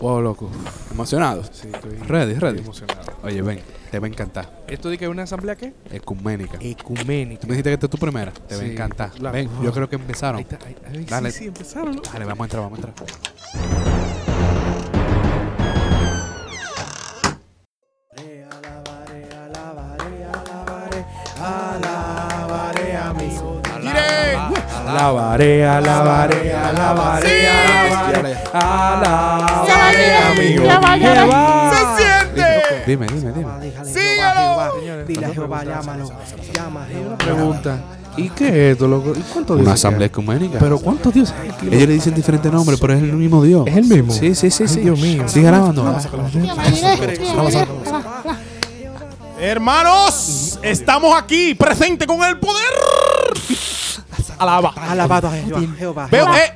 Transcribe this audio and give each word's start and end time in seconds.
Wow, 0.00 0.20
loco. 0.20 0.50
¿Emocionado? 0.90 1.42
Sí, 1.44 1.68
estoy, 1.72 1.92
Ready, 2.06 2.32
estoy 2.32 2.50
ready. 2.50 2.58
emocionado. 2.60 3.12
Oye, 3.22 3.40
ven, 3.40 3.60
te 3.90 3.98
va 3.98 4.06
a 4.06 4.10
encantar. 4.10 4.64
¿Esto 4.68 4.90
de 4.90 4.98
que 4.98 5.06
es 5.06 5.10
una 5.10 5.22
asamblea 5.22 5.56
qué? 5.56 5.72
Ecuménica. 5.90 6.58
Ecuménica. 6.60 7.40
Tú 7.40 7.46
me 7.46 7.54
dijiste 7.54 7.70
que 7.70 7.74
esta 7.74 7.86
es 7.86 7.90
tu 7.90 7.98
primera. 7.98 8.30
Te 8.32 8.56
va 8.56 8.60
a 8.62 8.64
Sí. 8.66 8.72
encantar. 8.72 9.18
La- 9.20 9.30
Ven, 9.30 9.48
yo 9.62 9.72
creo 9.72 9.88
que 9.88 9.96
empezaron. 9.96 10.36
Ahí 10.38 10.46
está, 10.50 10.58
ahí- 10.66 10.76
ahí- 10.90 11.04
Dale. 11.06 11.30
Sí, 11.30 11.38
sí, 11.40 11.44
empezaron. 11.46 11.96
¿no? 11.96 12.02
Dale, 12.02 12.24
vamos 12.26 12.40
a 12.40 12.44
entrar, 12.44 12.62
vamos 12.62 12.78
a 12.78 12.88
entrar. 12.88 13.95
Alabaré, 24.96 25.62
alabaré, 25.66 26.54
alabaré, 26.54 27.48
alabaré, 27.50 28.36
alabaré 28.50 30.16
a 30.16 30.32
mi 30.32 31.00
Jehová. 31.04 31.70
¡Se 31.70 32.02
siente! 32.02 32.82
Dime, 32.86 33.06
dime, 33.06 33.32
dime. 33.32 33.84
¡Síguelo! 33.84 35.04
Dile 35.06 35.26
a 35.26 35.28
Jehová, 35.34 35.64
llámalo. 35.64 36.10
Llama 36.54 36.86
Jehová. 36.90 37.18
Pregunta, 37.18 37.78
¿y 38.16 38.30
qué 38.30 38.48
es 38.48 38.72
esto, 38.72 38.88
loco? 38.88 39.12
¿Y 39.14 39.20
cuántos 39.20 39.56
Una 39.56 39.64
dioses 39.64 39.80
asamblea 39.84 40.06
hay? 40.06 40.08
ecuménica. 40.08 40.58
¿Pero 40.58 40.78
cuántos 40.78 41.12
dioses 41.12 41.34
hay 41.42 41.50
aquí, 41.50 41.66
loco? 41.66 41.76
Ellos 41.76 41.88
le 41.88 41.94
dicen 41.94 42.14
diferentes 42.14 42.50
nombres, 42.50 42.80
pero 42.80 42.94
es 42.94 43.02
el 43.02 43.12
mismo 43.12 43.44
Dios. 43.44 43.66
¿Es 43.66 43.76
el 43.76 43.84
mismo? 43.84 44.14
Sí, 44.14 44.34
sí, 44.34 44.50
sí, 44.50 44.66
sí. 44.66 44.80
Dios 44.80 44.98
mío. 44.98 45.28
Sigue 45.28 45.46
grabando. 45.46 45.94
Hermanos, 49.38 50.58
estamos 50.62 51.14
aquí, 51.20 51.54
presente 51.54 52.06
con 52.06 52.24
el 52.24 52.38
poder. 52.38 52.64
Alaba. 54.38 54.74
Alabado 54.76 55.28
a 55.28 55.32
Jehová. 55.32 56.08
Veo, 56.10 56.26
eh, 56.34 56.54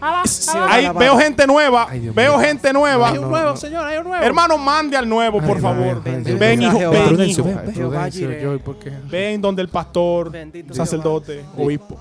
ahí 0.69 0.89
veo 0.99 1.19
gente 1.19 1.47
nueva. 1.47 1.89
Veo 2.15 2.39
gente 2.39 2.73
nueva. 2.73 3.11
Hay 3.11 3.19
un 3.19 3.31
nuevo, 3.31 3.57
señor, 3.57 3.87
hay 3.87 3.99
un 3.99 4.05
nuevo. 4.05 4.25
Hermano, 4.25 4.59
mande 4.59 4.97
al 4.97 5.09
nuevo, 5.09 5.41
por 5.41 5.61
favor. 5.61 6.03
Ven, 6.03 6.63
hijo, 6.63 6.79
Jehová. 6.79 8.09
ven, 8.11 9.09
ven, 9.11 9.41
donde 9.41 9.63
el 9.63 9.69
pastor, 9.69 10.33
sacerdote, 10.71 11.45
obispo, 11.57 11.99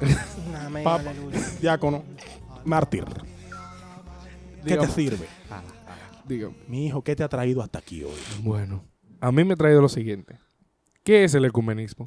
Amén. 0.66 0.84
papa, 0.84 1.12
diácono, 1.62 2.04
mártir. 2.66 3.06
¿Qué 4.66 4.78
te 4.78 4.88
sirve? 4.88 5.28
Dígame. 6.26 6.56
Mi 6.68 6.86
hijo, 6.88 7.02
¿qué 7.02 7.16
te 7.16 7.24
ha 7.24 7.28
traído 7.28 7.62
hasta 7.62 7.80
aquí 7.80 8.04
hoy? 8.04 8.12
Bueno, 8.42 8.84
a 9.20 9.32
mí 9.32 9.44
me 9.44 9.54
ha 9.54 9.58
traído 9.58 9.82
lo 9.82 9.90
siguiente. 9.90 10.38
¿Qué 11.04 11.24
es 11.24 11.34
el 11.34 11.46
ecumenismo? 11.46 12.06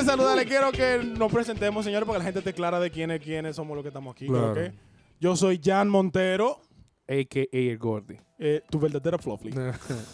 De 0.00 0.06
saludarle, 0.06 0.46
quiero 0.46 0.72
que 0.72 0.98
nos 1.04 1.30
presentemos, 1.30 1.84
señores, 1.84 2.06
para 2.06 2.14
que 2.14 2.18
la 2.20 2.24
gente 2.24 2.38
esté 2.38 2.54
clara 2.54 2.80
de 2.80 2.90
quiénes, 2.90 3.20
quiénes 3.20 3.56
somos 3.56 3.74
los 3.74 3.82
que 3.82 3.88
estamos 3.88 4.12
aquí. 4.14 4.26
Claro. 4.26 4.72
Yo 5.20 5.36
soy 5.36 5.60
Jan 5.62 5.88
Montero, 5.90 6.60
A.K.A. 7.06 7.46
el 7.52 7.78
Gordy. 7.78 8.16
eh, 8.38 8.62
tu 8.70 8.80
verdadero 8.80 9.18
Fluffy. 9.18 9.50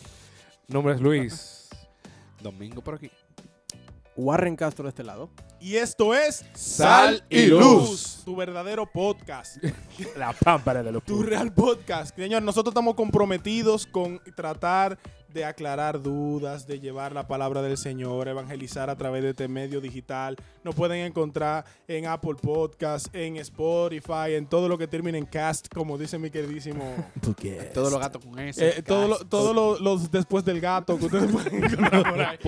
Nombre 0.69 0.95
es 0.95 1.01
Luis. 1.01 1.69
Domingo 2.43 2.83
por 2.83 2.95
aquí. 2.97 3.11
Warren 4.17 4.57
Castro 4.57 4.85
de 4.85 4.89
este 4.89 5.05
lado. 5.05 5.31
Y 5.61 5.77
esto 5.77 6.15
es 6.15 6.45
Sal 6.55 7.23
y 7.29 7.47
Luz. 7.47 8.23
tu 8.25 8.35
verdadero 8.35 8.91
podcast. 8.91 9.59
La 10.17 10.33
pámpara 10.33 10.83
de 10.83 10.91
los 10.91 11.05
Tu 11.05 11.23
real 11.23 11.53
podcast. 11.53 12.17
Señor, 12.17 12.43
nosotros 12.43 12.73
estamos 12.73 12.95
comprometidos 12.95 13.87
con 13.87 14.21
tratar 14.35 14.99
de 15.33 15.45
aclarar 15.45 16.01
dudas, 16.03 16.67
de 16.67 16.81
llevar 16.81 17.13
la 17.13 17.27
palabra 17.27 17.63
del 17.63 17.77
Señor, 17.77 18.29
evangelizar 18.29 18.89
a 18.91 18.97
través 18.97 19.23
de 19.23 19.31
este 19.31 19.49
medio 19.49 19.81
digital. 19.81 20.37
Nos 20.65 20.75
pueden 20.75 21.05
encontrar 21.05 21.65
en 21.89 22.07
Apple 22.07 22.37
Podcast, 22.41 23.15
en 23.15 23.37
Spotify, 23.37 24.35
en 24.35 24.47
todo 24.47 24.69
lo 24.69 24.79
que 24.79 24.87
termine 24.89 25.19
en 25.19 25.27
cast, 25.27 25.69
como 25.73 25.99
dice 25.99 26.19
mi 26.19 26.31
queridísimo. 26.31 26.85
Todos 27.75 27.93
los 27.93 28.01
gatos 28.01 28.25
con 28.25 28.39
ese. 28.39 28.69
Eh, 28.79 28.83
lo- 28.87 29.19
todos 29.27 29.55
los, 29.55 29.81
los 29.81 30.11
después 30.11 30.45
del 30.45 30.61
gato 30.61 30.99
que 30.99 31.07
ustedes 31.07 31.31
pueden 31.31 31.65
encontrar 31.65 32.11
por 32.11 32.21
ahí. 32.21 32.39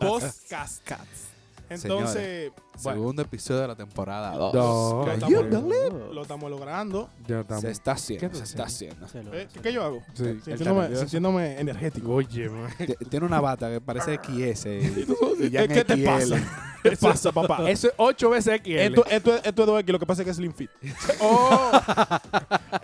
Podcast. 0.00 1.31
Entonces, 1.74 2.52
bueno, 2.82 2.98
Segundo 2.98 3.22
episodio 3.22 3.60
de 3.62 3.68
la 3.68 3.76
temporada 3.76 4.32
2. 4.36 4.54
No, 4.54 5.04
¿qué 5.04 5.20
you 5.32 5.40
estamos- 5.42 6.14
lo 6.14 6.22
estamos 6.22 6.50
logrando. 6.50 7.08
Ya 7.26 7.40
estamos. 7.40 7.62
Se 7.62 7.70
está 7.70 7.92
haciendo, 7.92 8.30
¿Qué 8.30 8.36
se 8.36 8.44
está 8.44 8.64
haciendo? 8.64 9.06
haciendo. 9.06 9.32
Eh, 9.34 9.48
¿Qué 9.62 9.72
yo 9.72 9.84
hago? 9.84 10.02
Sí. 10.14 10.24
Sintiéndome, 10.44 10.80
nervioso. 10.82 11.00
sintiéndome 11.02 11.60
energético. 11.60 12.12
Oye, 12.14 12.48
man. 12.48 12.70
Tiene 13.10 13.26
una 13.26 13.40
bata 13.40 13.70
que 13.70 13.80
parece 13.80 14.16
XS. 14.16 14.66
y- 15.38 15.50
ya 15.50 15.60
¿Qué, 15.60 15.64
en 15.66 15.72
qué 15.72 15.84
te 15.84 15.94
XL. 15.96 16.04
pasa? 16.06 16.68
¿Qué 16.82 16.96
pasa, 16.96 17.30
papá? 17.32 17.70
Eso 17.70 17.88
es 17.88 17.94
8 17.96 18.30
veces 18.30 18.60
XL. 18.62 18.70
Esto, 18.78 19.06
esto, 19.06 19.34
esto 19.36 19.62
es 19.62 19.68
2X, 19.84 19.92
lo 19.92 19.98
que 19.98 20.06
pasa 20.06 20.22
es 20.22 20.24
que 20.24 20.30
es 20.30 20.36
Slim 20.36 20.52
Fit. 20.52 20.70
Oh. 21.20 21.70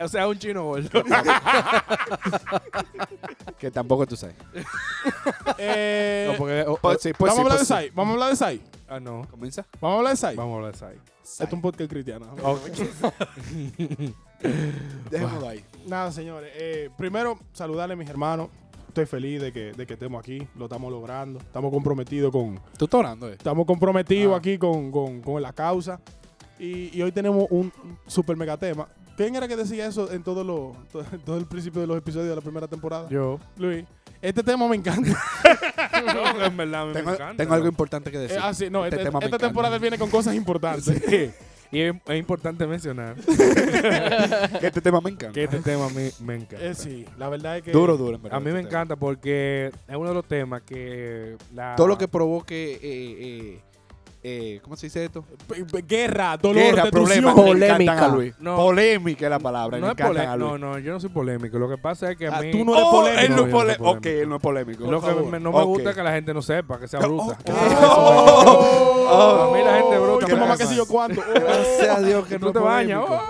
o 0.00 0.09
sea, 0.09 0.28
un 0.28 0.38
chino 0.38 0.65
gordo. 0.65 0.88
Que 3.59 3.70
tampoco 3.70 4.06
tú 4.06 4.16
sabes. 4.16 4.37
Eh, 5.59 6.28
No, 6.31 6.39
porque, 6.39 6.65
oh, 6.69 6.78
Pues 6.81 7.03
sí, 7.03 7.11
pues 7.16 7.33
vamos 7.33 7.34
sí, 7.34 7.41
a 7.41 7.43
hablar 7.43 7.59
pues 7.59 7.61
de 7.61 7.65
sí. 7.65 7.69
Sai. 7.69 7.91
Vamos 7.94 8.11
a 8.11 8.15
hablar 8.15 8.31
de 8.31 8.37
Sai. 8.37 8.62
ah, 8.89 9.00
no. 9.00 9.27
¿Comienza? 9.31 9.66
Vamos 9.81 9.94
a 9.94 9.99
hablar 9.99 10.12
de 10.12 10.16
Sai. 10.16 10.37
Vamos 10.37 10.53
a 10.53 10.56
hablar 10.56 10.72
de 10.72 10.78
Sai. 10.78 10.94
Esto 11.22 11.44
es 11.44 11.53
un 11.53 11.61
podcast 11.62 11.91
cristiano. 11.91 12.27
Dejémoslo 15.11 15.49
ahí. 15.49 15.65
Nada, 15.87 16.11
señores. 16.12 16.50
eh, 16.55 16.91
primero, 16.97 17.38
saludarle 17.53 17.94
a 17.94 17.97
mis 17.97 18.09
hermanos. 18.09 18.49
Estoy 18.88 19.06
feliz 19.06 19.41
de 19.41 19.53
que, 19.53 19.72
de 19.72 19.87
que 19.87 19.93
estemos 19.94 20.19
aquí. 20.21 20.47
Lo 20.56 20.65
estamos 20.65 20.91
logrando. 20.91 21.38
Estamos 21.38 21.71
comprometidos 21.72 22.33
con, 22.33 22.59
Tú 22.78 22.87
estás 22.87 22.99
orando, 23.00 23.28
eh. 23.28 23.33
estamos 23.34 23.67
comprometidos 23.67 24.33
Ah. 24.34 24.38
aquí 24.38 24.59
con, 24.59 24.91
con- 24.91 25.21
con 25.21 25.41
la 25.43 25.53
causa. 25.53 26.00
Y, 26.59 26.97
y 26.97 27.03
hoy 27.03 27.12
tenemos 27.12 27.47
un 27.50 27.72
super 28.06 28.37
mega 28.37 28.56
tema. 28.56 28.88
¿Quién 29.17 29.34
era 29.37 29.47
que 29.49 29.56
decía 29.56 29.87
eso 29.87 30.11
en 30.12 30.22
todo, 30.22 30.43
lo, 30.44 30.75
todo, 30.91 31.05
todo 31.25 31.37
el 31.37 31.47
principio 31.47 31.81
de 31.81 31.87
los 31.87 31.99
episodios 31.99 32.28
de 32.31 32.37
la 32.37 32.41
primera 32.41 32.67
temporada? 32.67 33.09
Yo. 33.09 33.38
Luis. 33.56 33.84
Este 34.21 34.43
tema 34.43 34.69
me 34.69 34.77
encanta. 34.77 35.11
No, 36.15 36.45
en 36.45 36.56
verdad 36.56 36.87
me 36.87 36.93
Tengo, 36.93 37.12
encanta. 37.12 37.37
tengo 37.37 37.55
algo 37.55 37.67
importante 37.67 38.11
que 38.11 38.19
decir. 38.19 38.37
Eh, 38.37 38.41
ah, 38.43 38.55
sí, 38.55 38.69
no, 38.71 38.84
Este 38.84 38.97
este- 38.97 39.06
tema 39.09 39.19
me 39.19 39.25
esta 39.25 39.37
encanta. 39.37 39.47
temporada 39.49 39.79
viene 39.79 39.99
con 39.99 40.09
cosas 40.11 40.34
importantes. 40.34 40.84
Sí. 41.09 41.31
Y 41.71 41.81
es, 41.81 41.95
es 42.06 42.19
importante 42.19 42.67
mencionar 42.67 43.15
Que 44.61 44.67
este 44.69 44.81
tema 44.81 45.01
me 45.03 45.11
encanta. 45.11 45.33
que 45.34 45.45
este 45.45 45.59
tema 45.59 45.87
a 45.87 45.91
mí 45.91 46.09
me 46.21 46.34
encanta. 46.37 46.65
Eh, 46.65 46.75
sí, 46.75 47.05
la 47.19 47.29
verdad 47.29 47.59
es 47.59 47.62
que. 47.65 47.73
Duro, 47.73 47.97
duro, 47.97 48.17
en 48.17 48.23
verdad. 48.23 48.37
A 48.37 48.41
mí 48.41 48.47
me 48.47 48.61
este 48.61 48.69
tema. 48.69 48.69
encanta 48.81 48.97
porque 48.97 49.71
es 49.89 49.97
uno 49.97 50.09
de 50.09 50.15
los 50.15 50.25
temas 50.27 50.62
que 50.62 51.37
la... 51.55 51.75
Todo 51.77 51.89
lo 51.89 51.99
que 51.99 52.09
provoque. 52.09 52.79
Eh, 52.81 53.61
eh, 54.31 54.61
¿Cómo 54.62 54.77
se 54.77 54.87
dice 54.87 55.05
esto? 55.05 55.22
P- 55.49 55.65
p- 55.65 55.83
Guerra, 55.87 56.37
dolor, 56.37 56.62
Guerra, 56.62 56.84
problemas. 56.91 57.34
Polémica. 57.34 58.05
A 58.05 58.09
Luis. 58.09 58.34
No. 58.39 58.56
Polémica 58.56 59.27
es 59.27 59.31
la 59.31 59.39
palabra. 59.39 59.78
no 59.78 59.91
es 59.91 60.00
a 60.00 60.37
Luis. 60.37 60.50
No, 60.50 60.59
no, 60.59 60.78
yo 60.78 60.93
no 60.93 61.00
soy 61.00 61.11
polémico. 61.11 61.59
Lo 61.59 61.69
que 61.69 61.78
pasa 61.78 62.11
es 62.11 62.16
que 62.19 62.27
a 62.28 62.37
Ah, 62.37 62.41
mí... 62.43 62.50
tú 62.50 62.65
no 62.65 62.75
eres 62.75 62.84
Oh, 62.87 62.91
polémico. 62.91 63.21
Él 63.22 63.31
no 63.37 63.47
No, 63.47 63.53
polémico. 63.53 63.91
Ok, 63.91 64.06
él 64.06 64.28
no 64.28 64.37
es 64.37 64.43
polémico. 64.43 64.91
Lo 64.91 65.00
que 65.00 65.15
me- 65.31 65.41
no 65.41 65.53
me 65.53 65.59
Ok. 65.59 65.65
gusta 65.67 65.91
es 65.91 65.97
que 65.97 66.03
la 66.03 66.12
gente 66.12 66.34
no 66.34 66.43
sepa, 66.43 66.78
que 66.81 66.88
sea 66.88 67.00
bruta. 67.00 67.38
Oh, 69.11 69.50
A 69.53 69.56
mí 69.56 69.65
la 69.65 69.75
gente 69.78 69.99
bruta 69.99 70.27
Tu 70.27 70.33
me 70.34 70.41
mamá 70.41 70.56
que 70.56 70.67
sé 70.67 70.77
yo 70.77 70.87
cuánto. 70.87 71.22
Gracias 71.34 71.88
a 71.88 72.00
Dios 72.03 72.25
que 72.27 72.38
Que 72.38 72.44
no 72.44 72.53
te 72.53 72.59
bañas. 72.59 73.00
oh. 73.09 73.21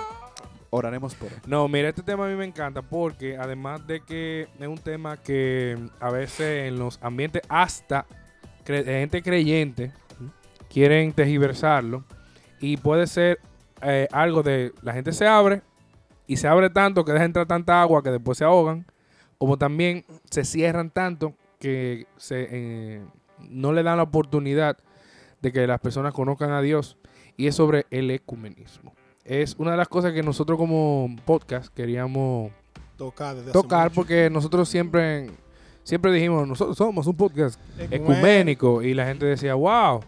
Oraremos 0.70 1.14
por 1.14 1.28
él. 1.32 1.38
No, 1.46 1.66
mira, 1.66 1.88
este 1.88 2.02
tema 2.02 2.26
a 2.26 2.28
mí 2.28 2.34
me 2.34 2.44
encanta 2.44 2.82
porque 2.82 3.38
además 3.38 3.86
de 3.86 4.02
que 4.02 4.48
es 4.60 4.68
un 4.68 4.76
tema 4.76 5.16
que 5.16 5.78
a 5.98 6.10
veces 6.10 6.68
en 6.68 6.78
los 6.78 6.98
ambientes 7.02 7.40
hasta 7.48 8.04
gente 8.66 9.22
creyente 9.22 9.92
quieren 10.68 11.12
tergiversarlo 11.12 12.04
y 12.60 12.76
puede 12.76 13.06
ser 13.06 13.40
eh, 13.82 14.08
algo 14.12 14.42
de 14.42 14.72
la 14.82 14.92
gente 14.92 15.12
se 15.12 15.26
abre 15.26 15.62
y 16.26 16.36
se 16.36 16.48
abre 16.48 16.70
tanto 16.70 17.04
que 17.04 17.12
deja 17.12 17.24
entrar 17.24 17.46
tanta 17.46 17.80
agua 17.80 18.02
que 18.02 18.10
después 18.10 18.38
se 18.38 18.44
ahogan, 18.44 18.86
como 19.38 19.56
también 19.56 20.04
se 20.30 20.44
cierran 20.44 20.90
tanto 20.90 21.34
que 21.58 22.06
se, 22.16 22.48
eh, 22.50 23.02
no 23.48 23.72
le 23.72 23.82
dan 23.82 23.96
la 23.96 24.02
oportunidad 24.02 24.76
de 25.40 25.52
que 25.52 25.66
las 25.66 25.80
personas 25.80 26.12
conozcan 26.12 26.50
a 26.50 26.60
Dios 26.60 26.98
y 27.36 27.46
es 27.46 27.54
sobre 27.54 27.86
el 27.90 28.10
ecumenismo. 28.10 28.92
Es 29.24 29.54
una 29.58 29.72
de 29.72 29.76
las 29.76 29.88
cosas 29.88 30.12
que 30.12 30.22
nosotros 30.22 30.58
como 30.58 31.14
podcast 31.24 31.72
queríamos 31.74 32.50
Tocar, 32.96 33.36
desde 33.36 33.90
porque 33.94 34.28
nosotros 34.28 34.68
siempre 34.68 35.30
siempre 35.84 36.12
dijimos, 36.12 36.46
nosotros 36.46 36.76
somos 36.76 37.06
un 37.06 37.16
podcast 37.16 37.58
ecuménico 37.78 38.82
y 38.82 38.92
la 38.92 39.06
gente 39.06 39.24
decía, 39.24 39.54
wow, 39.54 40.00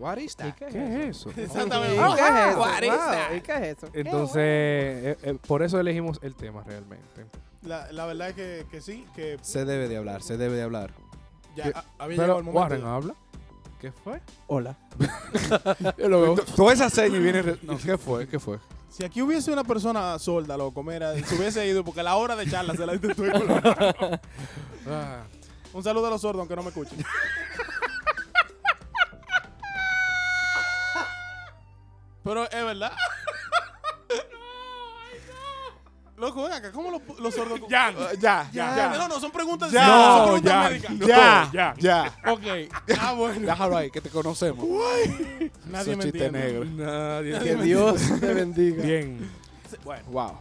What 0.00 0.16
is 0.18 0.34
that? 0.36 0.54
¿qué 0.54 0.66
es 0.66 1.16
eso? 1.16 1.30
Exactamente. 1.36 1.94
¿Y 1.94 1.98
qué 1.98 2.22
es 2.22 2.50
eso? 2.50 2.58
What 2.60 2.82
is 2.82 2.88
Wow, 2.90 2.98
that? 2.98 3.34
¿Y 3.36 3.40
qué 3.42 3.52
es 3.52 3.76
eso? 3.78 3.88
Entonces, 3.92 4.36
eh, 4.36 5.16
eh, 5.22 5.38
por 5.46 5.62
eso 5.62 5.78
elegimos 5.78 6.18
el 6.22 6.34
tema 6.34 6.62
realmente. 6.64 7.26
La, 7.62 7.92
la 7.92 8.06
verdad 8.06 8.30
es 8.30 8.34
que, 8.34 8.66
que 8.70 8.80
sí, 8.80 9.06
que 9.14 9.38
Se 9.42 9.64
debe 9.66 9.88
de 9.88 9.98
hablar, 9.98 10.22
se 10.22 10.36
debe 10.38 10.56
de 10.56 10.62
hablar. 10.62 10.92
ya 11.54 11.64
¿Qué? 11.64 11.72
a- 11.78 11.84
había 11.98 12.16
llegado 12.16 12.16
Pero 12.16 12.38
el 12.38 12.44
momento. 12.44 12.58
Warren 12.60 12.84
habla. 12.86 13.14
¿Qué 13.80 13.92
fue? 13.92 14.20
Hola. 14.46 14.76
Yo 15.98 16.08
lo 16.08 16.20
veo. 16.22 16.34
Toda 16.56 16.72
esa 16.72 16.88
seña 16.90 17.16
y 17.18 17.20
viene. 17.22 17.42
re- 17.42 17.58
No, 17.62 17.76
¿qué 17.78 17.96
fue? 17.98 18.26
¿Qué 18.28 18.38
fue? 18.38 18.58
Si 18.88 19.04
aquí 19.04 19.22
hubiese 19.22 19.52
una 19.52 19.64
persona 19.64 20.18
sorda, 20.18 20.56
loco, 20.56 20.82
mira, 20.82 21.14
se 21.24 21.34
hubiese 21.36 21.66
ido 21.66 21.84
porque 21.84 22.02
la 22.02 22.16
hora 22.16 22.34
de 22.36 22.50
charla 22.50 22.74
se 22.74 22.84
la 22.84 22.92
diste 22.92 23.14
tú. 23.14 23.24
Ah, 24.88 25.22
Un 25.72 25.82
saludo 25.84 26.06
a 26.08 26.10
los 26.10 26.20
sordos, 26.20 26.40
aunque 26.40 26.56
no 26.56 26.62
me 26.62 26.68
escuchen. 26.68 26.98
Pero 32.24 32.44
es 32.50 32.64
verdad. 32.64 32.92
Loco, 36.16 36.42
ven 36.42 36.52
acá, 36.52 36.70
¿cómo 36.70 36.90
los, 36.90 37.00
los 37.18 37.34
sordos? 37.34 37.60
Ya, 37.70 37.94
ya, 38.20 38.46
Ya, 38.52 38.94
No, 38.98 39.08
no, 39.08 39.18
son 39.20 39.30
preguntas. 39.30 39.72
Ya, 39.72 39.86
son 39.86 39.96
no, 40.18 40.24
preguntas 40.24 40.52
ya, 40.52 40.68
médicas. 40.68 40.98
ya, 41.08 41.50
ya. 41.50 41.74
ya. 41.78 42.32
Ok. 42.32 42.42
Ah, 43.00 43.12
bueno. 43.14 43.46
Déjalo 43.46 43.76
ahí, 43.78 43.90
que 43.90 44.02
te 44.02 44.10
conocemos. 44.10 44.66
Nadie 45.70 45.92
Eso 45.92 45.96
me 45.96 46.04
chiste 46.04 46.26
entiende. 46.26 46.38
negro. 46.38 46.64
Nadie. 46.66 47.38
Que 47.38 47.54
Dios 47.56 48.02
te 48.20 48.34
bendiga. 48.34 48.82
Bien. 48.84 49.30
Bueno, 49.82 50.02
Wow. 50.10 50.38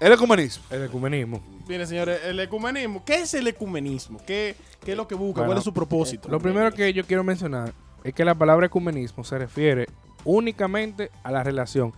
El 0.00 0.12
ecumenismo. 0.12 0.64
El 0.70 0.84
ecumenismo. 0.84 1.40
miren, 1.68 1.86
señores, 1.86 2.20
el 2.24 2.40
ecumenismo. 2.40 3.04
¿Qué 3.04 3.20
es 3.20 3.34
el 3.34 3.46
ecumenismo? 3.46 4.18
¿Qué, 4.26 4.56
qué 4.84 4.90
es 4.92 4.96
lo 4.96 5.06
que 5.06 5.14
busca? 5.14 5.42
Bueno, 5.42 5.50
¿Cuál 5.50 5.58
es 5.58 5.64
su 5.64 5.72
propósito? 5.72 6.28
Lo 6.28 6.40
primero 6.40 6.72
que 6.72 6.92
yo 6.92 7.04
quiero 7.06 7.22
mencionar 7.22 7.72
es 8.02 8.12
que 8.12 8.24
la 8.24 8.34
palabra 8.34 8.66
ecumenismo 8.66 9.22
se 9.22 9.38
refiere 9.38 9.88
únicamente 10.24 11.10
a 11.22 11.30
la 11.30 11.42
relación 11.42 11.92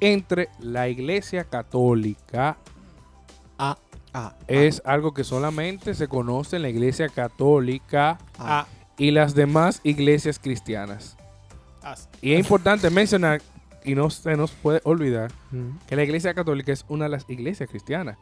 entre 0.00 0.48
la 0.60 0.88
Iglesia 0.88 1.44
Católica. 1.44 2.56
Ah, 3.58 3.76
ah, 4.12 4.34
Es 4.46 4.82
algo 4.84 5.14
que 5.14 5.24
solamente 5.24 5.94
se 5.94 6.08
conoce 6.08 6.56
en 6.56 6.62
la 6.62 6.68
Iglesia 6.68 7.08
Católica 7.08 8.18
Ah, 8.38 8.66
y 8.98 9.10
las 9.10 9.34
demás 9.34 9.80
iglesias 9.84 10.38
cristianas. 10.38 11.16
Y 12.20 12.32
es 12.32 12.40
importante 12.40 12.90
mencionar, 12.90 13.40
y 13.84 13.94
no 13.94 14.10
se 14.10 14.36
nos 14.36 14.50
puede 14.50 14.80
olvidar, 14.84 15.30
Mm. 15.52 15.78
que 15.86 15.94
la 15.96 16.02
Iglesia 16.02 16.34
Católica 16.34 16.72
es 16.72 16.84
una 16.88 17.04
de 17.04 17.10
las 17.10 17.24
iglesias 17.30 17.68
cristianas. 17.70 18.18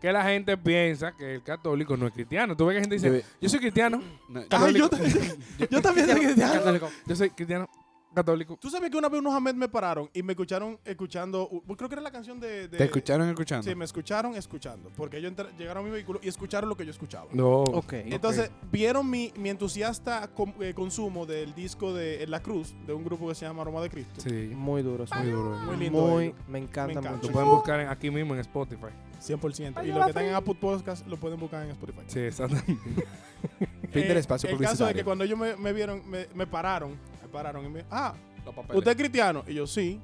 Que 0.00 0.12
la 0.12 0.22
gente 0.22 0.56
piensa 0.56 1.10
que 1.10 1.34
el 1.34 1.42
católico 1.42 1.96
no 1.96 2.06
es 2.06 2.12
cristiano. 2.12 2.56
Tú 2.56 2.66
ves 2.66 2.76
que 2.76 2.80
gente 2.82 2.94
dice, 2.94 3.24
yo 3.40 3.48
soy 3.48 3.58
cristiano, 3.58 4.00
No, 4.28 4.42
Ay, 4.50 4.74
yo, 4.74 4.88
yo 5.70 5.82
también 5.82 6.06
soy 6.06 6.20
cristiano. 6.20 6.52
Católico. 6.52 6.88
yo 7.04 7.16
soy 7.16 7.30
cristiano 7.30 7.68
católico. 8.18 8.56
Tú 8.60 8.68
sabes 8.70 8.90
que 8.90 8.96
una 8.96 9.08
vez 9.08 9.20
unos 9.20 9.32
Ahmed 9.34 9.54
me 9.54 9.68
pararon 9.68 10.10
y 10.12 10.22
me 10.22 10.32
escucharon 10.32 10.78
escuchando, 10.84 11.48
creo 11.76 11.88
que 11.88 11.94
era 11.94 12.02
la 12.02 12.10
canción 12.10 12.40
de... 12.40 12.68
de- 12.68 12.78
¿Te 12.78 12.84
escucharon 12.84 13.28
escuchando? 13.28 13.68
Sí, 13.68 13.74
me 13.74 13.84
escucharon 13.84 14.34
escuchando, 14.34 14.90
porque 14.96 15.18
ellos 15.18 15.32
llegaron 15.58 15.84
a 15.84 15.86
mi 15.86 15.92
vehículo 15.92 16.18
y 16.22 16.28
escucharon 16.28 16.68
lo 16.68 16.76
que 16.76 16.84
yo 16.84 16.90
escuchaba. 16.90 17.28
No. 17.32 17.62
Ok. 17.62 17.92
Entonces, 18.06 18.50
vieron 18.72 19.08
mi, 19.08 19.32
mi 19.36 19.48
entusiasta 19.50 20.28
com- 20.28 20.54
eh, 20.60 20.74
consumo 20.74 21.26
del 21.26 21.54
disco 21.54 21.92
de 21.94 22.22
En 22.24 22.30
la 22.30 22.40
Cruz, 22.42 22.74
de 22.86 22.92
un 22.92 23.04
grupo 23.04 23.28
que 23.28 23.34
se 23.34 23.46
llama 23.46 23.62
Aroma 23.62 23.80
de 23.80 23.90
Cristo. 23.90 24.20
Sí. 24.20 24.50
Muy 24.54 24.82
duro. 24.82 25.06
sí. 25.06 25.12
Muy 25.18 25.30
duro. 25.30 25.50
Muy 25.64 25.76
lindo 25.76 26.00
Muy, 26.06 26.34
me 26.48 26.58
encanta 26.58 26.86
Me 26.86 26.92
encanta. 26.92 27.10
Lo 27.10 27.16
mucho. 27.18 27.32
pueden 27.32 27.48
buscar 27.50 27.80
en- 27.80 27.88
aquí 27.88 28.10
mismo 28.10 28.34
en 28.34 28.40
Spotify. 28.40 28.86
100%. 29.20 29.84
Y 29.84 29.92
lo 29.92 30.02
que 30.04 30.08
están 30.08 30.24
en 30.24 30.34
Apple 30.34 30.54
Podcast 30.60 31.06
lo 31.06 31.16
pueden 31.16 31.38
buscar 31.38 31.64
en 31.64 31.70
Spotify. 31.70 32.00
Sí, 32.06 32.20
exactamente. 32.20 32.72
Fin 33.92 34.02
del 34.02 34.16
Eh, 34.16 34.20
espacio 34.20 34.48
El 34.50 34.58
caso 34.58 34.86
es 34.88 34.94
que 34.94 35.04
cuando 35.04 35.24
ellos 35.24 35.38
me, 35.38 35.56
me 35.56 35.72
vieron, 35.72 36.08
me, 36.08 36.26
me 36.34 36.46
pararon, 36.46 36.92
me 37.22 37.28
pararon 37.28 37.64
y 37.64 37.68
me 37.68 37.84
ah. 37.90 38.14
¿usted 38.74 38.90
es 38.92 38.96
cristiano? 38.96 39.44
Y 39.46 39.54
yo, 39.54 39.66
sí. 39.66 40.00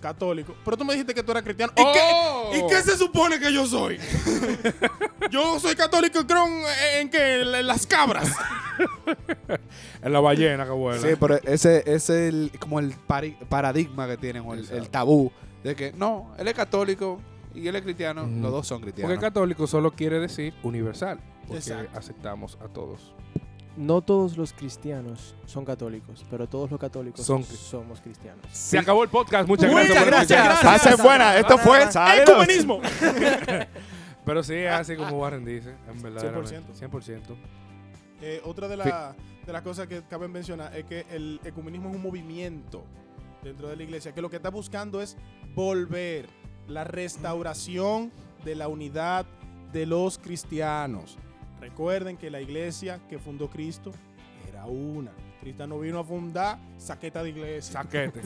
Católico. 0.00 0.54
Pero 0.64 0.76
tú 0.76 0.84
me 0.84 0.92
dijiste 0.92 1.12
que 1.12 1.22
tú 1.24 1.32
eras 1.32 1.42
cristiano. 1.42 1.72
¿Y, 1.76 1.80
¡Oh! 1.84 2.50
qué, 2.52 2.58
¿Y 2.58 2.66
qué 2.68 2.82
se 2.82 2.96
supone 2.96 3.40
que 3.40 3.52
yo 3.52 3.66
soy? 3.66 3.98
yo 5.30 5.58
soy 5.58 5.74
católico 5.74 6.20
y 6.20 6.24
creo 6.24 6.46
en, 6.46 6.62
en 7.00 7.10
que 7.10 7.40
en 7.40 7.66
las 7.66 7.86
cabras. 7.86 8.30
En 10.02 10.12
la 10.12 10.20
ballena 10.20 10.64
que 10.64 10.70
vuela. 10.70 11.00
Sí, 11.02 11.16
pero 11.18 11.36
ese 11.42 11.82
es 11.86 12.08
el, 12.10 12.52
como 12.60 12.78
el 12.78 12.94
pari- 13.08 13.36
paradigma 13.48 14.06
que 14.06 14.16
tienen, 14.16 14.44
o 14.46 14.54
el, 14.54 14.60
Exacto. 14.60 14.82
el 14.82 14.88
tabú, 14.90 15.32
de 15.64 15.74
que 15.74 15.92
no, 15.92 16.32
él 16.38 16.46
es 16.46 16.54
católico 16.54 17.20
y 17.54 17.66
él 17.68 17.76
es 17.76 17.82
cristiano, 17.82 18.26
los 18.26 18.50
dos 18.52 18.66
son 18.66 18.80
Porque 18.80 18.92
cristianos. 18.94 19.18
católico 19.20 19.66
solo 19.66 19.90
quiere 19.92 20.18
decir 20.20 20.54
universal. 20.62 21.18
Porque 21.46 21.58
Exacto. 21.58 21.98
aceptamos 21.98 22.58
a 22.62 22.68
todos. 22.68 23.14
No 23.76 24.02
todos 24.02 24.36
los 24.36 24.52
cristianos 24.52 25.36
son 25.46 25.64
católicos, 25.64 26.24
pero 26.28 26.48
todos 26.48 26.68
los 26.70 26.80
católicos 26.80 27.24
Son- 27.24 27.44
somos 27.44 28.00
cristianos. 28.00 28.44
Se 28.50 28.76
acabó 28.78 29.04
el 29.04 29.08
podcast. 29.08 29.48
Muchas 29.48 29.70
Muchas 29.70 29.86
gracias. 29.88 30.02
por 30.04 30.10
gracias, 30.12 30.30
escuchar. 30.40 30.60
gracias. 30.62 30.92
Pase 30.96 31.02
buena, 31.02 31.36
esto 31.38 31.58
fue 31.58 31.78
¡Ecumenismo! 32.22 32.80
Pero 34.24 34.42
sí, 34.42 34.54
es 34.54 34.70
así 34.72 34.96
como 34.96 35.18
Warren 35.18 35.44
dice. 35.44 35.74
En 35.88 36.02
verdad. 36.02 36.22
100%. 36.34 36.62
100%. 36.74 37.20
Eh, 38.20 38.40
otra 38.44 38.68
de, 38.68 38.76
la- 38.76 39.14
de 39.46 39.52
las 39.52 39.62
cosas 39.62 39.86
que 39.86 40.02
cabe 40.02 40.28
mencionar 40.28 40.76
es 40.76 40.84
que 40.84 41.06
el 41.10 41.40
ecumenismo 41.44 41.88
es 41.90 41.96
un 41.96 42.02
movimiento 42.02 42.84
dentro 43.42 43.68
de 43.68 43.76
la 43.76 43.82
iglesia 43.84 44.12
que 44.12 44.20
lo 44.20 44.28
que 44.28 44.36
está 44.36 44.50
buscando 44.50 45.00
es 45.00 45.16
volver 45.54 46.26
la 46.68 46.84
restauración 46.84 48.12
de 48.44 48.54
la 48.54 48.68
unidad 48.68 49.26
de 49.72 49.86
los 49.86 50.18
cristianos. 50.18 51.18
Recuerden 51.60 52.16
que 52.16 52.30
la 52.30 52.40
iglesia 52.40 53.00
que 53.08 53.18
fundó 53.18 53.48
Cristo 53.50 53.92
era 54.48 54.64
una. 54.66 55.10
Cristo 55.40 55.66
no 55.66 55.78
vino 55.78 56.00
a 56.00 56.04
fundar 56.04 56.58
saqueta 56.78 57.22
de 57.22 57.30
iglesia. 57.30 57.72
Saquete. 57.82 58.20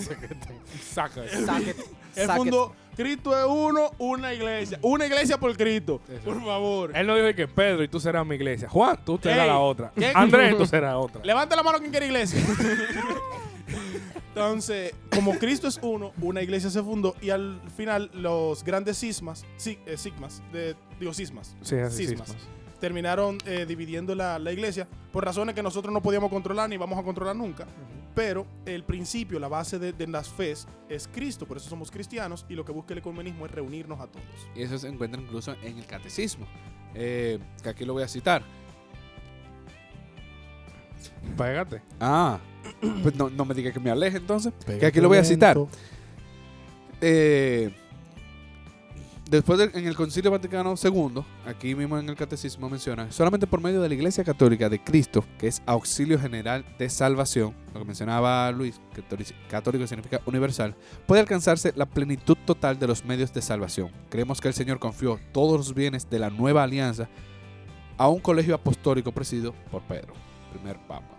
Saca. 0.83 1.25
Él 1.25 1.47
Saque- 1.47 2.37
fundó, 2.37 2.75
Cristo 2.97 3.39
es 3.39 3.45
uno, 3.47 3.91
una 3.99 4.33
iglesia. 4.33 4.79
Una 4.83 5.07
iglesia 5.07 5.39
por 5.39 5.55
Cristo. 5.57 6.01
Exacto. 6.09 6.25
Por 6.33 6.45
favor. 6.45 6.97
Él 6.97 7.07
no 7.07 7.15
dijo 7.15 7.35
que 7.37 7.47
Pedro 7.49 7.83
y 7.83 7.89
tú 7.89 8.01
serás 8.01 8.27
mi 8.27 8.35
iglesia. 8.37 8.69
Juan, 8.69 8.99
tú 9.05 9.19
serás 9.23 9.39
Ey, 9.41 9.47
la 9.47 9.59
otra. 9.59 9.93
¿qué? 9.95 10.13
Andrés, 10.15 10.57
tú 10.57 10.67
serás 10.67 10.95
otra. 10.97 11.23
Levanta 11.25 11.55
la 11.55 11.63
mano 11.63 11.79
quien 11.79 11.91
quiere 11.91 12.07
iglesia. 12.07 12.41
Entonces, 14.35 14.95
como 15.15 15.39
Cristo 15.39 15.69
es 15.69 15.79
uno, 15.83 16.13
una 16.23 16.41
iglesia 16.43 16.71
se 16.71 16.83
fundó 16.83 17.15
y 17.21 17.31
al 17.31 17.61
final 17.77 18.11
los 18.15 18.65
grandes 18.65 18.99
cismas, 18.99 19.45
sí, 19.57 19.79
eh, 19.85 19.97
sigmas, 19.99 20.43
de, 20.53 20.75
digo 20.99 21.13
cismas, 21.13 21.55
Sí, 21.61 21.77
así 21.77 22.07
cismas, 22.07 22.29
cismas. 22.29 22.49
terminaron 22.81 23.37
eh, 23.45 23.67
dividiendo 23.69 24.15
la, 24.15 24.39
la 24.39 24.51
iglesia 24.53 24.89
por 25.13 25.25
razones 25.25 25.55
que 25.55 25.63
nosotros 25.63 25.93
no 25.93 26.01
podíamos 26.01 26.31
controlar 26.31 26.69
ni 26.71 26.79
vamos 26.79 26.99
a 26.99 27.03
controlar 27.03 27.37
nunca. 27.37 27.67
Pero 28.15 28.47
el 28.67 28.85
principio, 28.85 29.39
la 29.39 29.49
base 29.49 29.79
de, 29.79 29.93
de 29.93 30.07
las 30.07 30.29
fes 30.29 30.67
es 30.89 31.09
Cristo, 31.09 31.47
por 31.47 31.57
eso 31.59 31.69
somos 31.71 31.91
cristianos 31.91 32.45
y 32.49 32.55
lo 32.55 32.65
que 32.65 32.73
busca 32.73 32.93
el 32.95 32.99
ecumenismo 32.99 33.47
es 33.47 33.53
reunirnos 33.53 34.01
a 34.01 34.07
todos. 34.07 34.25
Y 34.55 34.63
eso 34.63 34.79
se 34.79 34.89
encuentra 34.89 35.21
incluso 35.21 35.55
en 35.63 35.79
el 35.79 35.87
catecismo, 35.87 36.47
eh, 36.95 37.39
que 37.63 37.69
aquí 37.71 37.85
lo 37.87 37.95
voy 37.95 38.03
a 38.03 38.09
citar. 38.09 38.43
Pégate. 41.37 41.83
Ah, 42.01 42.39
pues 43.03 43.15
no, 43.17 43.29
no 43.31 43.45
me 43.45 43.55
diga 43.55 43.73
que 43.73 43.81
me 43.81 43.91
aleje 43.91 44.17
entonces, 44.19 44.53
que 44.79 44.87
aquí 44.87 45.01
lo 45.01 45.09
voy 45.09 45.19
a 45.19 45.25
citar. 45.25 45.57
Eh, 47.01 47.75
después 49.29 49.59
de- 49.59 49.79
en 49.79 49.87
el 49.87 49.97
Concilio 49.97 50.31
Vaticano 50.31 50.75
II, 50.81 51.23
aquí 51.47 51.75
mismo 51.75 51.99
en 51.99 52.09
el 52.09 52.15
Catecismo 52.17 52.69
menciona, 52.69 53.11
solamente 53.11 53.47
por 53.47 53.61
medio 53.61 53.81
de 53.81 53.89
la 53.89 53.95
Iglesia 53.95 54.23
Católica 54.25 54.69
de 54.69 54.79
Cristo, 54.83 55.25
que 55.39 55.49
es 55.49 55.63
auxilio 55.67 56.19
general 56.21 56.65
de 56.79 56.89
salvación, 56.89 57.55
lo 57.75 57.81
que 57.81 57.87
mencionaba 57.87 58.51
Luis, 58.53 58.81
católico 59.51 59.87
significa 59.87 60.21
universal, 60.27 60.77
puede 61.07 61.21
alcanzarse 61.23 61.73
la 61.75 61.87
plenitud 61.87 62.37
total 62.45 62.79
de 62.79 62.87
los 62.87 63.05
medios 63.05 63.33
de 63.33 63.43
salvación. 63.43 63.91
Creemos 64.11 64.41
que 64.41 64.49
el 64.49 64.55
Señor 64.55 64.79
confió 64.79 65.19
todos 65.33 65.59
los 65.59 65.75
bienes 65.75 66.09
de 66.09 66.19
la 66.19 66.31
nueva 66.31 66.63
alianza 66.63 67.09
a 67.99 68.09
un 68.09 68.21
colegio 68.21 68.55
apostólico 68.55 69.13
presidido 69.13 69.55
por 69.71 69.83
Pedro, 69.83 70.13
primer 70.53 70.79
papa 70.87 71.17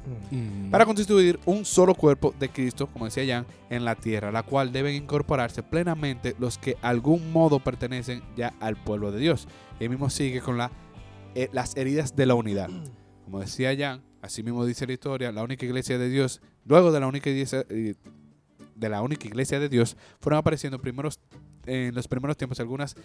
para 0.72 0.86
constituir 0.86 1.40
un 1.46 1.66
solo 1.66 1.96
cuerpo 1.96 2.34
de 2.40 2.50
Cristo, 2.50 2.88
como 2.88 3.06
decía 3.06 3.26
Jan, 3.26 3.46
en 3.70 3.86
la 3.86 3.96
tierra, 3.96 4.32
la 4.32 4.44
cual 4.44 4.72
deben 4.72 4.96
incorporarse 4.96 5.64
plenamente 5.64 6.36
los 6.40 6.58
que 6.58 6.78
algún 6.82 7.32
modo 7.32 7.60
pertenecen 7.60 8.24
ya 8.36 8.54
al 8.60 8.76
pueblo 8.76 9.12
de 9.12 9.20
Dios. 9.20 9.48
Y 9.80 9.90
mismo 9.90 10.10
sigue 10.10 10.42
con 10.42 10.58
la, 10.58 10.72
eh, 11.36 11.50
las 11.52 11.76
heridas 11.78 12.16
de 12.16 12.26
la 12.26 12.36
unidad. 12.36 12.70
Como 13.26 13.40
decía 13.40 13.76
Jan, 13.78 14.02
así 14.22 14.44
mismo 14.44 14.66
dice 14.66 14.88
la 14.88 14.94
historia, 14.94 15.32
la 15.32 15.44
única 15.44 15.66
iglesia 15.66 15.98
de 15.98 16.10
Dios, 16.10 16.42
luego 16.66 16.92
de 16.92 17.00
la 17.00 17.08
única 17.08 17.30
iglesia, 17.30 17.66
eh, 17.70 17.96
de 18.76 18.90
la 18.90 19.02
única 19.02 19.28
iglesia 19.28 19.60
de 19.60 19.70
Dios, 19.70 19.98
fueron 20.20 20.40
apareciendo 20.40 20.80
primeros, 20.80 21.20
en 21.66 21.94
los 21.94 22.08
primeros 22.08 22.38
tiempos 22.38 22.60
algunas 22.60 22.96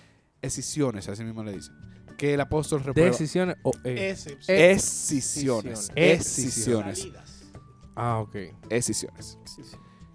escisiones, 0.42 1.08
así 1.08 1.24
mismo 1.24 1.44
le 1.44 1.52
dicen, 1.52 1.74
que 2.18 2.34
el 2.34 2.40
apóstol 2.42 2.82
reprueba. 2.84 3.10
Decisiones 3.10 3.56
o 3.62 3.70
eh. 3.84 4.10
Ese, 4.10 4.36
Escisiones. 4.48 5.90
Escisiones. 5.94 5.96
Escisiones. 5.96 6.98
salidas. 6.98 7.44
Ah, 7.94 8.18
ok. 8.18 8.36
Escisiones. 8.68 9.38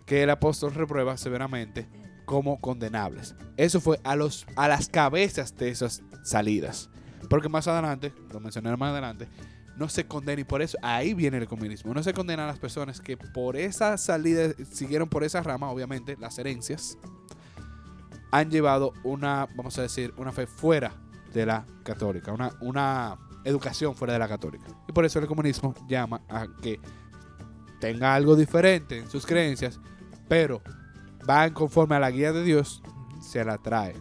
Que 0.05 0.22
el 0.22 0.29
apóstol 0.29 0.75
reprueba 0.75 1.17
severamente 1.17 1.88
como 2.25 2.60
condenables. 2.60 3.36
Eso 3.57 3.81
fue 3.81 4.00
a, 4.03 4.15
los, 4.15 4.45
a 4.55 4.67
las 4.67 4.89
cabezas 4.89 5.55
de 5.55 5.69
esas 5.69 6.03
salidas. 6.24 6.89
Porque 7.29 7.50
más 7.50 7.67
adelante, 7.67 8.13
lo 8.31 8.41
mencioné 8.41 8.75
más 8.75 8.91
adelante, 8.91 9.27
no 9.77 9.88
se 9.88 10.05
condena 10.05 10.41
y 10.41 10.43
por 10.43 10.62
eso 10.62 10.77
ahí 10.81 11.13
viene 11.13 11.38
el 11.38 11.48
comunismo. 11.48 11.93
No 11.93 12.03
se 12.03 12.13
condena 12.13 12.43
a 12.43 12.48
las 12.48 12.60
personas 12.60 13.00
que 13.00 13.15
por 13.15 13.55
esa 13.55 13.98
salida 13.98 14.53
siguieron 14.69 15.07
por 15.07 15.24
esa 15.24 15.41
rama, 15.41 15.72
obviamente, 15.72 16.17
las 16.19 16.38
herencias, 16.38 16.98
han 18.29 18.51
llevado 18.51 18.93
una, 19.03 19.48
vamos 19.55 19.77
a 19.77 19.83
decir, 19.83 20.13
una 20.17 20.33
fe 20.33 20.48
fuera 20.48 21.02
de 21.33 21.45
la 21.45 21.65
católica, 21.83 22.31
una, 22.31 22.51
una 22.61 23.17
educación 23.43 23.95
fuera 23.95 24.13
de 24.13 24.19
la 24.19 24.27
católica. 24.27 24.65
Y 24.87 24.91
por 24.91 25.03
eso 25.05 25.19
el 25.19 25.27
comunismo 25.27 25.73
llama 25.87 26.21
a 26.29 26.47
que 26.61 26.79
tenga 27.79 28.13
algo 28.15 28.35
diferente 28.35 28.99
en 28.99 29.09
sus 29.09 29.25
creencias, 29.25 29.79
pero 30.27 30.61
van 31.25 31.53
conforme 31.53 31.95
a 31.95 31.99
la 31.99 32.11
guía 32.11 32.31
de 32.31 32.43
Dios, 32.43 32.81
se 33.21 33.43
la 33.43 33.57
trae. 33.57 33.95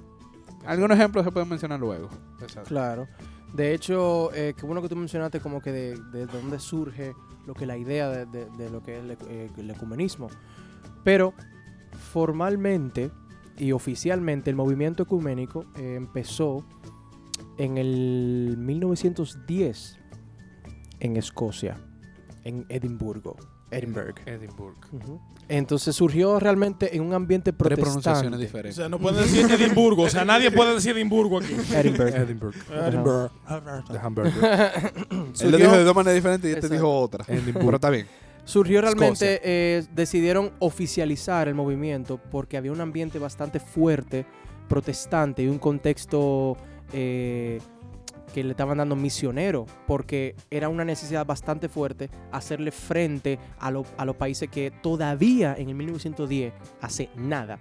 Algunos 0.67 0.97
ejemplos 0.97 1.25
se 1.25 1.33
pueden 1.33 1.49
mencionar 1.49 1.81
luego. 1.81 2.09
Exacto. 2.41 2.69
Claro. 2.69 3.09
De 3.53 3.75
hecho, 3.75 4.33
eh, 4.35 4.55
qué 4.57 4.65
bueno 4.65 4.81
que 4.81 4.89
tú 4.89 4.97
mencionaste 4.97 5.41
como 5.41 5.61
que 5.61 5.73
de, 5.73 5.97
de 6.13 6.27
dónde 6.27 6.59
surge 6.59 7.15
lo 7.47 7.55
que 7.55 7.67
la 7.67 7.77
idea 7.77 8.09
de, 8.09 8.27
de- 8.27 8.49
de 8.51 8.71
lo 8.71 8.83
que 8.83 8.97
es 8.99 9.05
el, 9.05 9.11
eh, 9.29 9.51
el 9.59 9.71
ecumenismo. 9.71 10.29
Pero 11.05 11.35
formalmente 12.13 13.11
y 13.59 13.73
oficialmente 13.73 14.49
el 14.51 14.57
movimiento 14.57 15.03
ecuménico 15.03 15.67
eh, 15.77 15.95
empezó 15.97 16.65
en 17.59 17.79
el 17.79 18.57
1910 18.59 19.99
en 21.01 21.17
Escocia, 21.17 21.79
en 22.45 22.65
Edimburgo. 22.69 23.37
Edinburgh. 23.71 24.15
Edinburgh. 24.27 24.77
Entonces 25.49 25.97
surgió 25.97 26.39
realmente 26.39 26.95
en 26.95 27.03
un 27.03 27.15
ambiente 27.15 27.53
Tres 27.53 27.79
pronunciaciones 27.79 28.31
protestante. 28.31 28.37
O 28.37 28.39
diferentes. 28.39 28.77
sea, 28.77 28.89
no 28.89 28.99
pueden 28.99 29.23
decir 29.23 29.51
Edimburgo. 29.51 30.03
O 30.03 30.09
sea, 30.11 30.25
nadie 30.25 30.51
puede 30.51 30.75
decir 30.75 30.95
Edimburgo 30.95 31.39
aquí. 31.39 31.55
Edinburgh. 31.75 32.15
Edinburgh. 32.15 32.55
Edinburgh. 32.71 33.31
De 33.89 33.99
Hamburger. 33.99 34.83
Él 35.41 35.51
lo 35.51 35.57
dijo 35.57 35.73
de 35.73 35.85
dos 35.85 35.97
maneras 35.97 36.15
diferentes 36.15 36.49
y 36.51 36.55
este 36.55 36.67
Exacto. 36.67 36.75
dijo 36.75 37.01
otra. 37.01 37.25
Edinburgh. 37.27 37.65
Pero 37.65 37.77
está 37.77 37.91
bien. 37.91 38.07
Surgió 38.45 38.81
realmente, 38.81 39.41
eh, 39.43 39.85
decidieron 39.95 40.53
oficializar 40.59 41.49
el 41.49 41.55
movimiento 41.55 42.19
porque 42.31 42.57
había 42.57 42.73
un 42.73 42.81
ambiente 42.81 43.19
bastante 43.19 43.61
fuerte, 43.61 44.27
protestante 44.69 45.45
y 45.45 45.49
un 45.49 45.59
contexto 45.59 46.57
eh, 46.93 47.61
que 48.35 48.43
le 48.43 48.51
estaban 48.53 48.79
dando 48.79 48.97
misionero, 48.97 49.67
porque 49.87 50.35
era 50.51 50.69
una 50.71 50.85
necesidad 50.85 51.27
bastante 51.27 51.69
fuerte 51.69 52.09
hacerle 52.31 52.71
frente 52.71 53.39
a, 53.59 53.71
lo- 53.71 53.85
a 53.99 54.05
los 54.07 54.17
países 54.17 54.49
que 54.49 54.71
todavía 54.71 55.55
en 55.59 55.69
el 55.69 55.75
1910, 55.75 56.53
hace 56.81 57.11
nada, 57.15 57.59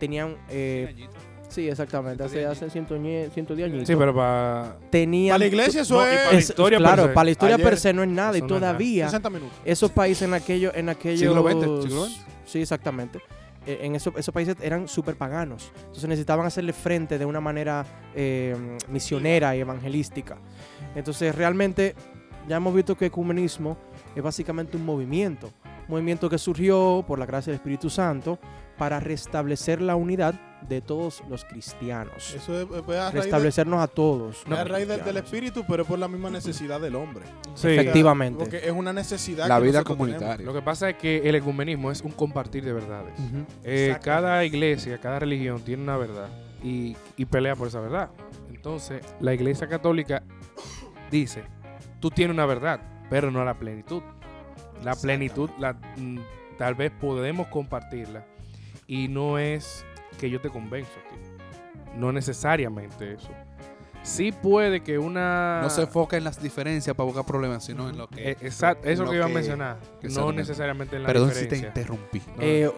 tenían... 0.00 0.34
eh, 0.48 1.06
sí, 1.48 1.68
exactamente, 1.68 2.24
hace, 2.24 2.44
hace 2.44 2.68
110 2.70 3.32
110 3.32 3.68
añitos. 3.68 3.86
Sí, 3.88 3.94
pero 3.96 4.12
para... 4.14 4.78
tenían... 4.90 5.34
Para 5.34 5.38
la 5.38 5.46
iglesia 5.46 5.82
eso 5.82 5.94
No, 5.94 6.10
y 6.10 6.14
es 6.14 6.18
para 6.20 6.32
la 6.32 6.38
es- 6.38 6.48
historia 6.50 6.78
per 6.78 6.86
claro, 6.86 7.02
se. 7.04 7.08
para 7.10 7.24
la 7.24 7.30
historia 7.30 7.54
Ayer- 7.56 7.64
per 7.68 7.78
se 7.78 7.92
no 7.92 8.02
es 8.02 8.08
nada 8.08 8.34
y 8.34 8.38
Eso 8.38 8.46
no 8.48 8.54
es 8.56 8.60
nada. 8.62 8.72
todavía 8.72 9.04
60 9.06 9.30
minutos. 9.30 9.56
esos 9.64 9.90
países 9.92 10.22
en 10.22 10.34
aquello, 10.34 10.72
en 10.74 10.88
aquellos 10.88 11.20
Siglo 11.20 11.42
XX, 11.42 11.84
siglo 11.84 12.04
XX. 12.06 12.24
Sí, 12.46 12.60
exactamente. 12.62 13.20
Eh, 13.70 13.78
en 13.86 13.94
eso- 13.94 14.12
esos 14.16 14.34
países 14.34 14.56
eran 14.60 14.88
súper 14.88 15.14
paganos. 15.16 15.70
Entonces 15.80 16.08
necesitaban 16.08 16.44
hacerle 16.46 16.72
frente 16.72 17.18
de 17.18 17.24
una 17.24 17.40
manera 17.40 17.84
eh, 18.14 18.56
misionera 18.88 19.54
y 19.54 19.60
evangelística. 19.60 20.36
Entonces 20.96 21.32
realmente 21.34 21.94
ya 22.48 22.56
hemos 22.56 22.74
visto 22.74 22.96
que 22.96 23.06
ecumenismo 23.06 23.76
es 24.16 24.22
básicamente 24.22 24.76
un 24.76 24.84
movimiento. 24.84 25.52
Un 25.86 25.94
movimiento 25.94 26.28
que 26.28 26.38
surgió 26.38 27.04
por 27.06 27.18
la 27.18 27.26
gracia 27.26 27.52
del 27.52 27.58
Espíritu 27.58 27.88
Santo 27.90 28.38
para 28.76 28.98
restablecer 28.98 29.80
la 29.80 29.94
unidad 29.94 30.34
de 30.68 30.80
todos 30.80 31.22
los 31.28 31.44
cristianos. 31.44 32.34
Eso 32.34 32.60
es, 32.60 32.68
a 32.98 33.10
de- 33.10 33.20
Restablecernos 33.20 33.80
a 33.82 33.86
todos. 33.88 34.42
es 34.42 34.48
los 34.48 34.58
a 34.58 34.64
raíz 34.64 34.86
del- 34.86 35.16
espíritu, 35.16 35.64
pero 35.66 35.82
es 35.82 35.88
por 35.88 35.98
la 35.98 36.08
misma 36.08 36.30
necesidad 36.30 36.80
del 36.80 36.96
hombre. 36.96 37.24
Sí. 37.54 37.68
Efectivamente. 37.68 38.38
Porque 38.38 38.58
es 38.58 38.70
una 38.72 38.92
necesidad 38.92 39.48
La 39.48 39.58
que 39.58 39.66
vida 39.66 39.82
comunitaria. 39.84 40.44
Lo 40.46 40.52
que 40.52 40.62
pasa 40.62 40.90
es 40.90 40.96
que 40.96 41.28
el 41.28 41.34
ecumenismo 41.34 41.90
es 41.90 42.02
un 42.02 42.12
compartir 42.12 42.64
de 42.64 42.72
verdades. 42.72 43.14
Eh, 43.64 43.96
cada 44.02 44.44
iglesia, 44.44 44.98
cada 44.98 45.18
religión 45.18 45.60
tiene 45.62 45.82
una 45.82 45.96
verdad 45.96 46.28
y, 46.62 46.96
y 47.16 47.24
pelea 47.24 47.56
por 47.56 47.68
esa 47.68 47.80
verdad. 47.80 48.10
Entonces, 48.48 49.02
la 49.20 49.32
iglesia 49.34 49.66
católica 49.68 50.22
dice, 51.10 51.42
tú 52.00 52.10
tienes 52.10 52.34
una 52.34 52.46
verdad, 52.46 52.80
pero 53.08 53.30
no 53.30 53.44
la 53.44 53.54
plenitud. 53.58 54.02
La 54.84 54.94
plenitud, 54.94 55.50
la, 55.58 55.74
mm, 55.96 56.18
tal 56.56 56.74
vez 56.74 56.90
podemos 56.90 57.48
compartirla 57.48 58.24
y 58.86 59.08
no 59.08 59.38
es 59.38 59.84
que 60.20 60.30
yo 60.30 60.40
te 60.40 60.50
convenzo 60.50 60.92
a 60.92 61.08
ti. 61.08 61.16
No 61.96 62.12
necesariamente 62.12 63.14
eso. 63.14 63.30
Sí 64.02 64.32
puede 64.32 64.80
que 64.82 64.98
una... 64.98 65.60
No 65.62 65.70
se 65.70 65.82
enfoca 65.82 66.16
en 66.16 66.24
las 66.24 66.42
diferencias 66.42 66.94
para 66.94 67.06
buscar 67.06 67.24
problemas, 67.24 67.64
sino 67.64 67.88
en 67.88 67.98
lo 67.98 68.08
que. 68.08 68.30
Eh, 68.30 68.36
Exacto, 68.40 68.88
eso 68.88 69.04
que 69.08 69.16
iba 69.16 69.26
a 69.26 69.28
mencionar. 69.28 69.78
No 70.02 70.32
necesariamente 70.32 70.96
en 70.96 71.02
la 71.02 71.06
Perdón 71.08 71.32
si 71.32 71.46
te 71.46 71.56
interrumpí. 71.58 72.22
No, 72.36 72.42
Eh, 72.42 72.70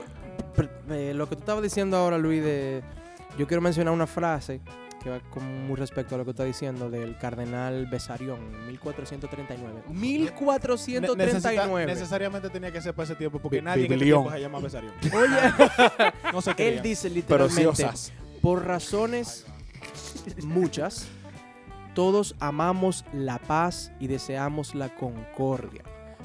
eh, 0.91 1.13
lo 1.15 1.29
que 1.29 1.37
tú 1.37 1.41
estabas 1.41 1.63
diciendo 1.63 1.97
ahora, 1.97 2.19
Luis, 2.19 2.43
de, 2.43 2.83
yo 3.39 3.47
quiero 3.47 3.61
mencionar 3.61 3.93
una 3.93 4.07
frase 4.07 4.61
que 5.03 5.11
va 5.11 5.21
con 5.31 5.67
muy 5.67 5.77
respecto 5.77 6.15
a 6.15 6.19
lo 6.19 6.25
que 6.25 6.29
tú 6.29 6.43
estás 6.43 6.47
diciendo 6.47 6.89
del 6.91 7.17
cardenal 7.19 7.87
Besarión, 7.87 8.39
1439. 8.67 9.83
Ne- 9.89 9.95
1439. 9.95 11.27
necesita- 11.27 11.87
necesariamente 11.87 12.51
tenía 12.51 12.71
que 12.73 12.81
ser 12.81 12.95
para 12.95 13.05
ese 13.05 13.15
tiempo, 13.17 13.39
porque 13.41 13.61
nadie 13.61 13.87
en 13.87 13.93
ese 13.93 14.05
tiempo 14.05 14.31
se 14.31 14.41
llama 14.41 14.61
Besarión. 14.61 14.93
Oye, 15.13 16.13
No 16.33 16.41
se 16.41 16.55
él 16.59 16.83
dice 16.83 17.11
Pero 17.29 17.49
sí 17.49 17.57
literalmente, 17.65 18.13
por 18.41 18.65
razones 18.67 19.47
muchas, 20.45 21.07
todos 21.95 22.35
amamos 22.41 23.05
la 23.13 23.39
paz 23.39 23.93
y 24.01 24.07
deseamos 24.07 24.75
la 24.75 24.95
concordia. 24.95 25.83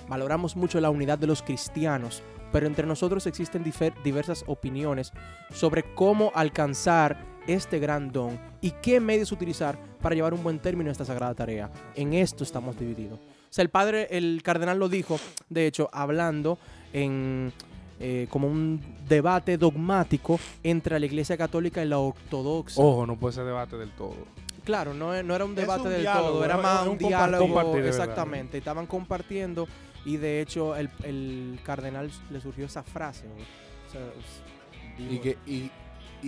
Valoramos 0.07 0.55
mucho 0.55 0.79
la 0.79 0.89
unidad 0.89 1.17
de 1.17 1.27
los 1.27 1.41
cristianos, 1.41 2.23
pero 2.51 2.67
entre 2.67 2.87
nosotros 2.87 3.27
existen 3.27 3.63
diversas 4.03 4.43
opiniones 4.47 5.11
sobre 5.51 5.83
cómo 5.95 6.31
alcanzar 6.35 7.17
este 7.47 7.79
gran 7.79 8.11
don 8.11 8.39
y 8.61 8.71
qué 8.81 8.99
medios 8.99 9.31
utilizar 9.31 9.77
para 10.01 10.13
llevar 10.15 10.33
un 10.33 10.43
buen 10.43 10.59
término 10.59 10.89
a 10.89 10.91
esta 10.91 11.05
sagrada 11.05 11.33
tarea. 11.33 11.71
En 11.95 12.13
esto 12.13 12.43
estamos 12.43 12.77
divididos. 12.79 13.19
O 13.19 13.53
sea, 13.57 13.63
el 13.63 13.69
padre, 13.69 14.07
el 14.11 14.41
cardenal 14.43 14.77
lo 14.77 14.89
dijo, 14.89 15.19
de 15.49 15.67
hecho, 15.67 15.89
hablando 15.93 16.57
en 16.93 17.51
eh, 17.99 18.27
como 18.29 18.47
un 18.47 18.79
debate 19.07 19.57
dogmático 19.57 20.39
entre 20.63 20.99
la 20.99 21.05
Iglesia 21.05 21.35
Católica 21.37 21.83
y 21.83 21.87
la 21.87 21.97
Ortodoxa. 21.99 22.79
Ojo, 22.81 23.05
no 23.07 23.17
puede 23.17 23.33
ser 23.33 23.45
debate 23.45 23.77
del 23.77 23.89
todo. 23.91 24.15
Claro, 24.63 24.93
no, 24.93 25.23
no 25.23 25.33
era 25.35 25.45
un 25.45 25.51
Es 25.51 25.57
debate 25.57 25.83
un 25.83 25.89
del 25.89 26.01
diálogo, 26.01 26.29
todo, 26.33 26.45
era 26.45 26.57
más 26.57 26.85
un, 26.85 26.97
diálogo. 26.97 27.45
Compartir 27.45 27.75
de 27.75 27.81
verdad. 27.83 27.99
exactamente, 28.01 28.57
estaban 28.57 28.85
compartiendo 28.85 29.65
y 30.05 30.17
de 30.17 30.41
hecho 30.41 30.75
el, 30.75 30.89
el 31.03 31.57
cardenal 31.63 32.11
le 32.29 32.41
surgió 32.41 32.65
esa 32.65 32.83
frase. 32.83 33.27
¿no? 33.27 33.33
O 33.35 33.91
sea, 33.91 34.01
es- 34.01 35.11
Y, 35.11 35.19
que, 35.19 35.37
y, 35.47 35.71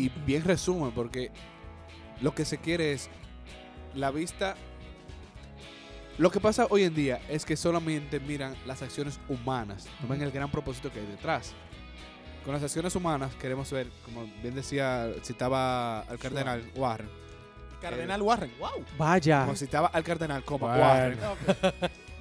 y 0.05 0.09
bien 0.25 0.43
resumen, 0.43 0.91
porque 0.91 1.31
lo 2.21 2.33
que 2.33 2.45
se 2.45 2.57
quiere 2.57 2.93
es 2.93 3.09
la 3.95 4.11
vista. 4.11 4.55
Lo 6.17 6.31
que 6.31 6.39
pasa 6.39 6.67
hoy 6.69 6.83
en 6.83 6.93
día 6.93 7.19
es 7.29 7.45
que 7.45 7.55
solamente 7.55 8.19
miran 8.19 8.53
las 8.65 8.81
acciones 8.81 9.19
humanas, 9.29 9.87
no 10.01 10.07
ven 10.09 10.21
el 10.21 10.31
gran 10.31 10.51
propósito 10.51 10.91
que 10.91 10.99
hay 10.99 11.05
detrás. 11.05 11.53
Con 12.43 12.53
las 12.53 12.63
acciones 12.63 12.95
humanas 12.95 13.33
queremos 13.35 13.71
ver, 13.71 13.87
como 14.03 14.25
bien 14.41 14.55
decía, 14.55 15.09
citaba 15.23 16.01
al 16.01 16.17
cardenal 16.19 16.63
Warren, 16.75 17.09
Cardenal 17.81 18.21
Warren. 18.21 18.51
¡Wow! 18.59 18.83
Vaya. 18.97 19.41
como 19.41 19.55
citaba 19.55 19.87
al 19.87 20.03
cardenal 20.03 20.43
como 20.43 20.67
Bueno. 20.67 20.81
Warren, 20.83 21.19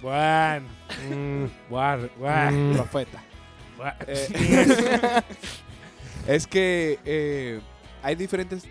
Bueno. 0.02 0.68
Mm, 1.10 1.44
guar- 1.72 2.10
guar- 2.16 2.52
Mm. 2.52 2.72
profeta. 2.74 3.22
Eh, 4.06 5.22
es 6.28 6.46
que 6.46 6.98
eh, 7.06 7.58
hay 8.02 8.14
diferentes 8.14 8.64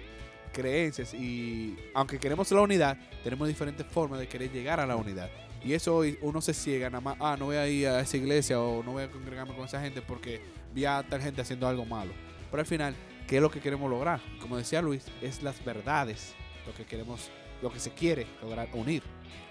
creencias 0.54 1.12
y 1.16 1.76
aunque 1.96 2.20
queremos 2.20 2.52
la 2.52 2.62
unidad, 2.62 2.98
tenemos 3.24 3.48
diferentes 3.48 3.86
formas 3.88 4.20
de 4.20 4.28
querer 4.28 4.52
llegar 4.52 4.80
a 4.80 4.86
la 4.86 4.96
unidad. 4.96 5.28
Y 5.64 5.74
eso 5.74 6.04
uno 6.22 6.40
se 6.40 6.54
ciega 6.54 6.88
nada 6.92 7.02
más, 7.02 7.18
ah, 7.20 7.36
no 7.38 7.46
voy 7.46 7.56
a 7.56 7.68
ir 7.68 7.88
a 7.88 8.02
esa 8.02 8.16
iglesia 8.16 8.62
o 8.62 8.84
no 8.84 8.92
voy 8.92 9.04
a 9.04 9.12
congregarme 9.12 9.56
con 9.56 9.66
esa 9.66 9.82
gente 9.82 10.04
porque 10.04 10.40
vi 10.72 10.86
a 10.86 11.04
tal 11.10 11.20
gente 11.20 11.42
haciendo 11.42 11.68
algo 11.68 11.84
malo. 11.84 12.14
Pero 12.52 12.62
al 12.62 12.68
final, 12.68 12.96
¿qué 13.28 13.38
es 13.38 13.42
lo 13.42 13.50
que 13.50 13.60
queremos 13.60 13.90
lograr? 13.90 14.22
Como 14.40 14.56
decía 14.56 14.80
Luis, 14.84 15.06
es 15.24 15.42
las 15.42 15.66
verdades 15.66 16.36
lo 16.68 16.76
que 16.76 16.86
queremos, 16.86 17.32
lo 17.64 17.72
que 17.72 17.80
se 17.80 17.90
quiere 17.90 18.28
lograr 18.40 18.70
unir. 18.74 19.02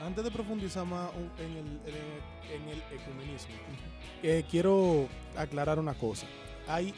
Antes 0.01 0.23
de 0.23 0.31
profundizar 0.31 0.87
más 0.87 1.11
en 1.39 2.69
el 2.69 2.83
ecumenismo, 2.93 3.57
eh, 4.23 4.45
quiero 4.49 5.09
aclarar 5.37 5.81
una 5.81 5.95
cosa. 5.95 6.29
Hay, 6.69 6.95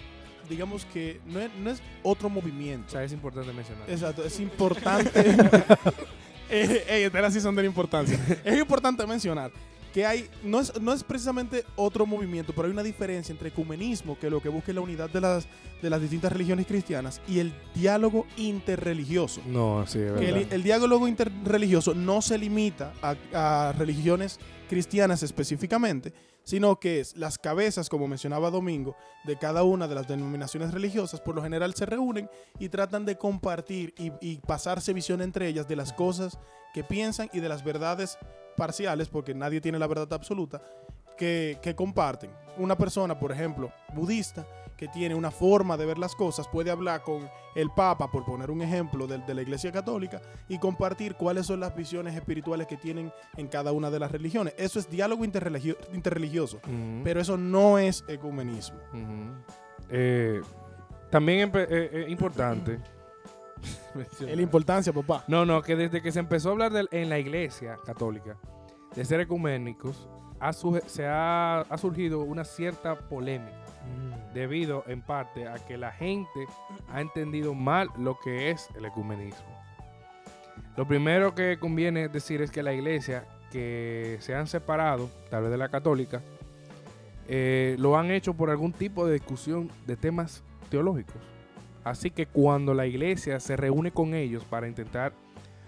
digamos 0.48 0.84
que 0.86 1.20
no 1.26 1.40
es, 1.40 1.50
no 1.62 1.70
es 1.70 1.82
otro 2.02 2.28
O 2.28 2.30
movimiento. 2.30 2.90
sea, 2.90 3.04
es 3.04 3.12
importante 3.12 3.52
mencionar. 3.52 3.90
Exacto, 3.90 4.24
es 4.24 4.40
importante. 4.40 5.10
eh, 6.50 7.10
estas 7.12 7.32
sí 7.32 7.40
son 7.40 7.54
de 7.54 7.62
la 7.62 7.68
importancia. 7.68 8.18
Es 8.44 8.58
importante 8.58 9.06
mencionar 9.06 9.50
que 9.92 10.04
hay, 10.04 10.28
no 10.44 10.60
es, 10.60 10.78
no 10.80 10.92
es 10.92 11.02
precisamente 11.02 11.64
otro 11.76 12.04
movimiento, 12.06 12.52
pero 12.54 12.66
hay 12.66 12.72
una 12.72 12.82
diferencia 12.82 13.32
entre 13.32 13.48
ecumenismo, 13.48 14.18
que 14.18 14.28
lo 14.28 14.40
que 14.42 14.48
busca 14.48 14.70
es 14.70 14.74
la 14.74 14.80
unidad 14.82 15.08
de 15.10 15.20
las, 15.20 15.46
de 15.80 15.90
las 15.90 16.00
distintas 16.00 16.30
religiones 16.32 16.66
cristianas, 16.66 17.20
y 17.26 17.38
el 17.38 17.52
diálogo 17.74 18.26
interreligioso. 18.36 19.40
No, 19.46 19.86
sí, 19.86 19.98
es 19.98 20.12
verdad. 20.12 20.22
el, 20.22 20.46
el 20.50 20.62
diálogo 20.62 21.08
interreligioso 21.08 21.94
no 21.94 22.20
se 22.20 22.36
limita 22.36 22.92
a, 23.02 23.16
a 23.32 23.72
religiones 23.72 24.38
cristianas 24.68 25.22
específicamente, 25.22 26.12
sino 26.48 26.80
que 26.80 26.98
es 26.98 27.14
las 27.14 27.36
cabezas, 27.36 27.90
como 27.90 28.08
mencionaba 28.08 28.50
Domingo, 28.50 28.96
de 29.24 29.36
cada 29.36 29.64
una 29.64 29.86
de 29.86 29.94
las 29.94 30.08
denominaciones 30.08 30.72
religiosas, 30.72 31.20
por 31.20 31.34
lo 31.34 31.42
general 31.42 31.74
se 31.74 31.84
reúnen 31.84 32.30
y 32.58 32.70
tratan 32.70 33.04
de 33.04 33.18
compartir 33.18 33.92
y, 33.98 34.12
y 34.22 34.38
pasarse 34.38 34.94
visión 34.94 35.20
entre 35.20 35.46
ellas 35.46 35.68
de 35.68 35.76
las 35.76 35.92
cosas 35.92 36.38
que 36.72 36.82
piensan 36.82 37.28
y 37.34 37.40
de 37.40 37.50
las 37.50 37.62
verdades 37.62 38.16
parciales, 38.56 39.10
porque 39.10 39.34
nadie 39.34 39.60
tiene 39.60 39.78
la 39.78 39.86
verdad 39.86 40.10
absoluta, 40.14 40.62
que, 41.18 41.58
que 41.60 41.74
comparten. 41.74 42.30
Una 42.56 42.76
persona, 42.76 43.18
por 43.18 43.30
ejemplo, 43.32 43.70
budista, 43.94 44.46
que 44.76 44.88
tiene 44.88 45.14
una 45.14 45.30
forma 45.32 45.76
de 45.76 45.86
ver 45.86 45.98
las 45.98 46.14
cosas, 46.14 46.46
puede 46.48 46.70
hablar 46.70 47.02
con 47.02 47.28
el 47.56 47.68
Papa, 47.70 48.10
por 48.10 48.24
poner 48.24 48.50
un 48.50 48.62
ejemplo 48.62 49.06
de, 49.08 49.18
de 49.18 49.34
la 49.34 49.42
Iglesia 49.42 49.72
Católica, 49.72 50.20
y 50.48 50.58
compartir 50.58 51.16
cuáles 51.16 51.46
son 51.46 51.58
las 51.60 51.74
visiones 51.74 52.14
espirituales 52.14 52.66
que 52.68 52.76
tienen 52.76 53.12
en 53.36 53.48
cada 53.48 53.72
una 53.72 53.90
de 53.90 53.98
las 53.98 54.12
religiones. 54.12 54.54
Eso 54.56 54.78
es 54.78 54.88
diálogo 54.88 55.24
interreligio- 55.24 55.76
interreligioso, 55.92 56.60
pero 57.02 57.20
eso 57.20 57.36
no 57.36 57.78
es 57.78 58.04
ecumenismo. 58.08 58.78
Eh, 59.90 60.40
también 61.10 61.50
empe- 61.50 61.66
eh, 61.68 61.90
eh, 61.92 62.06
importante. 62.08 62.78
Es 64.20 64.20
la 64.36 64.42
importancia, 64.42 64.92
papá. 64.92 65.24
No, 65.26 65.44
no, 65.44 65.60
que 65.62 65.74
desde 65.74 66.00
que 66.00 66.12
se 66.12 66.20
empezó 66.20 66.50
a 66.50 66.52
hablar 66.52 66.72
en 66.92 67.08
la 67.08 67.18
iglesia 67.18 67.76
católica 67.84 68.36
de 68.94 69.04
ser 69.04 69.18
ecuménicos, 69.20 70.08
ha 70.40 70.52
se 70.52 71.06
ha, 71.06 71.60
ha 71.60 71.78
surgido 71.78 72.20
una 72.20 72.44
cierta 72.44 72.98
polémica 72.98 73.56
debido 74.34 74.84
en 74.86 75.02
parte 75.02 75.48
a 75.48 75.54
que 75.54 75.76
la 75.76 75.90
gente 75.92 76.46
ha 76.92 77.00
entendido 77.00 77.54
mal 77.54 77.88
lo 77.98 78.18
que 78.18 78.50
es 78.50 78.68
el 78.76 78.84
ecumenismo. 78.84 79.46
Lo 80.76 80.86
primero 80.86 81.34
que 81.34 81.58
conviene 81.58 82.08
decir 82.08 82.40
es 82.42 82.50
que 82.50 82.62
la 82.62 82.72
iglesia 82.72 83.24
que 83.50 84.18
se 84.20 84.34
han 84.34 84.46
separado, 84.46 85.10
tal 85.30 85.42
vez 85.42 85.50
de 85.50 85.58
la 85.58 85.70
católica, 85.70 86.22
eh, 87.26 87.76
lo 87.78 87.96
han 87.98 88.10
hecho 88.10 88.34
por 88.34 88.50
algún 88.50 88.72
tipo 88.72 89.06
de 89.06 89.14
discusión 89.14 89.70
de 89.86 89.96
temas 89.96 90.42
teológicos. 90.70 91.16
Así 91.84 92.10
que 92.10 92.26
cuando 92.26 92.74
la 92.74 92.86
iglesia 92.86 93.40
se 93.40 93.56
reúne 93.56 93.90
con 93.90 94.14
ellos 94.14 94.44
para 94.44 94.68
intentar 94.68 95.12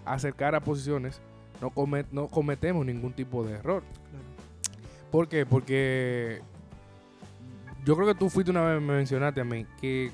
acercar 0.05 0.55
a 0.55 0.61
posiciones, 0.61 1.21
no, 1.61 1.73
no 2.13 2.29
cometemos 2.29 2.85
ningún 2.87 3.13
tipo 3.13 3.45
de 3.45 3.55
error. 3.55 3.83
¿Por 5.11 5.29
qué? 5.29 5.45
Porque 5.47 6.41
yo 7.85 7.97
creo 7.97 8.07
que 8.09 8.15
tú 8.15 8.29
fuiste 8.31 8.51
una 8.51 8.63
vez, 8.63 8.81
me 8.81 8.95
mencionaste 8.95 9.41
a 9.41 9.45
mí, 9.45 9.67
que 9.81 10.11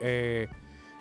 eh, 0.00 0.48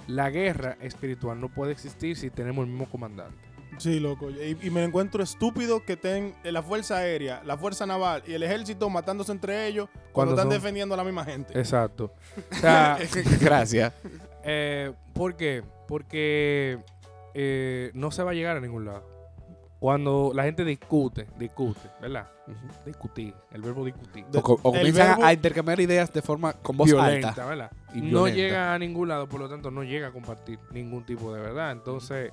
la 0.08 0.30
guerra 0.30 0.78
espiritual 0.82 1.40
no 1.40 1.50
puede 1.50 1.72
existir 1.72 2.18
si 2.18 2.30
tenemos 2.30 2.66
el 2.66 2.72
mismo 2.72 2.88
comandante. 2.90 3.38
Sí, 3.78 4.00
loco. 4.00 4.30
Y, 4.32 4.58
y 4.62 4.70
me 4.70 4.84
encuentro 4.86 5.22
estúpido 5.22 5.84
que 5.84 5.94
estén 5.94 6.34
en 6.46 6.54
la 6.54 6.64
Fuerza 6.64 6.98
Aérea, 6.98 7.42
la 7.44 7.58
Fuerza 7.58 7.86
Naval 7.86 8.24
y 8.26 8.32
el 8.34 8.44
Ejército 8.44 8.90
matándose 8.90 9.34
entre 9.34 9.68
ellos 9.68 9.90
cuando, 9.90 10.12
Cuando 10.14 10.32
están 10.36 10.46
son- 10.46 10.54
defendiendo 10.62 10.94
a 10.94 10.98
la 10.98 11.04
misma 11.04 11.26
gente. 11.26 11.58
Exacto. 11.60 12.14
O 12.52 12.56
sea, 12.56 12.98
Gracias. 13.42 13.92
eh, 14.44 14.94
¿por 15.14 15.36
qué? 15.36 15.62
Porque 15.90 16.80
eh, 17.34 17.92
no 17.94 18.12
se 18.12 18.24
va 18.24 18.32
a 18.32 18.34
llegar 18.34 18.56
a 18.56 18.62
ningún 18.62 18.86
lado. 18.86 19.04
Cuando 19.86 20.32
la 20.34 20.46
gente 20.46 20.66
discute, 20.66 21.28
discute, 21.38 21.80
¿verdad? 22.02 22.28
Discutir, 22.88 23.36
el 23.52 23.62
verbo 23.62 23.86
discutir. 23.86 24.26
O, 24.34 24.40
o 24.40 24.74
El 24.74 24.80
comienzan 24.80 25.24
a 25.24 25.32
intercambiar 25.32 25.80
ideas 25.80 26.12
de 26.12 26.24
forma 26.24 26.54
con 26.54 26.76
voz 26.76 26.88
violenta, 26.88 27.30
alta. 27.30 27.46
¿verdad? 27.46 27.72
y 27.94 28.02
no 28.02 28.24
violenta. 28.24 28.36
llega 28.36 28.74
a 28.74 28.80
ningún 28.80 29.10
lado, 29.10 29.30
por 29.30 29.40
lo 29.42 29.48
tanto 29.48 29.70
no 29.70 29.84
llega 29.84 30.08
a 30.08 30.12
compartir 30.12 30.58
ningún 30.72 31.04
tipo 31.06 31.32
de 31.32 31.40
verdad. 31.40 31.72
Entonces, 31.72 32.32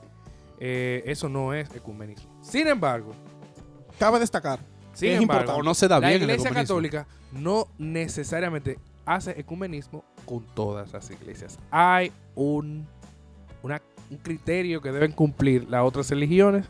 eh, 0.60 1.02
eso 1.04 1.28
no 1.28 1.52
es 1.52 1.68
ecumenismo. 1.74 2.34
Sin 2.40 2.66
embargo, 2.68 3.12
Cabe 3.98 4.18
destacar. 4.18 4.58
sin 4.94 5.10
Es 5.10 5.20
embargo, 5.20 5.42
importante. 5.42 5.60
O 5.60 5.62
no 5.62 5.74
se 5.74 5.88
da 5.88 6.00
la 6.00 6.08
bien 6.08 6.22
el 6.22 6.30
iglesia 6.30 6.48
ecumenismo. 6.48 6.74
católica 6.74 7.06
no 7.32 7.66
necesariamente 7.76 8.78
hace 9.04 9.38
ecumenismo 9.38 10.04
con 10.24 10.46
todas 10.54 10.90
las 10.94 11.10
iglesias. 11.10 11.58
Hay 11.70 12.12
un, 12.34 12.86
una- 13.62 13.82
un 14.10 14.16
criterio 14.16 14.80
que 14.80 14.90
deben 14.90 15.12
cumplir 15.12 15.68
las 15.68 15.82
otras 15.84 16.08
religiones 16.08 16.64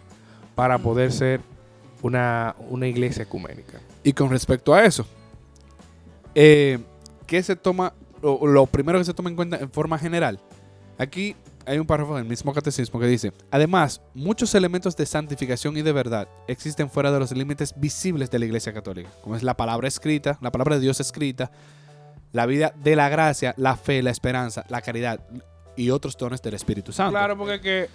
para 0.54 0.78
poder 0.78 1.12
ser 1.12 1.40
una, 2.02 2.56
una 2.68 2.86
iglesia 2.86 3.22
ecuménica. 3.22 3.80
Y 4.02 4.12
con 4.12 4.30
respecto 4.30 4.74
a 4.74 4.84
eso, 4.84 5.06
eh, 6.34 6.78
¿qué 7.26 7.42
se 7.42 7.56
toma? 7.56 7.94
o 8.22 8.46
lo 8.46 8.66
primero 8.66 8.98
que 8.98 9.04
se 9.04 9.14
toma 9.14 9.30
en 9.30 9.36
cuenta 9.36 9.56
en 9.56 9.70
forma 9.70 9.98
general. 9.98 10.38
Aquí 10.96 11.34
hay 11.66 11.78
un 11.78 11.86
párrafo 11.86 12.16
del 12.16 12.24
mismo 12.24 12.52
catecismo 12.52 13.00
que 13.00 13.06
dice: 13.06 13.32
Además, 13.50 14.00
muchos 14.14 14.54
elementos 14.54 14.96
de 14.96 15.06
santificación 15.06 15.76
y 15.76 15.82
de 15.82 15.92
verdad 15.92 16.28
existen 16.46 16.88
fuera 16.88 17.10
de 17.10 17.18
los 17.18 17.32
límites 17.32 17.74
visibles 17.76 18.30
de 18.30 18.38
la 18.38 18.44
Iglesia 18.44 18.72
Católica, 18.72 19.10
como 19.22 19.36
es 19.36 19.42
la 19.42 19.56
palabra 19.56 19.88
escrita, 19.88 20.38
la 20.40 20.52
palabra 20.52 20.76
de 20.76 20.82
Dios 20.82 21.00
escrita, 21.00 21.50
la 22.32 22.46
vida 22.46 22.72
de 22.82 22.96
la 22.96 23.08
gracia, 23.08 23.54
la 23.56 23.76
fe, 23.76 24.02
la 24.02 24.10
esperanza, 24.10 24.64
la 24.68 24.82
caridad 24.82 25.20
y 25.76 25.90
otros 25.90 26.16
dones 26.16 26.40
del 26.42 26.54
Espíritu 26.54 26.92
Santo. 26.92 27.12
Claro, 27.12 27.36
porque 27.36 27.54
es 27.54 27.60
que 27.60 27.88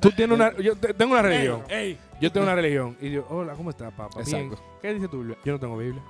tú 0.00 0.10
tienes 0.12 0.34
una. 0.36 0.56
Yo 0.58 0.76
te- 0.76 0.94
tengo 0.94 1.12
una 1.12 1.22
religión. 1.22 1.62
Ey, 1.68 1.98
Yo 2.20 2.30
tengo 2.30 2.44
una 2.46 2.54
religión. 2.54 2.96
Y 3.00 3.10
yo, 3.10 3.26
hola, 3.30 3.54
¿cómo 3.54 3.70
estás, 3.70 3.92
papá? 3.92 4.20
Bien. 4.24 4.42
Exacto. 4.46 4.64
¿Qué 4.80 4.94
dice 4.94 5.08
tu 5.08 5.18
Biblia? 5.18 5.36
Yo 5.44 5.52
no 5.54 5.58
tengo 5.60 5.76
Biblia. 5.76 6.02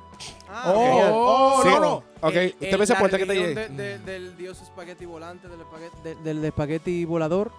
Ah, 0.49 0.73
Oh, 0.75 1.57
oh, 1.59 1.63
Sí. 1.63 1.69
no, 1.71 1.81
no. 1.81 1.95
Ok, 2.21 2.35
El- 2.35 2.47
usted 2.51 2.69
el- 2.73 2.77
ve 2.79 2.85
esa 2.85 2.95
la 2.95 3.01
puerta 3.01 3.19
que 3.19 3.25
religión 3.25 3.55
de- 3.55 3.69
de- 3.71 3.99
del 3.99 4.37
dios 4.37 4.61
espagueti 4.61 5.07
volante, 5.07 5.49
del 5.49 5.61
espagueti, 5.61 5.97
de- 6.05 6.15
del 6.17 6.45
espagueti 6.45 7.05
volador. 7.07 7.51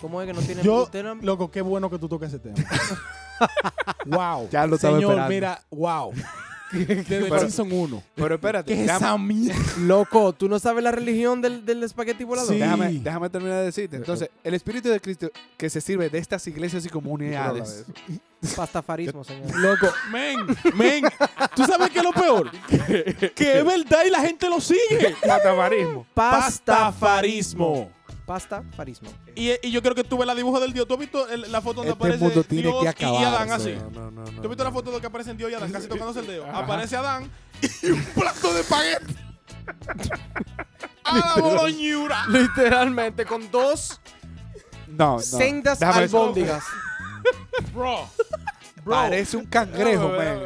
¿Cómo 0.00 0.20
es 0.22 0.26
que 0.28 0.32
no 0.34 0.40
tiene 0.40 0.62
Yo, 0.62 0.84
usted 0.84 1.02
no- 1.02 1.14
loco, 1.16 1.50
qué 1.50 1.62
bueno 1.62 1.90
que 1.90 1.98
tú 1.98 2.08
toques 2.08 2.28
ese 2.28 2.38
tema. 2.38 2.56
wow. 4.06 4.48
Ya 4.50 4.66
lo 4.66 4.76
estaba 4.76 4.96
Señor, 4.96 5.10
esperando. 5.12 5.34
mira, 5.34 5.62
wow. 5.70 6.12
Desde 6.72 7.18
el 7.18 7.24
Pero- 7.28 7.40
season 7.40 7.70
1. 7.72 8.02
Pero 8.14 8.34
espérate, 8.34 8.74
¿Qué 8.74 8.80
es 8.82 8.86
déjame- 8.88 8.96
esa 8.96 9.18
mierda? 9.18 9.62
Loco, 9.80 10.32
¿tú 10.32 10.48
no 10.48 10.58
sabes 10.58 10.82
la 10.82 10.90
religión 10.90 11.40
del, 11.40 11.64
del 11.64 11.82
espagueti 11.84 12.24
volador? 12.24 12.52
Sí. 12.52 12.58
Déjame, 12.58 12.92
déjame 12.94 13.30
terminar 13.30 13.58
de 13.60 13.64
decirte. 13.66 13.96
Entonces, 13.96 14.30
el 14.42 14.54
Espíritu 14.54 14.88
de 14.88 15.00
Cristo 15.00 15.30
que 15.56 15.70
se 15.70 15.80
sirve 15.80 16.10
de 16.10 16.18
estas 16.18 16.46
iglesias 16.46 16.84
y 16.84 16.88
comunidades. 16.88 17.84
Pastafarismo, 18.54 19.24
señor. 19.24 19.54
Loco, 19.58 19.88
men, 20.12 20.38
men. 20.74 21.04
¿Tú 21.54 21.64
sabes 21.64 21.90
qué 21.90 21.98
es 21.98 22.04
lo 22.04 22.12
peor? 22.12 22.50
que 23.34 23.58
es 23.58 23.64
verdad 23.64 24.00
y 24.06 24.10
la 24.10 24.20
gente 24.20 24.48
lo 24.48 24.60
sigue. 24.60 25.16
Patafarismo. 25.26 26.06
Pastafarismo. 26.14 27.90
Pastafarismo. 28.26 29.08
Y, 29.36 29.52
y 29.66 29.70
yo 29.70 29.80
creo 29.82 29.94
que 29.94 30.02
tú 30.04 30.18
ves 30.18 30.26
la 30.26 30.34
dibujo 30.34 30.58
del 30.60 30.72
Dios. 30.72 30.86
¿Tú 30.88 30.94
has 30.94 31.00
visto 31.00 31.28
el- 31.28 31.50
la 31.52 31.60
foto 31.60 31.76
donde 31.76 31.92
Este 31.92 32.02
aparece 32.04 32.24
mundo 32.24 32.42
tiene 32.44 32.68
Dios 32.80 32.94
que 32.96 33.04
y-. 33.04 33.24
Adán 33.24 33.52
así? 33.52 33.74
No, 33.92 34.10
no, 34.10 34.10
no. 34.10 34.24
¿Tú 34.24 34.42
has 34.42 34.48
visto 34.48 34.64
la 34.64 34.72
foto 34.72 34.90
donde 34.90 35.06
aparecen 35.06 35.36
Dios 35.36 35.50
y 35.50 35.54
Adán 35.54 35.70
casi 35.70 35.86
tocándose 35.88 36.20
el 36.20 36.26
dedo? 36.26 36.44
Ajá. 36.44 36.58
Aparece 36.58 36.96
Adán 36.96 37.30
y 37.82 37.86
un 37.90 38.02
plato 38.06 38.52
de 38.52 38.60
espagueti. 38.62 39.16
A 41.04 41.18
la 41.36 41.42
boloñura. 41.42 42.24
Literalmente, 42.28 43.24
con 43.24 43.48
dos 43.50 44.00
No, 44.88 45.12
no. 45.16 45.18
sendas 45.20 45.78
Déjame 45.78 46.02
albóndigas. 46.04 46.64
Bro. 47.72 48.08
Parece 48.84 49.36
un 49.36 49.46
cangrejo, 49.46 50.08
man. 50.10 50.40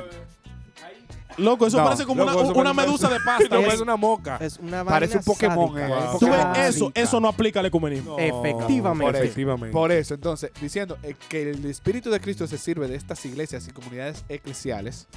Loco, 1.41 1.67
eso 1.67 1.79
No, 1.79 1.85
parece 1.85 2.05
como 2.05 2.25
loco, 2.25 2.39
una, 2.39 2.43
eso 2.51 2.59
una 2.61 2.75
parece- 2.75 2.87
medusa 2.87 3.09
de 3.09 3.21
pasta. 3.25 3.49
No, 3.61 3.61
es 3.73 3.81
una 3.81 3.97
moca. 3.97 4.37
Es 4.41 4.59
una 4.59 4.85
Parece 4.85 5.15
vaina 5.17 5.21
un 5.21 5.25
Pokémon, 5.35 5.69
sádica. 5.75 5.87
eh, 5.87 5.91
Wow. 6.05 6.13
un 6.13 6.19
Tú 6.19 6.27
ves, 6.27 6.35
Pokémon. 6.37 6.57
eso, 6.57 6.79
sádica. 6.87 7.01
eso 7.01 7.21
no 7.21 7.29
aplica 7.29 7.61
al 7.61 7.67
ecumenismo. 7.67 8.17
Efectivamente. 8.19 9.05
Por 9.05 9.15
eso. 9.17 9.25
Efectivamente. 9.25 9.73
Por 9.73 9.93
eso, 9.93 10.15
entonces, 10.15 10.51
diciendo 10.61 10.99
eh, 11.03 11.15
que 11.29 11.51
el 11.51 11.65
Espíritu 11.67 12.11
de 12.11 12.21
Cristo 12.21 12.47
se 12.47 12.59
sirve 12.59 12.87
de 12.89 12.97
estas 12.97 13.25
iglesias 13.27 13.67
y 13.69 13.71
comunidades 13.73 14.25
eclesiales 14.29 15.09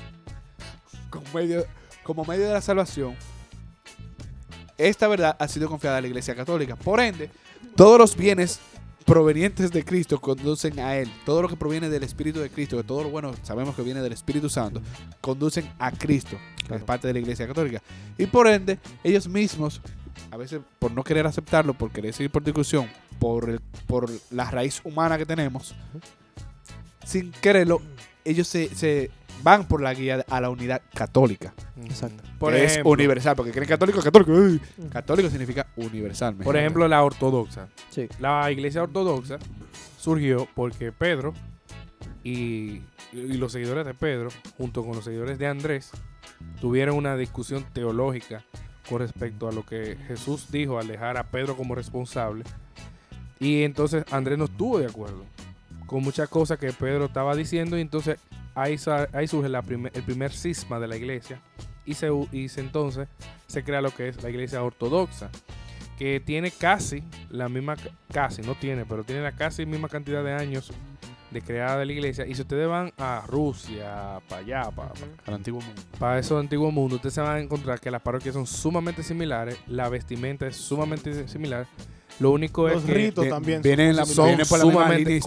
como 1.10 1.26
medio, 1.34 1.66
como 2.04 2.26
medio 2.26 2.48
de 2.48 2.54
la 2.54 2.62
salvación, 2.62 3.16
esta 4.78 5.08
verdad 5.08 5.36
ha 5.40 5.48
sido 5.48 5.70
confiada 5.70 5.98
a 5.98 6.02
la 6.02 6.08
Iglesia 6.08 6.36
Católica. 6.36 6.76
Por 6.76 7.00
ende, 7.00 7.30
todos 7.76 7.98
los 8.00 8.16
bienes 8.16 8.60
provenientes 9.04 9.72
de 9.72 9.84
Cristo 9.84 10.20
conducen 10.20 10.80
a 10.80 10.96
Él. 10.98 11.12
Todo 11.26 11.42
lo 11.42 11.50
que 11.50 11.56
proviene 11.56 11.90
del 11.90 12.04
Espíritu 12.04 12.40
de 12.40 12.50
Cristo, 12.50 12.78
que 12.78 12.84
todo 12.84 13.04
lo 13.04 13.10
bueno 13.10 13.34
sabemos 13.44 13.76
que 13.76 13.82
viene 13.82 14.02
del 14.02 14.14
Espíritu 14.14 14.50
Santo, 14.50 14.82
conducen 15.22 15.70
a 15.80 15.92
Cristo, 15.92 16.38
que 16.68 16.76
es 16.76 16.84
parte 16.84 17.08
de 17.08 17.14
la 17.14 17.20
Iglesia 17.20 17.48
Católica. 17.48 17.82
Y 18.18 18.26
por 18.26 18.48
ende, 18.48 18.80
ellos 19.04 19.28
mismos, 19.28 19.82
a 20.32 20.38
veces 20.38 20.62
por 20.80 20.92
no 20.92 21.04
querer 21.04 21.26
aceptarlo, 21.28 21.74
por 21.74 21.92
querer 21.92 22.14
seguir 22.14 22.32
por 22.32 22.44
discusión, 22.44 22.90
por, 23.20 23.50
el- 23.50 23.60
por 23.88 24.10
la 24.32 24.50
raíz 24.50 24.82
humana 24.84 25.18
que 25.18 25.26
tenemos, 25.26 25.74
sin 27.06 27.32
quererlo, 27.32 27.82
ellos 28.26 28.48
se, 28.48 28.74
se 28.74 29.12
van 29.42 29.68
por 29.68 29.82
la 29.82 29.94
guía 29.94 30.26
a 30.30 30.42
la 30.42 30.50
unidad 30.50 30.82
católica. 30.94 31.54
Exacto. 31.84 32.24
Por 32.40 32.54
que 32.54 32.66
ejemplo, 32.66 32.92
es 32.92 32.98
universal, 32.98 33.36
porque 33.36 33.52
creen 33.52 33.68
católico, 33.68 34.02
católico. 34.02 34.32
uy. 34.32 34.62
Católico 34.90 35.30
significa 35.30 35.68
universal. 35.76 36.36
por 36.36 36.56
ejemplo, 36.56 36.88
la 36.88 37.04
ortodoxa. 37.04 37.68
Sí. 37.90 38.08
La 38.20 38.50
iglesia 38.52 38.84
ortodoxa 38.84 39.40
surgió 40.00 40.48
porque 40.54 40.92
Pedro 40.92 41.34
y, 42.24 42.82
y 43.12 43.34
los 43.38 43.52
seguidores 43.52 43.86
de 43.86 43.94
Pedro, 43.94 44.30
junto 44.58 44.84
con 44.84 44.96
los 44.96 45.06
seguidores 45.06 45.38
de 45.40 45.48
Andrés, 45.48 45.92
tuvieron 46.62 46.96
una 46.96 47.16
discusión 47.18 47.66
teológica 47.74 48.44
con 48.90 49.00
respecto 49.00 49.48
a 49.48 49.52
lo 49.52 49.66
que 49.66 49.98
Jesús 50.08 50.52
dijo 50.52 50.80
al 50.80 50.88
dejar 50.88 51.18
a 51.18 51.24
Pedro 51.24 51.56
como 51.56 51.76
responsable. 51.76 52.44
Y 53.40 53.64
entonces 53.64 54.06
Andrés 54.12 54.38
no 54.38 54.46
estuvo 54.46 54.80
de 54.80 54.86
acuerdo 54.86 55.26
con 55.86 56.02
muchas 56.04 56.30
cosas 56.30 56.58
que 56.58 56.72
Pedro 56.72 57.06
estaba 57.06 57.36
diciendo 57.36 57.78
y 57.78 57.82
entonces 57.82 58.18
ahí, 58.56 58.76
ahí 59.14 59.28
surge 59.28 59.50
la 59.50 59.62
primer- 59.62 59.92
el 59.96 60.04
primer 60.04 60.32
cisma 60.32 60.80
de 60.80 60.88
la 60.88 60.96
iglesia 60.98 61.42
y 61.86 61.94
se, 61.96 62.10
y 62.32 62.50
se 62.50 62.62
entonces 62.62 63.08
se 63.48 63.64
crea 63.64 63.82
lo 63.82 63.92
que 63.92 64.10
es 64.10 64.24
la 64.24 64.30
iglesia 64.30 64.64
ortodoxa 64.64 65.30
que 65.98 66.20
tiene 66.20 66.50
casi 66.52 67.04
la 67.30 67.50
misma, 67.50 67.76
casi, 68.12 68.42
no 68.42 68.56
tiene, 68.56 68.84
pero 68.86 69.04
tiene 69.04 69.22
la 69.22 69.32
casi 69.32 69.66
misma 69.66 69.90
cantidad 69.90 70.24
de 70.24 70.34
años 70.34 70.72
de 71.30 71.42
creada 71.42 71.78
de 71.80 71.86
la 71.86 71.92
iglesia. 71.94 72.26
Y 72.28 72.36
si 72.36 72.42
ustedes 72.42 72.68
van 72.68 72.92
a 72.98 73.24
Rusia, 73.28 74.20
para 74.28 74.42
allá, 74.42 74.72
para, 74.72 74.92
Al 75.26 75.34
antiguo 75.36 75.62
mundo. 75.62 75.82
para 76.00 76.20
esos 76.20 76.40
antiguos 76.40 76.72
mundos, 76.74 76.98
ustedes 76.98 77.14
se 77.16 77.22
van 77.22 77.36
a 77.36 77.40
encontrar 77.40 77.80
que 77.80 77.90
las 77.92 78.02
parroquias 78.02 78.34
son 78.36 78.46
sumamente 78.48 79.02
similares, 79.04 79.60
la 79.68 79.88
vestimenta 79.90 80.48
es 80.48 80.56
sumamente 80.58 81.28
similar. 81.28 81.66
Lo 82.20 82.32
único 82.32 82.68
Los 82.68 82.78
es 82.78 82.84
que 82.86 82.94
ritos 82.94 83.28
también 83.28 83.62
vienen 83.62 83.96
la- 83.96 84.06
son 84.06 84.28
vienen 84.28 84.46
por 84.48 84.60
la 84.60 84.66
sumamente. 84.66 85.20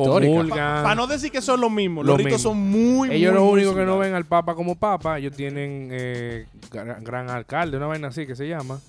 Para 0.82 0.94
no 0.94 1.06
decir 1.06 1.30
que 1.30 1.42
son 1.42 1.60
lo 1.60 1.68
mismo, 1.68 2.02
Lo 2.02 2.10
los 2.12 2.18
ritos 2.18 2.32
mismo. 2.34 2.50
son 2.50 2.58
muy, 2.58 3.10
Ellos 3.10 3.32
muy, 3.32 3.40
lo 3.40 3.46
único 3.50 3.74
que 3.74 3.84
no 3.84 3.98
ven 3.98 4.14
al 4.14 4.24
Papa 4.24 4.54
como 4.54 4.76
Papa, 4.76 5.18
ellos 5.18 5.34
tienen 5.36 5.88
eh, 5.90 6.46
gran, 6.70 7.02
gran 7.02 7.28
alcalde, 7.30 7.76
una 7.76 7.86
vaina 7.86 8.08
así 8.08 8.26
que 8.26 8.36
se 8.36 8.46
llama, 8.48 8.80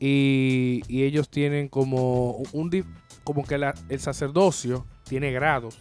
y, 0.00 0.82
y 0.88 1.04
ellos 1.04 1.28
tienen 1.28 1.68
como 1.68 2.42
un 2.52 2.84
como 3.24 3.44
que 3.44 3.58
la- 3.58 3.74
el 3.88 4.00
sacerdocio 4.00 4.84
tiene 5.04 5.30
grados, 5.32 5.78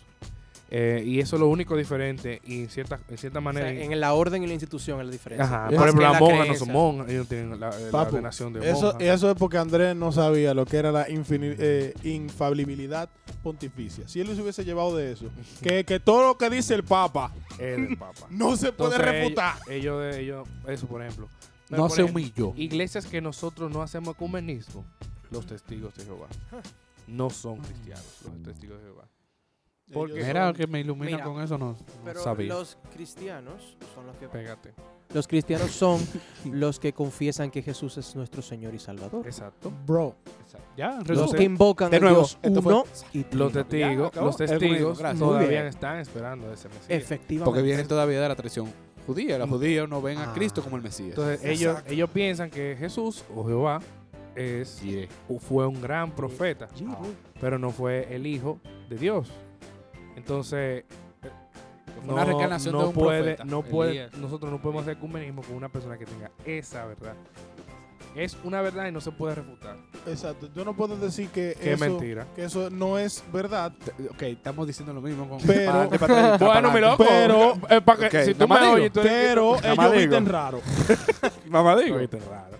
eh, 0.71 1.03
y 1.05 1.19
eso 1.19 1.35
es 1.35 1.39
lo 1.39 1.47
único 1.47 1.77
diferente, 1.77 2.41
y 2.43 2.63
en 2.63 2.69
cierta, 2.69 2.99
en 3.07 3.17
cierta 3.17 3.39
O 3.39 3.41
manera... 3.41 3.69
sea, 3.69 3.83
en 3.83 3.99
la 3.99 4.13
orden 4.13 4.43
y 4.43 4.47
la 4.47 4.53
institución 4.53 4.99
es 4.99 5.05
la 5.05 5.11
diferencia. 5.11 5.45
Ajá, 5.45 5.65
por 5.69 5.83
ejemplo, 5.83 6.01
las 6.03 6.13
la 6.13 6.19
monjas 6.19 6.47
no 6.47 6.55
son 6.55 6.71
monjas, 6.71 7.09
ellos 7.09 7.27
tienen 7.27 7.59
la, 7.59 7.69
la 7.69 7.91
Papu, 7.91 8.15
ordenación 8.15 8.53
de 8.53 8.69
Eso, 8.69 8.81
monjas. 8.93 9.01
eso 9.01 9.29
es 9.31 9.37
porque 9.37 9.57
Andrés 9.57 9.95
no 9.95 10.11
sabía 10.11 10.53
lo 10.53 10.65
que 10.65 10.77
era 10.77 10.91
la 10.91 11.05
eh, 11.07 11.93
infalibilidad 12.03 13.09
pontificia. 13.43 14.07
Si 14.07 14.19
él 14.19 14.35
se 14.35 14.41
hubiese 14.41 14.65
llevado 14.65 14.95
de 14.95 15.11
eso, 15.11 15.25
que, 15.61 15.83
que 15.85 15.99
todo 15.99 16.27
lo 16.27 16.37
que 16.37 16.49
dice 16.49 16.73
el 16.73 16.83
Papa 16.83 17.31
Es 17.59 17.59
del 17.59 17.97
Papa. 17.97 18.27
no 18.29 18.55
se 18.57 18.71
puede 18.71 18.95
Entonces, 18.95 19.21
refutar. 19.21 19.55
Ellos, 19.69 20.03
ellos, 20.15 20.15
ellos- 20.17 20.47
eso 20.67 20.87
por 20.87 21.01
ejemplo. 21.03 21.29
No 21.69 21.77
Por 21.77 21.91
se 21.91 22.01
ejemplo, 22.03 22.21
humilló. 22.21 22.53
Iglesias 22.61 23.07
que 23.07 23.21
nosotros 23.21 23.71
no 23.71 23.81
hacemos 23.81 24.13
ecumenismo, 24.13 24.85
los 25.31 25.47
testigos 25.47 25.95
de 25.95 26.05
Jehová. 26.05 26.27
No 27.07 27.29
son 27.31 27.59
cristianos, 27.59 28.05
los 28.23 28.43
testigos 28.43 28.77
de 28.79 28.83
Jehová. 28.85 29.03
Porque- 29.93 30.23
Mira, 30.23 30.47
son- 30.47 30.55
que 30.55 30.67
me 30.67 30.79
ilumina 30.79 31.11
Mira, 31.11 31.23
con 31.23 31.41
eso, 31.41 31.57
no, 31.57 31.71
no 31.73 31.77
Pero 32.03 32.21
sabía. 32.23 32.47
los 32.53 32.77
cristianos 32.93 33.77
son 33.93 34.07
los 34.07 34.15
que 34.17 34.27
Pégate. 34.27 34.73
los 35.13 35.27
cristianos 35.27 35.71
son 35.71 35.99
los 36.51 36.79
que 36.79 36.91
confiesan 36.93 37.51
que 37.51 37.61
Jesús 37.61 37.97
es 37.97 38.15
nuestro 38.15 38.41
Señor 38.41 38.73
y 38.73 38.79
Salvador. 38.79 39.25
Exacto. 39.25 39.71
Bro, 39.85 40.15
Ya, 40.77 40.99
Los 41.07 41.33
que 41.33 41.43
invocan 41.43 41.89
De 41.91 41.97
a 41.97 41.99
nuevo, 41.99 42.15
Dios 42.17 42.37
esto 42.41 42.61
fue- 42.61 42.73
uno 42.73 42.83
y. 43.13 43.25
Los 43.35 43.51
testigos, 43.53 44.07
acabó. 44.07 44.25
los 44.27 44.37
testigos 44.37 44.99
gracias. 44.99 45.19
Todavía 45.19 45.67
están 45.67 45.99
esperando 45.99 46.49
a 46.49 46.53
ese 46.53 46.67
Mesías. 46.69 46.85
Efectivamente. 46.89 47.45
Porque 47.45 47.61
vienen 47.61 47.87
todavía 47.87 48.21
de 48.21 48.27
la 48.29 48.35
tradición 48.35 48.71
judía. 49.05 49.37
Los 49.37 49.49
judíos 49.49 49.87
no 49.87 50.01
ven 50.01 50.17
a 50.17 50.31
Ah. 50.31 50.33
Cristo 50.33 50.61
como 50.63 50.75
el 50.77 50.81
Mesías. 50.83 51.09
Entonces 51.09 51.43
ellos, 51.45 51.77
ellos 51.87 52.09
piensan 52.09 52.49
que 52.49 52.75
Jesús 52.79 53.23
o 53.35 53.45
Jehová 53.45 53.79
es, 54.35 54.81
Yeah. 54.81 55.07
fue 55.39 55.65
un 55.67 55.79
gran 55.81 56.11
profeta, 56.13 56.67
pero 57.39 57.57
no 57.59 57.69
fue 57.71 58.13
el 58.13 58.25
hijo 58.27 58.59
de 58.89 58.97
Dios. 58.97 59.29
Entonces 60.15 60.85
Fue 62.03 62.13
una 62.13 62.23
reencarnación 62.25 62.73
no 62.73 62.81
de 62.81 62.87
un 62.87 62.93
puede, 62.93 63.21
profeta, 63.23 63.45
no 63.45 63.61
puede, 63.63 64.09
nosotros 64.17 64.51
no 64.51 64.61
podemos 64.61 64.83
hacer 64.83 64.97
ecumenismo 64.97 65.41
con 65.43 65.55
una 65.55 65.69
persona 65.69 65.97
que 65.97 66.05
tenga 66.05 66.31
esa 66.45 66.85
verdad. 66.85 67.15
Es 68.15 68.37
una 68.45 68.61
verdad 68.61 68.87
y 68.87 68.93
no 68.93 69.01
se 69.01 69.11
puede 69.11 69.35
refutar. 69.35 69.75
exacto. 70.07 70.47
Yo 70.55 70.63
no 70.63 70.73
puedo 70.73 70.95
decir 70.95 71.27
que 71.29 71.53
Que 71.59 71.73
es 71.73 71.81
eso, 71.81 71.89
mentira. 71.91 72.25
que 72.33 72.45
eso 72.45 72.69
no 72.69 72.97
es 72.97 73.21
verdad, 73.33 73.73
Ok, 74.11 74.21
estamos 74.23 74.65
diciendo 74.67 74.93
lo 74.93 75.01
mismo 75.01 75.27
con 75.27 75.39
Pero- 75.41 75.89
para 75.99 76.37
Bueno, 76.37 76.71
mi 76.71 76.79
loco, 76.79 77.03
Pero- 77.05 77.53
eh, 77.69 77.81
que- 77.99 78.05
Ok, 78.19 78.25
si 78.25 78.33
tú 78.35 78.47
me 78.47 78.59
digo, 78.61 78.71
oyes, 78.73 78.91
tú 78.93 79.01
eres- 79.01 79.11
pero 79.11 79.57
ellos 79.61 79.91
visten 79.93 80.25
raro. 80.27 80.61
Mamá 81.49 81.75
digo. 81.75 81.97
raro. 81.97 82.57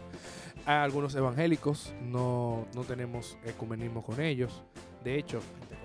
Hay 0.66 0.76
algunos 0.78 1.14
evangélicos 1.16 1.94
no, 2.02 2.66
no 2.74 2.82
tenemos 2.84 3.38
ecumenismo 3.46 4.04
con 4.04 4.20
ellos. 4.20 4.64
De 5.04 5.20
hecho, 5.20 5.40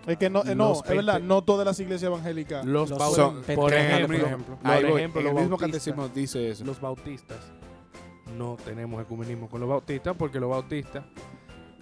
Es 0.06 0.16
que 0.16 0.30
no, 0.30 0.42
eh, 0.44 0.54
no, 0.54 0.72
es 0.72 0.82
verdad, 0.88 1.20
no 1.20 1.42
todas 1.44 1.66
las 1.66 1.78
iglesias 1.78 2.04
evangélicas. 2.10 2.64
los, 2.64 2.88
Los 2.88 3.14
son- 3.14 3.42
por 3.42 3.74
ejemplo, 3.74 4.06
por 4.06 4.26
ejemplo. 4.26 4.96
Ejemplo, 4.96 5.20
los 5.20 5.30
el 5.32 5.36
mismo 5.36 5.56
bautistas, 5.58 5.58
catecismo 5.60 6.08
dice 6.08 6.48
eso. 6.50 6.64
los 6.64 6.80
bautistas 6.80 7.38
no 8.38 8.56
tenemos 8.64 9.02
ecumenismo 9.02 9.48
con 9.50 9.60
los 9.60 9.68
bautistas 9.68 10.16
porque 10.16 10.40
los 10.40 10.48
bautistas 10.48 11.04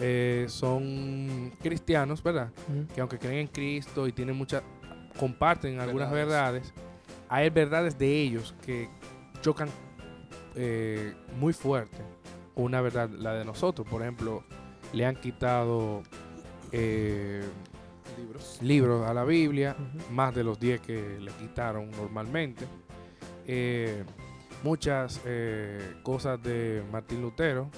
eh, 0.01 0.47
son 0.49 1.53
cristianos, 1.61 2.23
¿verdad? 2.23 2.51
Que 2.95 3.01
aunque 3.01 3.19
creen 3.19 3.39
en 3.41 3.47
Cristo 3.49 4.09
y 4.09 4.13
tienen 4.13 4.35
muchas, 4.37 4.63
comparten 5.19 5.79
algunas 5.79 6.11
Verdades. 6.11 6.73
verdades, 6.73 6.75
hay 7.29 7.51
verdades 7.51 7.99
de 7.99 8.21
ellos 8.23 8.55
que 8.65 8.89
chocan 9.43 9.69
eh, 10.57 11.15
muy 11.39 11.53
fuerte 11.53 11.99
una 12.59 12.81
verdad, 12.81 13.09
la 13.11 13.35
de 13.35 13.45
nosotros. 13.45 13.87
Por 13.89 14.03
ejemplo, 14.03 14.45
le 14.93 15.07
han 15.07 15.17
quitado 15.17 16.03
eh, 16.73 17.43
libros. 18.19 18.59
libros 18.63 19.07
a 19.09 19.15
la 19.15 19.25
Biblia, 19.25 19.77
más 20.11 20.35
de 20.35 20.45
los 20.45 20.59
10 20.61 20.81
que 20.81 21.19
le 21.21 21.31
quitaron 21.33 21.91
normalmente. 21.93 22.67
Eh, 23.47 24.05
muchas 24.63 25.21
eh, 25.25 25.95
cosas 26.03 26.43
de 26.43 26.83
Martín 26.93 27.23
Lutero, 27.23 27.71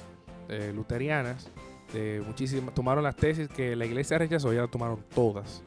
eh, 0.48 0.72
luterianas, 0.74 1.50
de 1.92 2.22
muchísimas, 2.26 2.74
tomaron 2.74 3.04
las 3.04 3.16
tesis 3.16 3.48
que 3.48 3.76
la 3.76 3.84
iglesia 3.86 4.18
rechazó, 4.18 4.52
ya 4.52 4.62
las 4.62 4.70
tomaron 4.70 5.04
todas. 5.14 5.62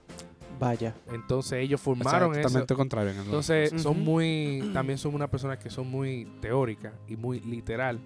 Vaya. 0.59 0.95
Entonces 1.11 1.53
ellos 1.59 1.81
O 1.85 1.95
sea, 1.95 2.03
formaron 2.03 2.31
eso. 2.33 2.41
totalmente 2.43 2.75
contrario. 2.75 3.11
en 3.11 3.17
el- 3.19 3.25
Entonces 3.25 3.81
son 3.81 4.01
muy, 4.03 4.69
también 4.73 4.97
son 4.97 5.13
unas 5.15 5.29
personas 5.29 5.57
que 5.57 5.69
son 5.69 5.87
muy 5.89 6.25
teóricas 6.41 6.93
y 7.07 7.15
muy 7.17 7.39
literal 7.41 7.99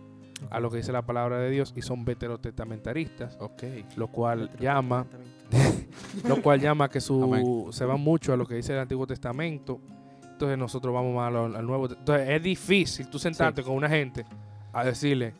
a 0.49 0.59
lo 0.59 0.69
que 0.69 0.77
dice 0.77 0.91
la 0.91 1.01
palabra 1.01 1.39
de 1.39 1.49
Dios 1.49 1.73
y 1.75 1.81
son 1.81 2.05
veterotestamentaristas, 2.05 3.37
ok. 3.39 3.63
lo 3.95 4.07
cual 4.07 4.49
llama 4.59 5.05
lo 6.27 6.41
cual 6.41 6.59
llama 6.59 6.89
que 6.89 7.01
su 7.01 7.23
Amén. 7.23 7.73
se 7.73 7.85
va 7.85 7.97
mucho 7.97 8.33
a 8.33 8.37
lo 8.37 8.45
que 8.45 8.55
dice 8.55 8.73
el 8.73 8.79
Antiguo 8.79 9.07
Testamento. 9.07 9.79
Entonces 10.23 10.57
nosotros 10.57 10.93
vamos 10.93 11.15
más 11.15 11.55
al, 11.55 11.65
Nuevo. 11.65 11.89
Entonces 11.89 12.29
es 12.29 12.43
difícil 12.43 13.09
tú 13.09 13.17
sentarte 13.17 13.63
con 13.63 13.75
una 13.75 13.89
gente 13.89 14.25
a 14.71 14.83
decirle, 14.83 15.33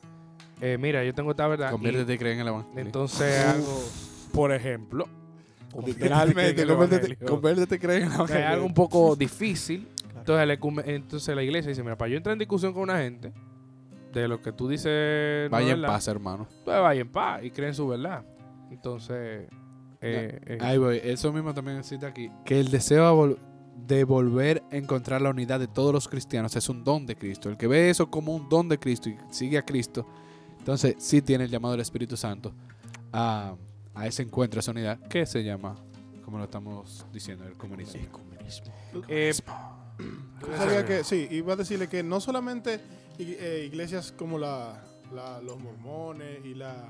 eh, 0.62 0.77
mira, 0.79 1.03
yo 1.03 1.13
tengo 1.13 1.31
esta 1.31 1.47
verdad. 1.47 1.71
Conviértete 1.71 2.13
y 2.13 2.17
cree 2.17 2.33
en 2.33 2.39
el 2.39 2.47
evangelio. 2.47 2.81
entonces 2.81 3.45
algo, 3.45 3.83
por 4.33 4.51
ejemplo, 4.51 5.07
Literalmente, 5.86 6.65
conviértete, 6.65 7.25
conviértete 7.25 7.75
y 7.75 7.79
cree 7.79 7.97
en 7.97 8.03
el 8.03 8.10
es 8.10 8.15
evangelio. 8.15 8.47
algo 8.47 8.65
un 8.65 8.73
poco 8.73 9.15
difícil. 9.15 9.88
Entonces, 10.17 10.43
el 10.43 10.89
entonces 10.89 11.36
la 11.36 11.43
iglesia 11.43 11.69
dice, 11.69 11.83
mira, 11.83 11.97
para 11.97 12.10
yo 12.10 12.17
entrar 12.17 12.33
en 12.33 12.39
discusión 12.39 12.73
con 12.73 12.83
una 12.83 12.97
gente 12.97 13.31
de 14.21 14.27
lo 14.27 14.41
que 14.41 14.51
tú 14.51 14.67
dices, 14.67 15.49
Vaya 15.49 15.73
en 15.73 15.82
verdad, 15.82 15.93
paz, 15.95 16.08
hermano. 16.08 16.47
pues 16.65 16.80
vaya 16.80 17.01
en 17.01 17.10
paz 17.12 17.43
y 17.43 17.51
creen 17.51 17.73
su 17.73 17.88
verdad. 17.88 18.23
Entonces, 18.71 19.47
eh, 20.01 20.39
eh, 20.45 20.58
Ahí 20.62 20.77
voy. 20.77 20.99
Eso 21.03 21.32
mismo 21.34 21.53
también 21.53 21.84
cita 21.84 22.08
aquí. 22.08 22.30
Que 22.45 22.60
el 22.60 22.69
deseo 22.69 23.38
de 23.75 24.03
volver 24.03 24.63
a 24.71 24.75
encontrar 24.77 25.21
la 25.21 25.30
unidad 25.30 25.60
de 25.60 25.67
todos 25.67 25.93
los 25.93 26.08
cristianos 26.08 26.56
es 26.56 26.67
un 26.69 26.84
don 26.84 27.06
de 27.06 27.15
Cristo. 27.15 27.49
El 27.49 27.58
que 27.58 27.67
ve 27.67 27.89
eso 27.89 28.10
como 28.10 28.36
un 28.36 28.49
don 28.49 28.67
de 28.69 28.77
Cristo 28.77 29.10
y 29.10 29.17
sigue 29.30 29.58
a 29.58 29.62
Cristo, 29.65 30.06
entonces 30.60 30.95
sí 30.99 31.21
tiene 31.21 31.45
el 31.45 31.49
llamado 31.49 31.71
del 31.73 31.82
Espíritu 31.82 32.17
Santo 32.17 32.53
a, 33.13 33.56
a 33.95 34.08
ese 34.08 34.23
encuentro, 34.23 34.60
a 34.60 34.62
esa 34.62 34.71
unidad, 34.71 34.99
que 35.08 35.25
se 35.25 35.43
llama, 35.43 35.75
como 36.25 36.38
lo 36.38 36.43
estamos 36.43 37.06
diciendo, 37.13 37.45
el 37.45 37.53
comunismo. 37.53 38.01
eh, 39.08 39.32
Yo 40.41 40.58
sabía 40.58 40.86
que, 40.86 41.03
sí, 41.03 41.27
iba 41.32 41.53
a 41.53 41.56
decirle 41.56 41.88
que 41.88 42.03
no 42.03 42.19
solamente 42.19 42.75
eh, 42.75 42.80
iglesias 43.23 44.12
como 44.12 44.38
la, 44.38 44.84
los 45.43 45.60
mormones 45.60 46.45
y, 46.45 46.53
la, 46.53 46.86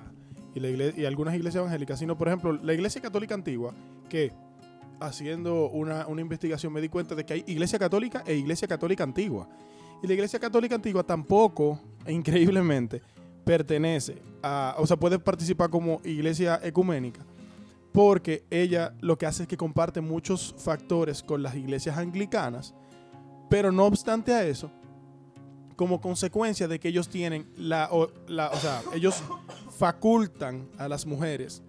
y, 0.55 0.59
la 0.59 0.69
igle- 0.69 0.97
y 0.97 1.05
algunas 1.05 1.35
iglesias 1.35 1.61
evangélicas, 1.61 1.99
sino 1.99 2.17
por 2.17 2.27
ejemplo 2.27 2.53
la 2.53 2.73
iglesia 2.73 3.01
católica 3.01 3.33
antigua, 3.35 3.73
que 4.09 4.31
haciendo 4.99 5.69
una, 5.69 6.07
una 6.07 6.21
investigación 6.21 6.73
me 6.73 6.81
di 6.81 6.89
cuenta 6.89 7.13
de 7.15 7.25
que 7.25 7.33
hay 7.33 7.43
iglesia 7.47 7.77
católica 7.77 8.23
e 8.25 8.35
iglesia 8.35 8.67
católica 8.67 9.03
antigua. 9.03 9.47
Y 10.01 10.07
la 10.07 10.13
iglesia 10.13 10.39
católica 10.39 10.75
antigua 10.75 11.03
tampoco, 11.03 11.79
increíblemente, 12.07 13.01
pertenece 13.43 14.21
a, 14.43 14.75
o 14.77 14.85
sea, 14.85 14.97
puede 14.97 15.19
participar 15.19 15.69
como 15.69 16.01
iglesia 16.03 16.59
ecuménica, 16.63 17.25
porque 17.91 18.43
ella 18.51 18.93
lo 19.01 19.17
que 19.17 19.25
hace 19.25 19.43
es 19.43 19.47
que 19.49 19.57
comparte 19.57 20.01
muchos 20.01 20.53
factores 20.57 21.23
con 21.23 21.41
las 21.41 21.55
iglesias 21.55 21.97
anglicanas, 21.97 22.75
pero 23.49 23.71
no 23.71 23.85
obstante 23.85 24.33
a 24.33 24.45
eso, 24.45 24.69
como 25.77 26.01
consecuencia 26.01 26.67
de 26.67 26.77
que 26.79 26.89
ellos 26.89 27.07
tienen 27.07 27.47
la, 27.55 27.87
o, 27.93 28.09
la- 28.27 28.49
o 28.49 28.57
sea, 28.57 28.81
ellos 28.93 29.23
facultan 29.77 30.67
a 30.77 30.87
las 30.87 31.05
mujeres 31.05 31.61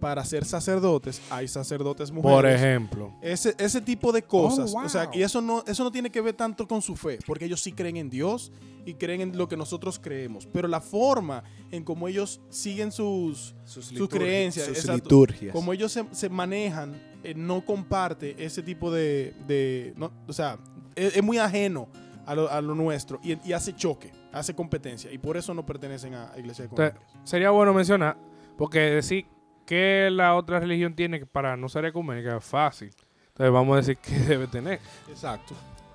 para 0.00 0.24
ser 0.26 0.44
sacerdotes, 0.44 1.22
hay 1.30 1.48
sacerdotes 1.48 2.10
mujeres. 2.10 2.36
por 2.36 2.46
ejemplo, 2.46 3.14
Ese, 3.22 3.54
ese 3.58 3.80
tipo 3.80 4.12
de 4.12 4.22
cosas. 4.22 4.72
Oh, 4.76 4.84
O 4.84 4.88
sea, 4.88 5.08
y 5.12 5.22
eso 5.22 5.40
no, 5.40 5.64
eso 5.66 5.82
no 5.84 5.90
tiene 5.90 6.10
que 6.10 6.20
ver 6.20 6.34
tanto 6.34 6.68
con 6.68 6.82
su 6.82 6.94
fe, 6.96 7.18
porque 7.26 7.46
ellos 7.46 7.60
sí 7.62 7.72
creen 7.72 7.96
en 7.96 8.10
Dios 8.10 8.52
y 8.84 8.94
creen 8.94 9.20
en 9.22 9.36
lo 9.38 9.48
que 9.48 9.56
nosotros 9.56 9.98
creemos. 9.98 10.46
Pero 10.52 10.68
la 10.68 10.80
forma 10.82 11.42
en 11.72 11.82
cómo 11.82 12.06
ellos 12.08 12.40
siguen 12.50 12.92
sus, 12.92 13.54
Sus, 13.64 13.86
Sus 13.86 14.08
creencias, 14.08 14.66
sus 14.66 14.76
exacto. 14.78 15.02
liturgias. 15.02 15.52
como 15.52 15.72
ellos 15.72 15.90
se, 15.90 16.04
se 16.12 16.28
manejan, 16.28 16.94
eh, 17.24 17.34
no 17.34 17.64
comparte 17.64 18.36
ese 18.38 18.62
tipo 18.62 18.92
de. 18.92 19.34
de- 19.48 19.94
no, 19.96 20.12
o 20.28 20.32
sea, 20.32 20.58
es, 20.94 21.16
es 21.16 21.22
muy 21.22 21.38
ajeno 21.38 21.88
a 22.26 22.34
lo, 22.34 22.50
a 22.50 22.60
lo 22.60 22.74
nuestro 22.74 23.18
y, 23.22 23.38
y 23.48 23.52
hace 23.52 23.74
choque, 23.74 24.12
hace 24.32 24.54
competencia. 24.54 25.10
Y 25.12 25.18
por 25.18 25.36
eso 25.36 25.54
no 25.54 25.64
pertenecen 25.64 26.14
a 26.14 26.32
iglesias 26.36 26.68
Entonces, 26.68 26.94
económicas. 26.96 27.28
sería 27.30 27.50
bueno 27.50 27.72
mencionar, 27.72 28.16
porque 28.58 28.80
decir 28.80 29.26
que 29.64 30.08
la 30.12 30.34
otra 30.34 30.60
religión 30.60 30.94
tiene 30.94 31.24
para 31.26 31.56
no 31.56 31.68
ser 31.68 31.84
ecuménica 31.86 32.36
es 32.36 32.44
fácil. 32.44 32.90
Entonces 33.28 33.52
vamos 33.52 33.74
a 33.74 33.76
decir 33.78 33.96
qué 33.98 34.18
debe 34.28 34.46
tener. 34.46 34.80
Exacto. 35.08 35.54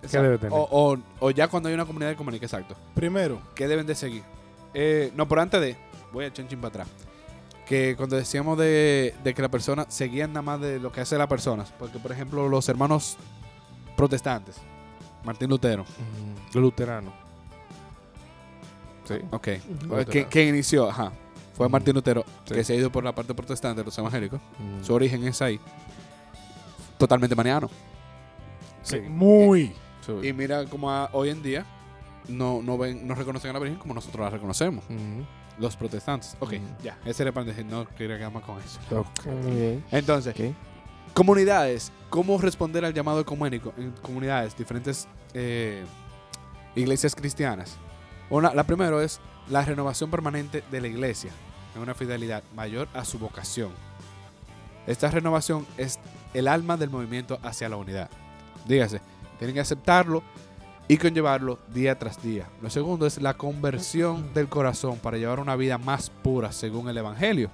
¿Qué 0.09 0.17
debe 0.17 0.37
tener? 0.37 0.53
O, 0.53 0.67
o- 0.71 0.97
o 1.19 1.31
ya 1.31 1.47
cuando 1.47 1.69
hay 1.69 1.75
una 1.75 1.85
comunidad 1.85 2.11
ecuménica, 2.11 2.45
exacto. 2.45 2.75
Primero, 2.95 3.39
¿Qué 3.55 3.67
deben 3.67 3.85
de 3.85 3.93
seguir? 3.95 4.23
Eh, 4.73 5.11
no, 5.15 5.27
pero 5.27 5.41
antes 5.41 5.61
de, 5.61 5.75
voy 6.11 6.25
a 6.25 6.27
echar 6.29 6.43
un 6.45 6.49
chin 6.49 6.59
para 6.59 6.69
atrás. 6.83 6.87
Que 7.67 7.95
cuando 7.95 8.15
decíamos 8.15 8.57
de, 8.57 9.13
de 9.23 9.33
que 9.33 9.41
la 9.41 9.49
persona 9.49 9.85
seguían 9.89 10.31
nada 10.33 10.41
más 10.41 10.59
de 10.59 10.79
lo 10.79 10.91
que 10.91 11.01
hace 11.01 11.17
la 11.17 11.27
persona. 11.27 11.65
Porque, 11.79 11.99
por 11.99 12.11
ejemplo, 12.11 12.49
los 12.49 12.67
hermanos 12.67 13.17
protestantes, 13.95 14.57
Martín 15.23 15.49
Lutero, 15.49 15.84
Mm, 15.84 16.53
Los 16.55 16.63
luteranos. 16.63 17.13
Sí. 19.05 19.15
ok, 19.31 19.47
que, 20.10 20.25
que 20.27 20.47
inició, 20.47 20.89
ajá, 20.89 21.12
fue 21.55 21.65
Ujú. 21.65 21.71
Martín 21.71 21.93
Lutero, 21.95 22.23
Sí. 22.45 22.53
que 22.53 22.63
se 22.63 22.73
ha 22.73 22.75
ido 22.75 22.91
por 22.91 23.03
la 23.03 23.13
parte 23.13 23.34
protestante 23.34 23.81
de 23.81 23.86
los 23.86 23.97
evangélicos. 23.97 24.39
Mm, 24.60 24.84
Su 24.84 24.93
origen 24.93 25.23
es 25.27 25.41
ahí. 25.41 25.60
Totalmente 26.97 27.36
maniano. 27.36 27.69
sí. 28.84 28.99
muy. 29.01 29.73
Sí. 30.05 30.27
Y 30.29 30.34
mira 30.34 30.65
cómo 30.65 30.89
hoy 31.13 31.29
en 31.29 31.43
día 31.43 31.63
no, 32.27 32.62
no 32.63 32.75
ven, 32.77 33.07
no 33.07 33.13
reconocen 33.13 33.51
a 33.51 33.53
la 33.53 33.60
Virgen 33.60 33.77
como 33.77 33.93
nosotros 33.93 34.21
la 34.23 34.29
reconocemos, 34.31 34.84
los 35.60 35.75
protestantes. 35.75 36.36
Ok, 36.39 36.53
ya, 36.84 36.97
ese 37.05 37.21
era 37.21 37.31
para 37.31 37.45
decir, 37.45 37.65
no 37.65 37.86
quería 37.88 38.17
quedar 38.17 38.31
más 38.31 38.43
con 38.43 38.57
eso. 38.60 38.79
Ok. 38.99 39.25
Muy 39.27 39.51
bien. 39.55 39.84
Entonces, 39.91 40.34
Ok. 40.36 40.55
Comunidades, 41.13 41.91
¿cómo 42.10 42.38
responder 42.38 42.86
al 42.86 42.93
llamado 42.93 43.19
ecuménico 43.19 43.74
en 43.78 43.91
comunidades, 44.02 44.58
diferentes 44.58 45.08
eh, 45.34 45.84
iglesias 46.76 47.15
cristianas? 47.15 47.78
La 48.30 48.63
primera 48.63 49.04
es 49.04 49.19
la 49.50 49.63
renovación 49.65 50.10
permanente 50.10 50.63
de 50.71 50.82
la 50.82 50.88
iglesia 50.88 51.32
en 51.76 51.82
una 51.82 51.93
fidelidad 51.93 52.43
mayor 52.56 52.88
a 52.93 53.04
su 53.06 53.19
vocación. 53.19 53.71
Esta 54.88 55.10
renovación 55.12 55.65
es 55.78 56.00
el 56.34 56.47
alma 56.47 56.78
del 56.78 56.89
movimiento 56.89 57.39
hacia 57.43 57.69
la 57.69 57.76
unidad. 57.76 58.10
Dígase, 58.65 59.02
tienen 59.38 59.54
que 59.54 59.60
aceptarlo 59.60 60.24
y 60.88 60.97
conllevarlo 60.97 61.60
día 61.74 61.97
tras 61.97 62.21
día. 62.21 62.47
Lo 62.62 62.69
segundo 62.69 63.06
es 63.06 63.21
la 63.21 63.36
conversión 63.36 64.34
del 64.34 64.47
corazón 64.47 64.97
para 64.97 65.17
llevar 65.17 65.39
una 65.39 65.56
vida 65.56 65.78
más 65.78 66.10
pura 66.10 66.52
según 66.52 66.89
el 66.89 66.97
Evangelio. 66.97 67.50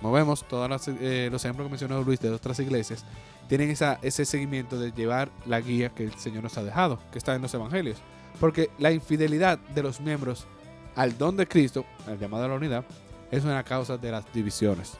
Como 0.00 0.12
vemos, 0.12 0.44
todos 0.46 0.68
los 0.68 0.86
ejemplos 0.88 1.66
que 1.66 1.70
mencionó 1.70 2.02
Luis 2.02 2.20
de 2.20 2.30
otras 2.30 2.58
iglesias 2.60 3.04
tienen 3.48 3.70
ese 3.70 4.24
seguimiento 4.24 4.78
de 4.78 4.92
llevar 4.92 5.30
la 5.46 5.60
guía 5.60 5.90
que 5.90 6.04
el 6.04 6.14
Señor 6.14 6.42
nos 6.42 6.58
ha 6.58 6.62
dejado, 6.62 6.98
que 7.12 7.18
está 7.18 7.34
en 7.34 7.42
los 7.42 7.54
Evangelios. 7.54 7.98
Porque 8.38 8.70
la 8.78 8.92
infidelidad 8.92 9.58
de 9.58 9.82
los 9.82 10.00
miembros 10.00 10.46
al 10.94 11.16
don 11.16 11.36
de 11.36 11.46
Cristo, 11.46 11.86
al 12.06 12.18
llamado 12.18 12.44
a 12.44 12.48
la 12.48 12.54
unidad, 12.54 12.84
es 13.30 13.44
una 13.44 13.62
causa 13.64 13.96
de 13.96 14.10
las 14.10 14.30
divisiones, 14.32 14.98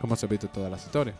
como 0.00 0.16
se 0.16 0.26
ha 0.26 0.28
visto 0.28 0.46
en 0.46 0.52
todas 0.52 0.70
las 0.70 0.84
historias. 0.84 1.16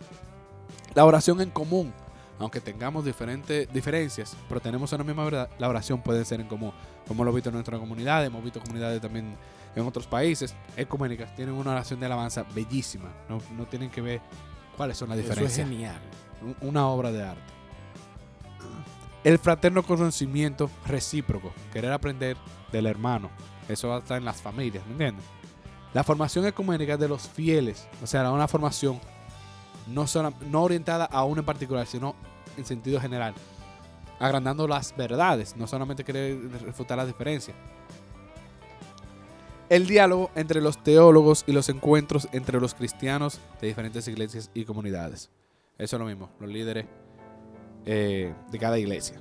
La 0.95 1.05
oración 1.05 1.41
en 1.41 1.51
común, 1.51 1.93
aunque 2.39 2.61
tengamos 2.61 3.05
diferentes 3.05 3.73
diferencias, 3.73 4.37
pero 4.49 4.61
tenemos 4.61 4.93
una 4.93 5.05
misma 5.05 5.25
verdad, 5.25 5.49
la 5.59 5.69
oración 5.69 6.03
puede 6.03 6.25
ser 6.25 6.41
en 6.41 6.47
común. 6.47 6.73
Como 7.09 7.25
visto 7.33 7.49
en 7.49 7.55
nuestra 7.55 7.79
comunidad, 7.79 8.25
hemos 8.25 8.43
visto 8.43 8.61
comunidades 8.61 9.01
también 9.01 9.37
en 9.77 9.87
otros 9.87 10.07
países 10.07 10.55
ecuménicas, 10.77 11.35
tienen 11.35 11.55
una 11.55 11.73
oración 11.73 11.99
de 12.01 12.07
alabanza 12.07 12.45
bellísima. 12.55 13.11
No, 13.29 13.39
no 13.57 13.67
tienen 13.67 13.91
que 13.91 14.01
ver 14.01 14.21
cuáles 14.77 14.97
son 14.97 15.09
las 15.09 15.19
Eso 15.19 15.29
es 15.33 15.37
diferencias. 15.39 15.69
genial. 15.69 16.01
Un- 16.43 16.57
una 16.69 16.87
obra 16.89 17.11
de 17.13 17.23
arte. 17.23 17.43
El 19.23 19.39
fraterno 19.39 19.83
conocimiento 19.83 20.71
recíproco, 20.87 21.53
querer 21.73 21.93
aprender 21.93 22.37
del 22.71 22.87
hermano. 22.87 23.31
Eso 23.69 23.89
va 23.89 23.97
a 23.97 23.99
estar 24.01 24.19
en 24.19 24.25
las 24.27 24.43
familias, 24.43 24.85
¿me 24.87 24.93
entiendes? 24.93 25.25
La 25.95 26.05
formación 26.05 26.45
ecuménica 26.47 26.97
de 26.97 27.09
los 27.09 27.27
fieles, 27.29 27.89
o 28.03 28.07
sea, 28.07 28.31
una 28.31 28.47
formación 28.49 29.01
no, 29.87 30.07
sola- 30.07 30.33
no 30.51 30.63
orientada 30.63 31.07
a 31.07 31.25
uno 31.25 31.41
en 31.41 31.47
particular, 31.47 31.87
sino 31.87 32.15
en 32.59 32.65
sentido 32.67 33.01
general, 33.01 33.33
agrandando 34.21 34.69
las 34.69 34.95
verdades, 34.95 35.57
no 35.57 35.67
solamente 35.67 36.05
querer 36.05 36.39
refutar 36.63 36.99
las 36.99 37.07
diferencias. 37.07 37.57
El 39.75 39.89
diálogo 39.89 40.31
entre 40.37 40.61
los 40.61 40.81
teólogos 40.85 41.43
y 41.49 41.53
los 41.53 41.69
encuentros 41.69 42.29
entre 42.31 42.61
los 42.61 42.75
cristianos 42.75 43.41
de 43.61 43.67
diferentes 43.67 44.07
iglesias 44.07 44.49
y 44.55 44.65
comunidades. 44.65 45.31
Eso 45.79 45.97
es 45.97 46.01
lo 46.01 46.07
mismo, 46.07 46.31
los 46.39 46.49
líderes 46.49 46.87
eh, 47.85 48.33
de 48.53 48.59
cada 48.61 48.79
iglesia. 48.79 49.17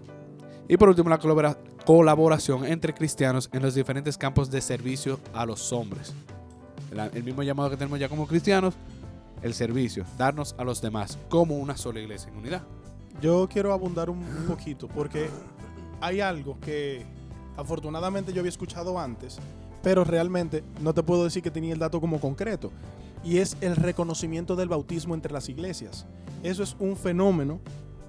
Y 0.68 0.78
por 0.78 0.90
último, 0.90 1.10
la 1.10 1.18
colabora- 1.20 1.58
colaboración 1.88 2.66
entre 2.66 2.94
cristianos 2.94 3.50
en 3.52 3.64
los 3.64 3.74
diferentes 3.74 4.16
campos 4.16 4.52
de 4.52 4.62
servicio 4.62 5.20
a 5.34 5.48
los 5.48 5.74
hombres. 5.74 6.14
El 7.16 7.24
mismo 7.24 7.42
llamado 7.42 7.72
que 7.72 7.78
tenemos 7.78 8.00
ya 8.00 8.08
como 8.08 8.28
cristianos, 8.28 8.76
el 9.42 9.56
servicio, 9.56 10.06
darnos 10.20 10.54
a 10.60 10.64
los 10.64 10.84
demás 10.84 11.18
como 11.30 11.58
una 11.58 11.76
sola 11.76 12.00
iglesia 12.00 12.30
en 12.30 12.38
unidad. 12.38 12.62
Yo 13.20 13.50
quiero 13.52 13.74
abundar 13.74 14.12
un, 14.12 14.20
un 14.20 14.46
poquito 14.48 14.88
porque 14.88 15.32
hay 16.00 16.22
algo 16.22 16.60
que 16.60 17.04
afortunadamente 17.58 18.32
yo 18.34 18.42
había 18.42 18.50
escuchado 18.50 19.00
antes, 19.00 19.40
pero 19.84 20.04
realmente 20.04 20.64
no 20.82 20.94
te 20.94 21.04
puedo 21.04 21.26
decir 21.26 21.44
que 21.44 21.52
tenía 21.52 21.74
el 21.74 21.80
dato 21.80 22.02
como 22.02 22.20
concreto. 22.20 22.72
Y 23.24 23.38
es 23.38 23.56
el 23.62 23.76
reconocimiento 23.76 24.56
del 24.56 24.70
bautismo 24.70 25.14
entre 25.14 25.32
las 25.32 25.48
iglesias. 25.50 26.08
Eso 26.42 26.64
es 26.64 26.76
un 26.80 26.98
fenómeno 26.98 27.60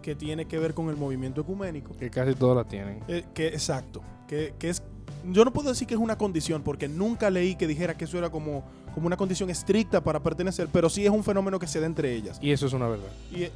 que 0.00 0.14
tiene 0.14 0.46
que 0.46 0.58
ver 0.58 0.72
con 0.72 0.88
el 0.88 0.96
movimiento 0.96 1.40
ecuménico. 1.40 1.94
Que 1.96 2.10
casi 2.10 2.34
todos 2.34 2.56
la 2.56 2.64
tienen. 2.64 3.00
Eh, 3.08 3.24
que 3.34 3.48
exacto, 3.48 4.00
que, 4.26 4.54
que 4.58 4.70
es 4.70 4.82
yo 5.30 5.44
no 5.44 5.52
puedo 5.52 5.70
decir 5.70 5.86
que 5.86 5.94
es 5.94 6.00
una 6.00 6.18
condición 6.18 6.62
porque 6.62 6.88
nunca 6.88 7.30
leí 7.30 7.56
que 7.56 7.66
dijera 7.66 7.96
que 7.96 8.04
eso 8.04 8.18
era 8.18 8.30
como, 8.30 8.64
como 8.94 9.06
una 9.06 9.16
condición 9.16 9.50
estricta 9.50 10.02
para 10.02 10.22
pertenecer, 10.22 10.68
pero 10.72 10.88
sí 10.90 11.04
es 11.04 11.10
un 11.10 11.24
fenómeno 11.24 11.58
que 11.58 11.66
se 11.66 11.80
da 11.80 11.86
entre 11.86 12.14
ellas. 12.14 12.38
Y 12.42 12.52
eso 12.52 12.66
es 12.66 12.72
una 12.72 12.88
verdad. 12.88 13.08
Y, 13.32 13.44
eh, 13.44 13.52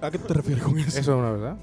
¿A 0.00 0.10
qué 0.10 0.18
te 0.18 0.32
refieres 0.34 0.64
con 0.64 0.78
eso? 0.78 0.88
Eso 0.98 1.00
es 1.00 1.08
una 1.18 1.30
verdad. 1.30 1.56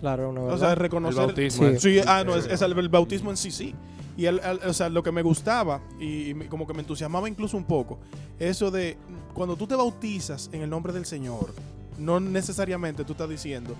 Claro, 0.00 0.30
una 0.30 0.40
O 0.40 0.44
verdad. 0.46 0.58
sea, 0.58 0.74
reconocer 0.74 1.20
El 1.20 1.26
bautismo. 1.26 1.68
Sí. 1.78 2.00
ah, 2.06 2.24
no, 2.24 2.36
es, 2.36 2.46
es 2.46 2.60
el, 2.62 2.76
el 2.78 2.88
bautismo 2.88 3.30
en 3.30 3.36
sí, 3.36 3.50
sí. 3.50 3.74
Y 4.18 4.26
el- 4.26 4.40
o 4.66 4.72
sea, 4.74 4.88
lo 4.90 5.02
que 5.02 5.12
me 5.12 5.22
gustaba 5.22 5.80
y, 5.98 6.34
como 6.48 6.66
que 6.66 6.74
me 6.74 6.80
entusiasmaba 6.80 7.26
incluso 7.28 7.56
un 7.56 7.64
poco, 7.64 7.98
eso 8.38 8.70
de 8.70 8.98
cuando 9.32 9.56
tú 9.56 9.66
te 9.66 9.74
bautizas 9.76 10.50
en 10.52 10.60
el 10.62 10.68
nombre 10.68 10.92
del 10.92 11.06
Señor, 11.06 11.54
no 11.98 12.18
necesariamente 12.20 13.04
tú 13.04 13.12
estás 13.12 13.28
diciendo, 13.28 13.74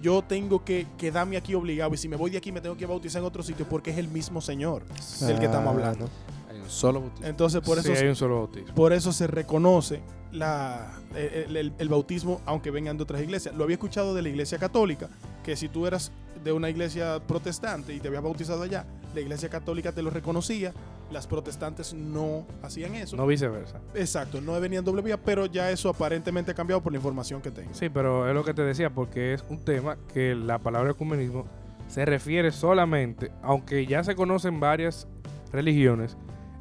yo 0.00 0.22
tengo 0.22 0.64
que 0.64 0.86
quedarme 0.98 1.36
aquí 1.36 1.54
obligado 1.54 1.94
y 1.94 1.96
si 1.98 2.08
me 2.08 2.16
voy 2.16 2.30
de 2.30 2.38
aquí 2.38 2.50
me 2.50 2.60
tengo 2.60 2.76
que 2.76 2.86
bautizar 2.86 3.20
en 3.20 3.26
otro 3.26 3.42
sitio 3.42 3.66
porque 3.68 3.90
es 3.90 3.98
el 3.98 4.08
mismo 4.08 4.40
Señor 4.40 4.82
del 5.20 5.38
que 5.38 5.44
estamos 5.44 5.74
hablando. 5.74 6.08
Hay 6.50 6.58
un 6.58 6.68
solo 6.70 7.00
bautismo. 7.02 7.26
Entonces, 7.26 7.60
por 7.60 7.80
sí, 7.82 7.92
eso 7.92 8.02
hay 8.02 8.08
un 8.08 8.16
solo 8.16 8.36
bautismo. 8.38 8.74
por 8.74 8.92
eso 8.92 9.12
se 9.12 9.26
reconoce 9.26 10.00
la, 10.32 10.98
el, 11.14 11.56
el- 11.56 11.72
el 11.78 11.88
bautismo, 11.90 12.40
aunque 12.46 12.70
vengan 12.70 12.96
de 12.96 13.02
otras 13.02 13.20
iglesias. 13.22 13.54
Lo 13.54 13.64
había 13.64 13.74
escuchado 13.74 14.14
de 14.14 14.22
la 14.22 14.28
iglesia 14.30 14.56
católica, 14.58 15.08
que 15.44 15.54
si 15.56 15.68
tú 15.68 15.86
eras 15.86 16.10
de 16.42 16.52
una 16.52 16.70
iglesia 16.70 17.20
protestante 17.26 17.94
y 17.94 18.00
te 18.00 18.08
habías 18.08 18.22
bautizado 18.22 18.62
allá, 18.62 18.86
la 19.14 19.20
iglesia 19.20 19.48
católica 19.48 19.92
te 19.92 20.02
lo 20.02 20.10
reconocía, 20.10 20.72
las 21.10 21.26
protestantes 21.26 21.94
no 21.94 22.46
hacían 22.62 22.94
eso. 22.94 23.16
No 23.16 23.26
viceversa. 23.26 23.80
Exacto, 23.94 24.40
no 24.40 24.58
venía 24.60 24.78
en 24.78 24.84
doble 24.84 25.02
vía, 25.02 25.16
pero 25.16 25.46
ya 25.46 25.70
eso 25.70 25.88
aparentemente 25.88 26.52
ha 26.52 26.54
cambiado 26.54 26.82
por 26.82 26.92
la 26.92 26.98
información 26.98 27.42
que 27.42 27.50
tengo. 27.50 27.74
Sí, 27.74 27.88
pero 27.88 28.28
es 28.28 28.34
lo 28.34 28.44
que 28.44 28.54
te 28.54 28.62
decía, 28.62 28.90
porque 28.90 29.34
es 29.34 29.44
un 29.48 29.58
tema 29.58 29.96
que 30.12 30.34
la 30.34 30.58
palabra 30.58 30.92
ecumenismo 30.92 31.46
se 31.88 32.04
refiere 32.04 32.52
solamente, 32.52 33.30
aunque 33.42 33.86
ya 33.86 34.02
se 34.02 34.14
conocen 34.14 34.60
varias 34.60 35.06
religiones, 35.52 36.16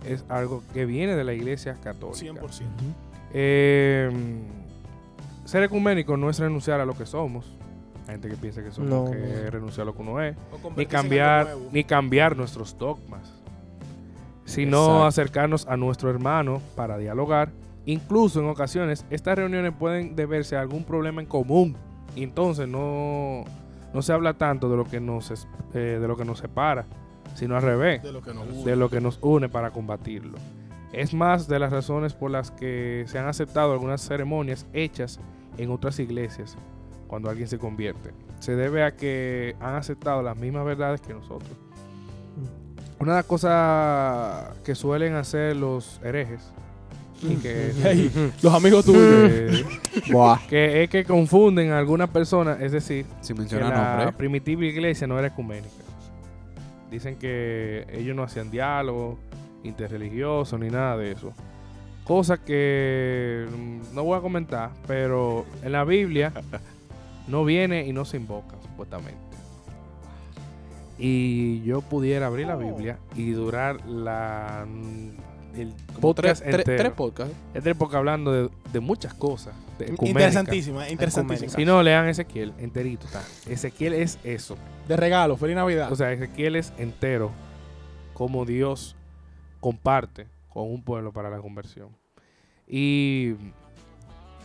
es 0.05 0.25
algo 0.29 0.63
que 0.73 0.85
viene 0.85 1.15
de 1.15 1.23
la 1.23 1.33
iglesia 1.33 1.77
católica. 1.81 2.41
100%. 2.41 2.65
Eh, 3.33 4.09
ser 5.45 5.63
ecuménico 5.63 6.17
no 6.17 6.29
es 6.29 6.39
renunciar 6.39 6.81
a 6.81 6.85
lo 6.85 6.93
que 6.93 7.05
somos. 7.05 7.57
Hay 8.11 8.15
gente 8.15 8.29
que 8.29 8.35
piensa 8.35 8.61
que 8.61 8.71
somos 8.71 8.89
No, 8.89 9.09
que 9.09 9.17
no. 9.17 9.49
renunciar 9.51 9.83
a 9.83 9.85
lo 9.85 9.95
que 9.95 10.01
uno 10.01 10.21
es. 10.21 10.35
Ni 10.75 10.85
cambiar, 10.85 11.55
ni 11.71 11.83
cambiar 11.85 12.35
nuestros 12.35 12.77
dogmas. 12.77 13.33
Sino 14.43 14.77
Exacto. 14.79 15.05
acercarnos 15.05 15.67
a 15.67 15.77
nuestro 15.77 16.09
hermano 16.09 16.61
para 16.75 16.97
dialogar. 16.97 17.51
Incluso 17.85 18.41
en 18.41 18.47
ocasiones, 18.49 19.05
estas 19.09 19.37
reuniones 19.37 19.71
pueden 19.77 20.15
deberse 20.15 20.57
a 20.57 20.61
algún 20.61 20.83
problema 20.83 21.21
en 21.21 21.27
común. 21.27 21.77
Y 22.15 22.23
entonces 22.23 22.67
no, 22.67 23.45
no 23.93 24.01
se 24.01 24.11
habla 24.11 24.33
tanto 24.33 24.69
de 24.69 24.75
lo 24.75 24.83
que 24.83 24.99
nos, 24.99 25.47
eh, 25.73 25.77
de 26.01 26.05
lo 26.07 26.17
que 26.17 26.25
nos 26.25 26.39
separa, 26.39 26.85
sino 27.33 27.55
al 27.55 27.61
revés 27.61 28.03
de 28.03 28.11
lo 28.11 28.21
que 28.21 28.33
nos 28.33 28.47
de 28.49 28.61
une. 28.63 28.75
lo 28.75 28.89
que 28.89 28.99
nos 28.99 29.19
une 29.21 29.47
para 29.47 29.71
combatirlo. 29.71 30.37
Es 30.91 31.13
más 31.13 31.47
de 31.47 31.57
las 31.59 31.71
razones 31.71 32.13
por 32.13 32.29
las 32.29 32.51
que 32.51 33.05
se 33.07 33.17
han 33.17 33.27
aceptado 33.27 33.71
algunas 33.71 34.01
ceremonias 34.01 34.65
hechas 34.73 35.21
en 35.57 35.71
otras 35.71 35.97
iglesias 35.99 36.57
cuando 37.11 37.29
alguien 37.29 37.49
se 37.49 37.59
convierte. 37.59 38.11
Se 38.39 38.55
debe 38.55 38.85
a 38.85 38.95
que 38.95 39.53
han 39.59 39.75
aceptado 39.75 40.21
las 40.23 40.37
mismas 40.37 40.63
verdades 40.63 41.01
que 41.01 41.13
nosotros. 41.13 41.51
Una 42.99 43.11
de 43.11 43.17
las 43.17 43.25
cosas 43.25 44.57
que 44.63 44.75
suelen 44.75 45.15
hacer 45.15 45.57
los 45.57 45.99
herejes 46.05 46.39
y 47.21 47.35
que, 47.35 47.71
Ey, 47.83 48.31
los 48.41 48.53
amigos 48.53 48.85
tuyos. 48.85 49.65
que 50.49 50.83
es 50.83 50.89
que 50.89 51.03
confunden 51.03 51.73
a 51.73 51.79
algunas 51.79 52.09
personas, 52.09 52.61
es 52.61 52.71
decir, 52.71 53.05
Sin 53.19 53.45
que 53.45 53.57
la 53.57 53.97
nombre. 53.97 54.13
primitiva 54.13 54.63
iglesia 54.63 55.05
no 55.05 55.19
era 55.19 55.27
ecuménica. 55.27 55.67
Dicen 56.89 57.17
que 57.17 57.87
ellos 57.91 58.15
no 58.15 58.23
hacían 58.23 58.49
diálogo 58.49 59.19
interreligioso 59.65 60.57
ni 60.57 60.69
nada 60.69 60.95
de 60.95 61.11
eso. 61.11 61.33
Cosa 62.05 62.37
que 62.37 63.47
mm, 63.53 63.93
no 63.95 64.05
voy 64.05 64.17
a 64.17 64.21
comentar, 64.21 64.71
pero 64.87 65.45
en 65.61 65.73
la 65.73 65.83
Biblia 65.83 66.31
no 67.31 67.43
viene 67.45 67.85
y 67.87 67.93
no 67.93 68.05
se 68.05 68.17
invoca, 68.17 68.57
supuestamente. 68.61 69.17
Y 70.97 71.63
yo 71.63 71.81
pudiera 71.81 72.27
abrir 72.27 72.47
la 72.47 72.55
Biblia 72.55 72.99
y 73.15 73.31
durar 73.31 73.83
la 73.87 74.67
el 75.55 75.73
Como 75.95 76.13
tres, 76.13 76.41
tres- 76.41 76.63
tres 76.63 76.91
podcasts. 76.91 77.35
Este 77.53 77.75
podcast 77.75 77.97
hablando 77.97 78.31
de, 78.31 78.49
de 78.71 78.79
muchas 78.79 79.13
cosas. 79.13 79.53
de 79.79 79.85
ecuménica. 79.85 80.07
Interesantísima, 80.09 80.89
interesantísima. 80.89 81.49
Si 81.51 81.65
no, 81.65 81.81
lean 81.83 82.07
Ezequiel 82.07 82.53
enterito. 82.59 83.05
Está. 83.07 83.21
Ezequiel 83.49 83.93
es 83.93 84.17
eso. 84.23 84.55
De 84.87 84.95
regalo, 84.95 85.35
feliz 85.37 85.55
Navidad. 85.55 85.91
O 85.91 85.95
sea, 85.95 86.11
Ezequiel 86.13 86.55
es 86.55 86.71
entero 86.77 87.31
como 88.13 88.45
Dios 88.45 88.95
comparte 89.59 90.27
con 90.49 90.69
un 90.71 90.83
pueblo 90.83 91.11
para 91.11 91.29
la 91.29 91.39
conversión. 91.39 91.89
Y, 92.67 93.33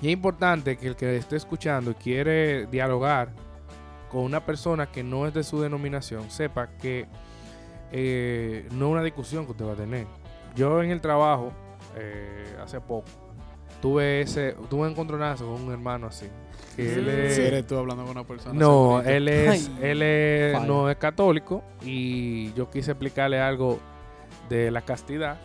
y 0.02 0.06
es 0.08 0.12
importante 0.12 0.76
que 0.76 0.88
el 0.88 0.96
que 0.96 1.16
esté 1.16 1.36
escuchando 1.36 1.90
y 1.92 1.94
quiere 1.94 2.66
dialogar 2.66 3.30
con 4.10 4.22
una 4.22 4.44
persona 4.44 4.86
que 4.86 5.02
no 5.02 5.26
es 5.26 5.34
de 5.34 5.42
su 5.42 5.60
denominación, 5.60 6.30
sepa 6.30 6.68
que 6.80 7.06
eh, 7.92 8.66
no 8.72 8.86
es 8.86 8.92
una 8.92 9.02
discusión 9.02 9.44
que 9.44 9.52
usted 9.52 9.64
va 9.66 9.72
a 9.72 9.76
tener. 9.76 10.06
Yo 10.54 10.82
en 10.82 10.90
el 10.90 11.00
trabajo, 11.00 11.52
eh, 11.96 12.56
hace 12.62 12.80
poco, 12.80 13.04
tuve 13.80 14.22
ese 14.22 14.54
tuve 14.70 14.82
un 14.82 14.90
encontronazo 14.90 15.46
con 15.52 15.62
un 15.62 15.72
hermano 15.72 16.06
así. 16.08 16.26
Que 16.74 16.94
él 16.94 17.08
es- 17.08 17.34
Si 17.36 17.42
eres 17.42 17.66
tú 17.66 17.76
hablando 17.76 18.02
con 18.04 18.12
una 18.12 18.26
persona. 18.26 18.58
no, 18.58 19.00
él 19.00 19.28
es, 19.28 19.48
Ay, 19.68 19.78
él 19.82 20.02
es- 20.02 20.62
no 20.62 20.90
es 20.90 20.96
católico 20.96 21.62
y 21.82 22.52
yo 22.54 22.68
quise 22.70 22.90
explicarle 22.92 23.40
algo 23.40 23.78
de 24.48 24.70
la 24.70 24.82
castidad 24.82 25.38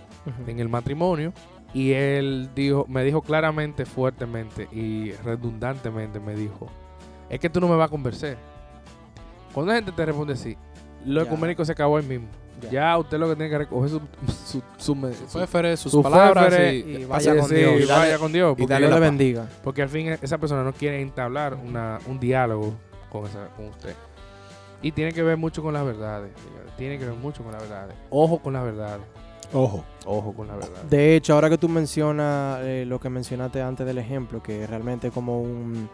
en 0.48 0.60
el 0.60 0.68
matrimonio 0.70 1.34
y 1.74 1.92
él 1.94 2.50
dijo, 2.56 2.86
me 2.90 3.04
dijo 3.04 3.22
claramente, 3.22 3.86
fuertemente 3.86 4.68
y 4.72 5.12
redundantemente 5.24 6.20
me 6.20 6.36
dijo, 6.36 6.68
es 7.30 7.40
que 7.40 7.50
tú 7.50 7.60
no 7.62 7.68
me 7.68 7.76
vas 7.76 7.88
a 7.88 7.92
convencer. 7.92 8.38
Cuando 9.54 9.72
la 9.72 9.78
gente 9.78 9.92
te 9.92 10.06
responde 10.06 10.34
así, 10.34 10.58
lo 11.06 11.22
ecuménico 11.22 11.64
se 11.66 11.72
acabó 11.72 11.98
ahí 11.98 12.06
mismo. 12.06 12.28
Ya. 12.62 12.70
Ya, 12.70 12.98
usted 12.98 13.18
lo 13.18 13.28
que 13.30 13.36
tiene 13.36 13.50
que 13.50 13.58
recoger 13.58 13.90
su, 13.90 14.02
su, 14.28 14.62
su, 14.78 14.94
Su 15.28 15.78
sus 15.78 15.92
su 15.92 16.04
palabras 16.04 16.46
féfere 16.46 16.76
y, 16.76 17.06
vaya 17.06 17.36
con 17.36 17.50
sí, 17.50 17.56
Dios. 17.56 17.72
y 17.82 17.86
dale- 17.86 18.00
vaya 18.02 18.20
con 18.20 18.32
Dios. 18.32 18.56
y 18.60 18.66
dale 18.68 18.88
le 18.90 19.00
bendiga. 19.00 19.48
porque 19.64 19.82
al 19.82 19.90
fin 19.90 20.10
esa 20.22 20.38
persona 20.38 20.64
no 20.64 20.72
quiere 20.74 21.02
entablar 21.02 21.56
una, 21.56 21.98
un 22.06 22.20
diálogo 22.20 22.74
con, 23.12 23.26
esa, 23.26 23.48
con 23.56 23.66
usted. 23.68 23.96
Y 24.84 24.92
tiene 24.92 25.12
que 25.12 25.24
ver 25.24 25.38
mucho 25.38 25.64
con 25.64 25.74
las 25.74 25.86
verdades. 25.86 26.32
Tiene 26.78 27.00
que 27.00 27.06
ver 27.06 27.16
mucho 27.16 27.44
con 27.44 27.52
las 27.52 27.62
verdades. 27.62 27.96
Ojo 28.10 28.40
con 28.40 28.54
las 28.54 28.64
verdades. 28.64 29.06
Ojo. 29.54 29.84
Ojo 30.06 30.34
con 30.34 30.48
las 30.48 30.58
verdades. 30.58 30.90
De 30.90 31.16
hecho, 31.16 31.34
ahora 31.34 31.50
que 31.50 31.58
tú 31.58 31.68
mencionas 31.70 32.60
eh, 32.64 32.86
lo 32.88 33.00
que 33.00 33.10
mencionaste 33.10 33.62
antes 33.62 33.86
del 33.86 33.98
ejemplo, 33.98 34.42
que 34.42 34.66
realmente 34.68 35.08
es 35.08 35.14
como 35.14 35.42
un 35.42 35.90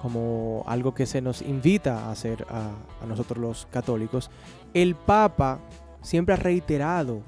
como 0.00 0.64
algo 0.66 0.94
que 0.94 1.04
se 1.04 1.20
nos 1.20 1.42
invita 1.42 2.06
a 2.06 2.10
hacer 2.10 2.46
a, 2.48 2.70
a 3.02 3.06
nosotros 3.06 3.36
los 3.38 3.66
católicos, 3.70 4.30
el 4.72 4.94
Papa 4.94 5.58
siempre 6.00 6.32
ha 6.32 6.38
reiterado, 6.38 7.20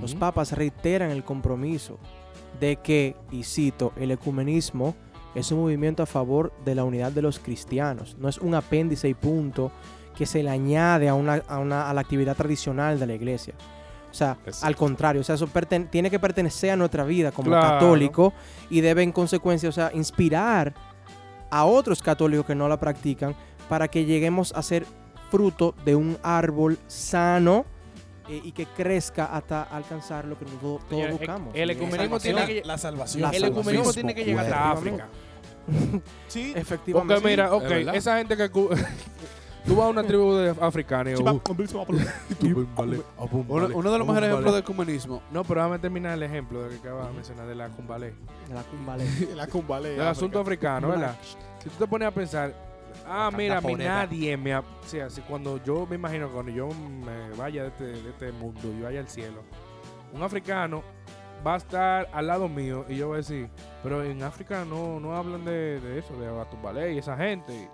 los 0.00 0.16
papas 0.16 0.50
reiteran 0.50 1.12
el 1.12 1.22
compromiso 1.22 1.98
de 2.58 2.76
que, 2.78 3.14
y 3.30 3.44
cito, 3.44 3.92
el 3.94 4.10
ecumenismo 4.10 4.96
es 5.36 5.52
un 5.52 5.60
movimiento 5.60 6.02
a 6.02 6.06
favor 6.06 6.52
de 6.64 6.74
la 6.74 6.82
unidad 6.82 7.12
de 7.12 7.22
los 7.22 7.38
cristianos, 7.38 8.16
no 8.18 8.28
es 8.28 8.38
un 8.38 8.56
apéndice 8.56 9.08
y 9.08 9.14
punto 9.14 9.70
que 10.16 10.26
se 10.26 10.42
le 10.42 10.50
añade 10.50 11.08
a, 11.08 11.14
una, 11.14 11.42
a, 11.46 11.58
una- 11.60 11.88
a 11.88 11.94
la 11.94 12.00
actividad 12.00 12.34
tradicional 12.34 12.98
de 12.98 13.06
la 13.06 13.14
iglesia. 13.14 13.54
O 14.16 14.18
sea, 14.18 14.38
Exacto. 14.46 14.66
al 14.66 14.76
contrario, 14.76 15.20
o 15.20 15.24
sea, 15.24 15.34
eso 15.34 15.46
tiene 15.90 16.10
que 16.10 16.18
pertenecer 16.18 16.70
a 16.70 16.76
nuestra 16.76 17.04
vida 17.04 17.32
como 17.32 17.50
Claro. 17.50 17.68
católico 17.68 18.32
y 18.70 18.80
debe 18.80 19.02
en 19.02 19.12
consecuencia, 19.12 19.68
o 19.68 19.72
sea, 19.72 19.90
inspirar 19.92 20.72
a 21.50 21.66
otros 21.66 22.02
católicos 22.02 22.46
que 22.46 22.54
no 22.54 22.66
la 22.66 22.80
practican 22.80 23.36
para 23.68 23.88
que 23.88 24.06
lleguemos 24.06 24.54
a 24.54 24.62
ser 24.62 24.86
fruto 25.30 25.74
de 25.84 25.96
un 25.96 26.16
árbol 26.22 26.78
sano 26.86 27.66
eh, 28.30 28.40
y 28.42 28.52
que 28.52 28.64
crezca 28.64 29.26
hasta 29.26 29.64
alcanzar 29.64 30.24
lo 30.24 30.38
que 30.38 30.46
todos, 30.46 30.88
todos 30.88 31.10
buscamos. 31.10 31.54
el 31.54 31.70
ecumenismo 31.70 32.18
tiene 32.18 32.46
que, 32.46 32.62
La 32.64 32.78
salvación. 32.78 33.22
La 33.22 33.30
el 33.36 33.44
ecumenismo 33.44 33.92
tiene 33.92 34.14
que 34.14 34.24
llegar 34.24 34.46
hasta 34.46 34.72
Efectivamente. 34.72 35.02
África. 35.02 36.08
Sí. 36.28 36.52
Efectivamente. 36.56 37.14
Porque 37.14 37.28
mira, 37.28 37.52
ok, 37.52 37.94
esa 37.94 38.16
gente 38.16 38.34
que... 38.34 38.50
Tú 39.66 39.74
vas 39.74 39.86
a 39.86 39.88
una 39.90 40.04
tribu 40.04 40.32
de 40.34 40.50
africana 40.60 41.10
y... 41.10 41.14
Uh, 41.14 41.40
Uno, 43.48 43.66
uno 43.74 43.90
de 43.92 43.98
los 43.98 44.06
mejores 44.06 44.28
ejemplos 44.30 44.54
de 44.54 44.60
ecumenismo. 44.60 45.22
No, 45.32 45.42
pero 45.44 45.60
déjame 45.60 45.78
terminar 45.80 46.12
el 46.12 46.22
ejemplo 46.22 46.62
de 46.62 46.68
que 46.70 46.76
acabas 46.88 47.08
de 47.08 47.12
mencionar 47.14 47.46
de 47.48 47.54
la 47.56 47.68
cumbalé. 47.70 48.14
De 48.48 48.54
la 48.54 48.62
cumbalé. 48.62 49.04
La 49.34 49.46
cumbalea. 49.48 49.92
Del 49.92 50.02
asunto 50.02 50.38
africano, 50.40 50.88
¿verdad? 50.88 51.16
Si 51.62 51.68
tú 51.68 51.76
te 51.78 51.86
pones 51.88 52.06
a 52.06 52.10
pensar, 52.12 52.54
ah, 53.08 53.30
mira, 53.36 53.58
a 53.58 53.60
mí 53.60 53.66
nadie 53.88 54.36
me... 54.36 54.54
ha- 54.54 54.60
O 54.60 54.86
sea, 54.86 55.10
si 55.10 55.20
cuando 55.22 55.62
yo 55.64 55.84
me 55.88 55.96
imagino, 55.96 56.28
cuando 56.30 56.52
yo 56.52 56.68
me 56.68 57.30
vaya 57.36 57.62
de 57.62 57.68
este, 57.68 57.84
de 57.86 58.10
este 58.10 58.32
mundo 58.32 58.60
y 58.78 58.82
vaya 58.82 59.00
al 59.00 59.08
cielo, 59.08 59.42
un 60.12 60.22
africano 60.22 60.82
va 61.44 61.54
a 61.54 61.56
estar 61.56 62.08
al 62.12 62.26
lado 62.28 62.48
mío 62.48 62.84
y 62.88 62.96
yo 62.96 63.08
voy 63.08 63.14
a 63.14 63.18
decir, 63.18 63.48
pero 63.82 64.04
en 64.04 64.22
África 64.22 64.64
no, 64.64 65.00
no 65.00 65.16
hablan 65.16 65.44
de, 65.44 65.80
de 65.80 65.98
eso, 65.98 66.16
de 66.18 66.28
Batumbalé 66.30 66.94
y 66.94 66.98
esa 66.98 67.16
gente. 67.16 67.68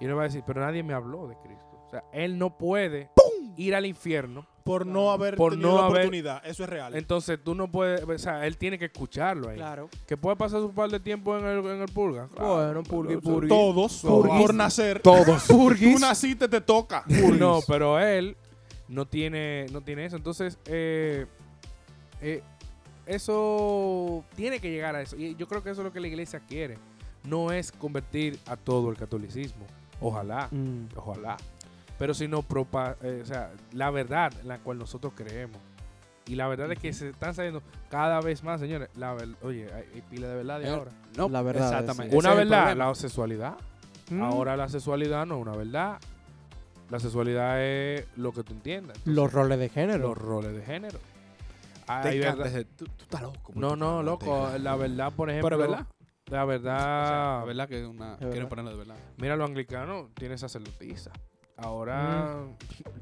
Y 0.00 0.04
él 0.04 0.16
va 0.16 0.22
a 0.22 0.24
decir, 0.24 0.42
pero 0.46 0.60
nadie 0.60 0.82
me 0.82 0.94
habló 0.94 1.26
de 1.28 1.36
Cristo. 1.42 1.64
O 1.86 1.90
sea, 1.90 2.02
él 2.12 2.38
no 2.38 2.56
puede 2.56 3.10
ir 3.56 3.74
al 3.74 3.86
infierno. 3.86 4.46
Por 4.64 4.84
no 4.84 5.12
haber 5.12 5.36
Por 5.36 5.52
tenido 5.52 5.70
no 5.70 5.76
la 5.76 5.82
haber- 5.86 5.98
oportunidad. 6.00 6.44
Eso 6.44 6.64
es 6.64 6.68
real. 6.68 6.96
Entonces 6.96 7.38
tú 7.42 7.54
no 7.54 7.70
puedes, 7.70 8.02
o 8.02 8.18
sea, 8.18 8.44
él 8.48 8.56
tiene 8.58 8.76
que 8.80 8.86
escucharlo 8.86 9.48
ahí. 9.48 9.56
Claro. 9.56 9.88
Que 10.08 10.16
puede 10.16 10.34
pasar 10.34 10.60
su 10.60 10.72
par 10.72 10.90
de 10.90 10.98
tiempo 10.98 11.38
en 11.38 11.46
el, 11.46 11.64
en 11.64 11.80
el 11.82 11.88
purga. 11.88 12.28
Bueno, 12.36 12.82
Todos. 13.48 14.00
por 14.02 14.54
nacer. 14.54 15.00
Todos. 15.00 15.44
Tú 15.46 15.98
naciste, 16.00 16.48
te 16.48 16.60
toca. 16.60 17.04
No, 17.38 17.60
pero 17.68 18.00
él 18.00 18.36
no 18.88 19.06
tiene, 19.06 19.66
no 19.72 19.82
tiene 19.82 20.06
eso. 20.06 20.16
Entonces, 20.16 20.58
eh, 20.66 21.26
eh, 22.20 22.42
eso 23.06 24.24
tiene 24.34 24.58
que 24.58 24.70
llegar 24.70 24.96
a 24.96 25.02
eso. 25.02 25.16
Y 25.16 25.36
yo 25.36 25.46
creo 25.46 25.62
que 25.62 25.70
eso 25.70 25.80
es 25.80 25.84
lo 25.84 25.92
que 25.92 26.00
la 26.00 26.08
iglesia 26.08 26.40
quiere. 26.40 26.76
No 27.24 27.52
es 27.52 27.70
convertir 27.72 28.38
a 28.46 28.56
todo 28.56 28.90
el 28.90 28.96
catolicismo. 28.96 29.64
Ojalá, 30.00 30.48
Mm. 30.50 30.86
ojalá. 30.96 31.36
Pero 31.98 32.12
sino 32.12 32.42
propa 32.42 32.96
eh, 33.02 33.20
o 33.22 33.26
sea, 33.26 33.50
la 33.72 33.90
verdad 33.90 34.32
en 34.40 34.48
la 34.48 34.58
cual 34.58 34.78
nosotros 34.78 35.12
creemos. 35.16 35.58
Y 36.26 36.34
la 36.34 36.48
verdad 36.48 36.70
es 36.72 36.78
que 36.80 36.92
se 36.92 37.10
están 37.10 37.34
saliendo 37.34 37.62
cada 37.88 38.20
vez 38.20 38.42
más, 38.42 38.60
señores. 38.60 38.88
La 38.96 39.14
ver- 39.14 39.36
Oye, 39.42 39.72
hay, 39.72 39.84
hay 39.94 40.02
pila 40.02 40.26
de 40.28 40.34
verdad 40.34 40.58
de 40.60 40.68
ahora. 40.68 40.90
No, 41.16 41.28
La 41.28 41.40
verdad, 41.40 41.68
Exactamente. 41.72 42.10
sí. 42.10 42.18
Una 42.18 42.34
verdad, 42.34 42.76
la 42.76 42.94
sexualidad. 42.94 43.54
Mm. 44.10 44.22
Ahora 44.22 44.56
la 44.56 44.68
sexualidad 44.68 45.24
no 45.24 45.36
es 45.36 45.42
una 45.42 45.56
verdad. 45.56 45.98
La 46.90 47.00
sexualidad 47.00 47.62
es 47.62 48.06
lo 48.16 48.32
que 48.32 48.42
tú 48.44 48.52
entiendas. 48.52 48.96
Entonces, 48.98 49.14
Los 49.14 49.32
roles 49.32 49.58
de 49.58 49.68
género. 49.68 50.08
los 50.08 50.18
roles 50.18 50.52
de 50.54 50.62
género. 50.62 50.98
Encanta 51.88 52.10
verdad- 52.44 52.66
Tú, 52.76 52.84
tú 52.86 53.02
estás 53.04 53.22
loco. 53.22 53.52
No, 53.54 53.76
no, 53.76 54.02
loco. 54.02 54.50
La 54.58 54.74
verdad, 54.76 55.12
por 55.12 55.30
ejemplo. 55.30 55.48
Pero 55.48 55.62
es 55.64 55.70
verdad. 55.70 55.86
La 56.30 56.44
verdad. 56.44 57.40
La 57.40 57.44
verdad 57.44 57.68
que 57.68 57.80
es 57.80 57.86
una, 57.86 58.12
Es 58.12 58.18
quieren 58.18 58.34
verdad. 58.34 58.48
ponerlo 58.48 58.70
de 58.72 58.76
verdad. 58.78 58.96
Mira, 59.16 59.36
los 59.36 59.48
anglicanos 59.48 60.08
tienen 60.14 60.38
sacerdotisa. 60.38 61.10
Ahora, 61.56 62.44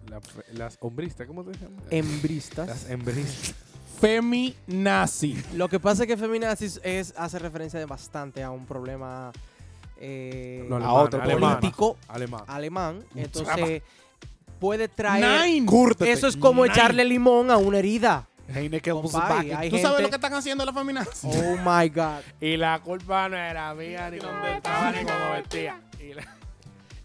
la 0.08 0.20
fe- 0.20 0.44
las 0.52 0.76
hombristas, 0.80 1.26
¿cómo 1.26 1.42
se 1.44 1.52
llama? 1.58 1.82
Hembristas. 1.90 2.68
Las 2.68 2.90
hembristas. 2.90 3.54
Feminazi. 4.00 5.42
Lo 5.54 5.68
que 5.68 5.80
pasa 5.80 6.02
es 6.02 6.08
que 6.08 6.16
feminazis 6.16 6.80
es, 6.84 7.14
hace 7.16 7.38
referencia 7.38 7.78
de 7.78 7.86
bastante 7.86 8.42
a 8.42 8.50
un 8.50 8.66
problema 8.66 9.32
eh, 9.98 10.66
No, 10.68 10.76
a 10.76 10.92
otro 10.92 11.22
político 11.22 11.96
alemán. 12.08 12.42
alemán. 12.46 13.04
Entonces, 13.14 13.82
puede 14.60 14.88
traer. 14.88 15.46
Nine. 15.48 15.66
Eso 16.00 16.26
es 16.28 16.36
como 16.36 16.62
Nine. 16.64 16.74
echarle 16.74 17.04
limón 17.04 17.50
a 17.50 17.56
una 17.56 17.78
herida. 17.78 18.28
Heineken 18.48 19.00
Compadre, 19.00 19.54
hay 19.54 19.70
¿Tú 19.70 19.78
sabes 19.78 20.02
lo 20.02 20.08
que 20.08 20.14
están 20.16 20.34
haciendo 20.34 20.64
las 20.64 20.74
feminazis? 20.74 21.24
Oh 21.24 21.56
my 21.64 21.88
God. 21.88 22.20
Y 22.40 22.56
la 22.56 22.80
culpa 22.80 23.28
no 23.28 23.36
era 23.36 23.72
mía, 23.74 24.10
ni 24.10 24.18
cuando 24.18 24.46
estaba, 24.46 24.90
ni 24.92 25.04
cuando 25.04 25.30
vestía. 25.32 25.80
Y 26.00 26.14
la- 26.14 26.26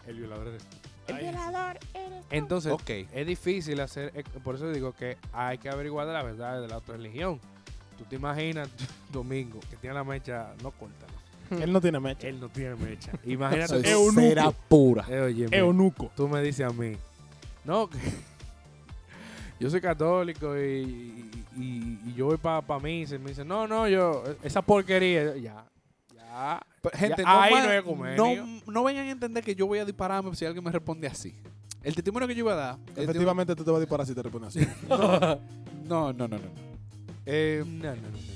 El 0.06 0.16
violador 0.16 0.48
eres 0.48 0.62
tú. 0.64 0.76
El 1.08 1.16
violador 1.18 1.78
eres 1.94 2.20
tú. 2.20 2.26
Entonces, 2.30 2.72
Ok. 2.72 2.90
es 3.12 3.26
difícil 3.26 3.80
hacer, 3.80 4.12
por 4.44 4.54
eso 4.56 4.70
digo 4.70 4.92
que 4.92 5.16
hay 5.32 5.58
que 5.58 5.68
averiguar 5.68 6.06
de 6.06 6.12
la 6.12 6.22
verdad 6.22 6.60
de 6.60 6.68
la 6.68 6.76
otra 6.78 6.96
religión. 6.96 7.40
Tú 7.98 8.04
te 8.04 8.16
imaginas, 8.16 8.68
Domingo, 9.12 9.60
que 9.70 9.76
tiene 9.76 9.94
la 9.94 10.04
mecha 10.04 10.52
no 10.62 10.70
corta. 10.70 11.06
Él 11.50 11.72
no 11.72 11.80
tiene 11.80 11.98
mecha. 12.00 12.28
Él 12.28 12.38
no 12.38 12.48
tiene 12.48 12.76
mecha. 12.76 13.10
Imagínate. 13.24 13.66
Soy 13.68 13.82
eunuco. 13.88 14.20
cera 14.20 14.50
pura. 14.50 15.04
eh, 15.08 15.20
oye, 15.20 15.48
Eunuco. 15.50 16.10
tú 16.16 16.28
me 16.28 16.40
dices 16.42 16.64
a 16.66 16.70
mí, 16.72 16.96
no, 17.64 17.88
que 17.90 17.98
yo 19.60 19.70
soy 19.70 19.80
católico 19.80 20.58
y, 20.58 21.30
y- 21.56 21.98
y 22.06 22.14
yo 22.16 22.26
voy 22.26 22.36
para 22.38 22.60
pa 22.62 22.78
misa 22.80 23.14
y 23.14 23.18
me 23.18 23.28
dicen, 23.30 23.46
no, 23.46 23.66
no, 23.68 23.86
yo, 23.88 24.24
esa 24.42 24.62
porquería, 24.62 25.36
ya, 25.36 25.64
ya. 26.14 26.60
Pero, 26.82 26.96
Gente, 26.98 27.22
Ya, 27.22 27.28
no, 27.34 27.40
ahí 27.40 27.52
no 28.66 28.84
vengan 28.84 29.06
a 29.06 29.10
entender 29.10 29.44
que 29.44 29.54
yo 29.54 29.66
voy 29.66 29.78
a 29.78 29.84
dispararme 29.84 30.34
si 30.34 30.44
alguien 30.46 30.64
me 30.64 30.70
responde 30.72 31.06
así. 31.06 31.34
El 31.82 31.94
testimonio 31.94 32.26
que 32.28 32.34
yo 32.34 32.40
iba 32.40 32.52
a 32.52 32.56
dar. 32.56 32.78
Efectivamente, 32.96 33.54
tú 33.56 33.64
te 33.64 33.70
vas 33.70 33.78
a 33.78 33.80
disparar 33.80 34.06
si 34.06 34.14
te 34.14 34.22
respondes 34.22 34.56
así. 34.56 34.66
No, 34.88 36.12
no, 36.12 36.12
no, 36.12 36.28
no. 36.28 36.38
no. 36.38 36.38
Eh, 37.26 37.62
No, 37.66 37.88
no, 37.88 37.94
no, 37.96 38.10
no. 38.10 38.29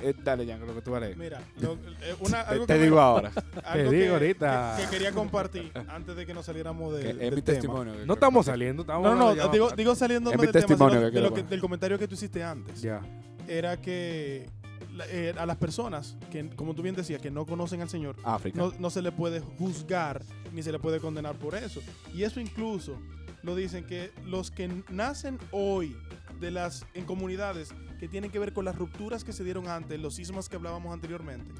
Eh, 0.00 0.14
dale, 0.22 0.46
Jan, 0.46 0.60
lo 0.64 0.74
que 0.74 0.80
tú 0.82 0.90
vas 0.92 1.02
a 1.02 1.06
leer. 1.06 1.16
Mira, 1.16 1.40
lo- 1.60 1.72
eh, 2.02 2.14
una, 2.20 2.44
Te, 2.44 2.50
algo 2.52 2.66
te 2.66 2.72
que 2.74 2.78
me- 2.78 2.84
digo 2.84 3.00
ahora. 3.00 3.32
algo 3.64 3.90
Te 3.90 3.96
digo 3.96 4.06
que- 4.06 4.08
ahorita. 4.10 4.74
Que, 4.76 4.84
que 4.84 4.90
quería 4.90 5.12
compartir 5.12 5.72
antes 5.88 6.14
de 6.16 6.24
que 6.26 6.34
nos 6.34 6.46
saliéramos 6.46 6.94
de, 6.94 7.00
que 7.00 7.06
del 7.08 7.20
es 7.22 7.34
mi 7.34 7.42
tema. 7.42 7.44
testimonio. 7.58 7.94
No 8.06 8.14
estamos 8.14 8.46
saliendo, 8.46 8.82
estamos 8.82 9.02
No, 9.02 9.14
no, 9.16 9.34
ya- 9.34 9.48
digo, 9.48 9.70
digo 9.70 9.94
saliendo 9.94 10.30
Es 10.30 10.36
mi 10.38 10.42
del 10.46 10.52
tema, 10.52 10.66
testimonio 10.66 10.98
sino 10.98 11.10
que 11.10 11.16
de 11.16 11.42
lo 11.42 11.48
del 11.50 11.60
comentario 11.60 11.98
que 11.98 12.06
tú 12.06 12.14
hiciste 12.14 12.42
antes. 12.44 12.80
Ya. 12.80 13.00
Era 13.48 13.76
que 13.80 14.48
eh, 15.10 15.34
a 15.36 15.46
las 15.46 15.56
personas 15.56 16.16
que, 16.30 16.48
como 16.50 16.74
tú 16.74 16.82
bien 16.82 16.94
decías, 16.94 17.20
que 17.20 17.30
no 17.30 17.46
conocen 17.46 17.80
al 17.82 17.88
Señor, 17.88 18.16
África. 18.24 18.58
no, 18.58 18.72
no 18.78 18.90
se 18.90 19.00
le 19.02 19.10
puede 19.12 19.40
juzgar 19.40 20.22
ni 20.52 20.62
se 20.62 20.72
le 20.72 20.78
puede 20.78 21.00
condenar 21.00 21.34
por 21.36 21.54
eso. 21.54 21.80
Y 22.14 22.22
eso 22.24 22.40
incluso 22.40 22.98
lo 23.42 23.54
dicen 23.54 23.84
que 23.84 24.10
los 24.26 24.50
que 24.50 24.68
nacen 24.90 25.38
hoy 25.52 25.96
de 26.40 26.50
las 26.50 26.86
en 26.94 27.04
comunidades 27.04 27.70
que 27.98 28.08
tienen 28.08 28.30
que 28.30 28.38
ver 28.38 28.52
con 28.52 28.64
las 28.64 28.76
rupturas 28.76 29.24
que 29.24 29.32
se 29.32 29.42
dieron 29.44 29.68
antes, 29.68 29.98
los 30.00 30.14
sismos 30.14 30.48
que 30.48 30.56
hablábamos 30.56 30.92
anteriormente, 30.92 31.50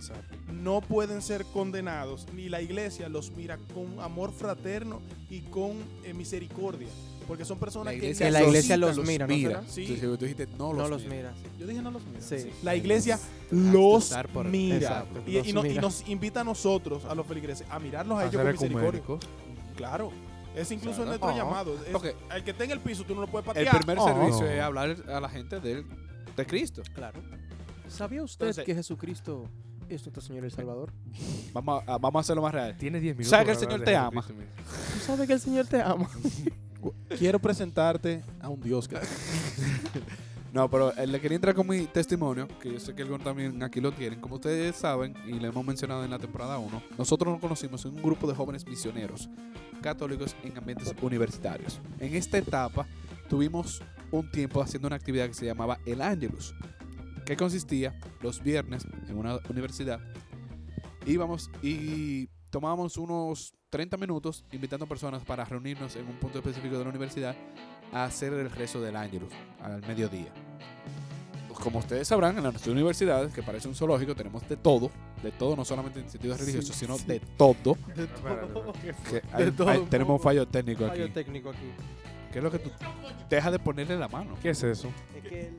no 0.53 0.81
pueden 0.81 1.21
ser 1.23 1.45
condenados 1.47 2.27
ni 2.33 2.49
la 2.49 2.63
iglesia 2.63 3.09
los 3.09 3.33
mira 3.33 3.59
con 3.75 3.99
amor 4.01 4.33
fraterno 4.33 5.01
y 5.29 5.41
con 5.41 5.73
eh, 6.05 6.15
misericordia, 6.15 6.87
porque 7.27 7.45
son 7.45 7.59
personas 7.59 7.95
que 7.95 8.15
Que 8.15 8.31
la 8.31 8.43
iglesia 8.45 8.77
los 8.77 8.99
mira. 8.99 9.27
Sí. 9.69 9.83
Entonces, 9.83 10.01
tú 10.19 10.25
dijiste, 10.25 10.47
no 10.57 10.73
los, 10.73 10.83
No 10.85 10.89
los 10.89 11.03
mira. 11.05 11.17
mira. 11.17 11.35
sí. 11.35 11.49
Yo 11.59 11.67
dije 11.67 11.83
no 11.83 11.91
los 11.91 12.07
mira. 12.07 12.21
Sí. 12.21 12.51
La 12.63 12.77
iglesia 12.77 13.19
los 13.51 14.13
mira. 14.49 14.77
Exacto, 14.77 15.23
Y, 15.27 15.33
los 15.33 15.47
y 15.49 15.53
no- 15.53 15.65
y 15.67 15.69
mira. 15.71 15.83
nos 15.83 16.09
invita 16.09 16.43
a 16.43 16.45
nosotros, 16.45 17.05
a 17.05 17.15
los 17.17 17.27
feligreses, 17.27 17.67
a 17.69 17.79
mirarlos 17.81 18.17
a, 18.19 18.21
A 18.23 18.27
ellos 18.29 18.43
con 18.43 18.53
misericordia. 18.69 19.03
Claro. 19.77 20.13
Es 20.59 20.71
incluso 20.73 21.05
nuestro 21.05 21.29
Oh. 21.29 21.37
llamado. 21.37 21.75
Es-. 21.75 22.15
El 22.35 22.45
que 22.45 22.51
esté 22.51 22.65
en 22.65 22.71
el 22.73 22.81
piso, 22.81 23.05
tú 23.05 23.15
no 23.15 23.21
lo 23.23 23.27
puedes 23.29 23.47
El 23.49 23.55
patear. 23.65 23.77
primer 23.79 23.99
Oh. 23.99 24.07
servicio 24.07 24.47
No. 24.47 24.53
es 24.53 24.61
hablar 24.61 24.97
a 25.09 25.21
la 25.21 25.29
gente 25.29 25.61
del, 25.61 25.87
de 26.37 26.47
Cristo. 26.47 26.83
Claro. 26.95 27.21
¿Sabía 27.89 28.23
usted 28.23 28.47
Entonces- 28.47 28.65
que 28.65 28.75
Jesucristo 28.75 29.49
es 29.89 30.03
nuestro 30.05 30.21
Señor 30.23 30.43
y 30.45 30.47
el 30.47 30.53
Salvador? 30.53 30.93
Vamos 31.53 31.83
a, 31.87 31.97
vamos 31.99 32.17
a 32.17 32.21
hacerlo 32.21 32.43
más 32.43 32.53
real. 32.53 32.77
Tienes 32.77 33.01
10 33.01 33.15
minutos. 33.17 33.31
¿Sabes 33.31 33.47
que 33.47 33.53
el 33.53 33.59
Señor 33.59 33.85
te 33.85 33.91
de 33.93 33.97
ama? 33.97 34.23
¿Tú 34.27 35.01
sabes 35.07 35.27
que 35.27 35.33
el 35.33 35.41
Señor 35.41 35.67
te 35.67 35.81
ama? 35.81 36.09
Quiero 37.19 37.39
presentarte 37.39 38.23
a 38.41 38.49
un 38.49 38.61
Dios 38.61 38.87
que 38.87 38.97
No, 40.53 40.71
pero 40.71 40.97
eh, 40.97 41.07
le 41.07 41.21
quería 41.21 41.37
entrar 41.37 41.55
con 41.55 41.67
mi 41.67 41.87
testimonio, 41.87 42.49
que 42.61 42.73
yo 42.73 42.81
sé 42.81 42.95
que 42.95 43.03
algunos 43.03 43.23
también 43.23 43.63
aquí 43.63 43.81
lo 43.81 43.93
tienen. 43.93 44.21
Como 44.21 44.37
ustedes 44.37 44.77
saben, 44.77 45.15
y 45.27 45.39
lo 45.39 45.49
hemos 45.49 45.65
mencionado 45.65 46.05
en 46.05 46.11
la 46.11 46.19
temporada 46.19 46.59
1, 46.59 46.83
nosotros 46.97 47.33
nos 47.33 47.41
conocimos 47.41 47.85
en 47.85 47.95
un 47.95 48.03
grupo 48.03 48.27
de 48.27 48.35
jóvenes 48.35 48.67
misioneros 48.67 49.29
católicos 49.83 50.35
en 50.43 50.57
ambientes 50.57 50.95
universitarios. 51.03 51.81
En 52.01 52.15
esta 52.15 52.39
etapa 52.39 52.87
tuvimos 53.29 53.83
un 54.11 54.31
tiempo 54.31 54.63
haciendo 54.63 54.89
una 54.89 54.97
actividad 54.97 55.27
que 55.29 55.35
se 55.35 55.47
llamaba 55.47 55.79
El 55.85 56.01
Ángelus, 56.01 56.55
que 57.27 57.37
consistía 57.37 57.99
los 58.23 58.43
viernes 58.43 58.87
en 59.07 59.19
una 59.19 59.39
universidad. 59.51 60.01
Íbamos 61.07 61.51
y 61.63 62.29
tomábamos 62.51 62.97
unos 62.97 63.55
30 63.71 63.99
minutos 63.99 64.45
invitando 64.51 64.87
personas 64.87 65.23
para 65.25 65.45
reunirnos 65.45 65.95
en 65.97 66.07
un 66.07 66.19
punto 66.19 66.39
específico 66.39 66.79
de 66.79 66.85
la 66.85 66.91
universidad 66.91 67.37
a 67.93 68.05
hacer 68.05 68.33
el 68.33 68.51
rezo 68.51 68.81
del 68.81 68.97
Ángelus 68.97 69.33
al 69.63 69.81
mediodía. 69.87 70.29
Pues 71.49 71.59
como 71.61 71.79
ustedes 71.79 72.07
sabrán, 72.07 72.37
en 72.37 72.43
nuestras 72.43 72.67
universidades, 72.69 73.33
que 73.33 73.43
parece 73.43 73.69
un 73.69 73.75
zoológico, 73.75 74.15
tenemos 74.15 74.47
de 74.49 74.57
todo, 74.57 74.91
de 75.23 75.33
todo, 75.33 75.57
no 75.57 75.65
solamente 75.65 75.99
en 76.01 76.09
sentido 76.11 76.37
religioso, 76.37 76.73
sino 76.73 76.97
de 76.99 77.21
todo. 77.37 77.77
Espérate, 77.89 78.15
espérate. 78.15 78.95
Que 79.11 79.23
hay- 79.33 79.51
todo 79.53 79.69
hay- 79.71 79.79
un 79.79 79.89
tenemos 79.89 80.15
un 80.19 80.23
fallo 80.23 80.47
técnico 80.47 80.85
aquí. 80.85 80.99
Fallo 81.01 81.13
técnico 81.13 81.51
aquí. 81.51 81.71
¿Qué 82.33 82.39
es 82.39 82.45
lo 82.45 82.51
que 82.51 82.59
tú 82.59 82.71
deja 83.31 83.51
de 83.51 83.59
ponerle 83.59 83.97
la 83.99 84.07
mano? 84.09 84.35
¿Qué 84.43 84.51
es 84.51 84.63
eso? 84.63 84.89
Es 85.17 85.23
que 85.23 85.57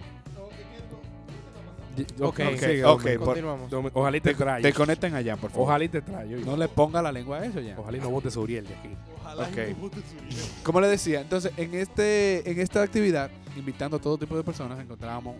Ok, 2.21 2.39
ok, 2.39 2.59
sigue, 2.59 2.85
ok, 2.85 2.91
hombre. 2.97 3.17
por- 3.17 3.25
continuamos. 3.27 3.73
Ojalá 3.93 4.17
y 4.17 4.21
te 4.21 4.33
trae. 4.33 4.61
Te 4.61 4.73
conecten 4.73 5.15
allá, 5.15 5.35
por 5.35 5.49
favor. 5.51 5.67
Ojalá 5.67 5.83
y 5.83 5.89
te 5.89 6.01
trae. 6.01 6.33
oye. 6.35 6.45
No 6.45 6.55
le 6.55 6.67
ponga 6.67 7.01
la 7.01 7.11
lengua 7.11 7.39
a 7.39 7.45
eso 7.45 7.59
ya. 7.59 7.77
Ojalá 7.79 7.97
y 7.97 7.99
no 7.99 8.09
votes 8.09 8.35
Uriel 8.37 8.65
de 8.67 8.73
aquí. 8.75 8.89
Ojalá 9.21 9.43
Ok. 9.47 9.57
y 9.69 9.73
no 9.73 9.77
bote 9.79 9.97
su 9.97 10.15
vida. 10.23 10.43
Como 10.63 10.81
le 10.81 10.87
decía, 10.87 11.21
entonces 11.21 11.51
en 11.57 11.73
este 11.75 12.49
en 12.49 12.59
esta 12.59 12.81
actividad, 12.81 13.29
invitando 13.57 13.97
a 13.97 13.99
todo 13.99 14.17
tipo 14.17 14.35
de 14.37 14.43
personas, 14.43 14.79
encontrábamos 14.79 15.35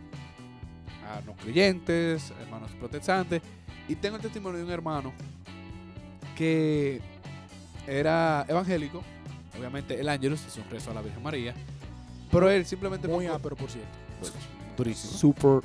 a 1.08 1.22
no 1.26 1.34
creyentes, 1.36 2.32
hermanos 2.41 2.72
protestantes, 2.80 3.41
y 3.88 3.95
tengo 3.95 4.18
el 4.18 4.22
testimonio 4.22 4.60
de 4.60 4.66
un 4.66 4.72
hermano 4.72 5.14
que 6.36 7.02
era 7.88 8.45
evangélico, 8.47 9.02
obviamente 9.58 10.00
el 10.00 10.08
Ángelus 10.10 10.45
hizo 10.47 10.62
un 10.62 10.70
rezo 10.70 10.91
a 10.91 10.93
la 10.93 11.02
Virgen 11.02 11.24
María, 11.24 11.54
pero 12.32 12.50
él 12.50 12.66
simplemente 12.66 13.08
Muy 13.08 13.26
ápero, 13.28 13.56
por 13.56 13.70
cierto. 13.70 13.89
durísimo. 14.78 15.14
Super. 15.14 15.62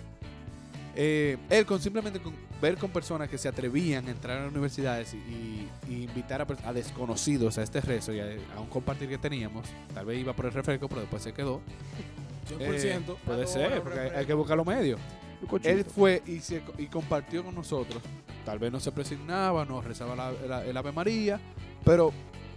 Eh, 0.96 1.36
él 1.50 1.66
con 1.66 1.80
simplemente 1.80 2.20
con 2.20 2.32
ver 2.62 2.76
con 2.78 2.90
personas 2.90 3.28
que 3.28 3.36
se 3.36 3.48
atrevían 3.48 4.06
a 4.06 4.10
entrar 4.12 4.38
a 4.38 4.42
las 4.44 4.50
universidades 4.52 5.12
y, 5.14 5.16
y- 5.16 5.68
y 5.88 6.02
invitar 6.04 6.40
a, 6.64 6.72
desconocidos 6.72 7.58
a 7.58 7.62
este 7.62 7.80
rezo 7.80 8.12
y 8.12 8.20
a, 8.20 8.26
a 8.56 8.60
un 8.60 8.68
compartir 8.68 9.08
que 9.08 9.18
teníamos, 9.18 9.66
tal 9.92 10.06
vez 10.06 10.18
iba 10.20 10.32
por 10.34 10.46
el 10.46 10.52
refresco, 10.52 10.88
pero 10.88 11.00
después 11.02 11.22
se 11.22 11.32
quedó. 11.32 11.60
100%. 12.58 12.60
Eh, 12.60 13.16
puede 13.24 13.46
ser, 13.46 13.82
porque 13.82 13.98
hay, 14.00 14.10
hay 14.10 14.26
que 14.26 14.34
buscar 14.34 14.56
los 14.56 14.66
medios. 14.66 15.00
Él 15.68 15.84
fue 15.84 16.22
y, 16.26 16.40
se, 16.40 16.62
y 16.78 16.86
compartió 16.86 17.44
con 17.44 17.54
nosotros. 17.54 18.02
Tal 18.44 18.58
vez 18.58 18.70
no 18.70 18.78
se 18.80 18.92
presignaba, 18.92 19.64
no 19.64 19.80
rezaba 19.82 20.14
la- 20.14 20.32
la- 20.46 20.64
el 20.64 20.76
Ave 20.76 20.92
María, 20.92 21.40
pero 21.84 22.12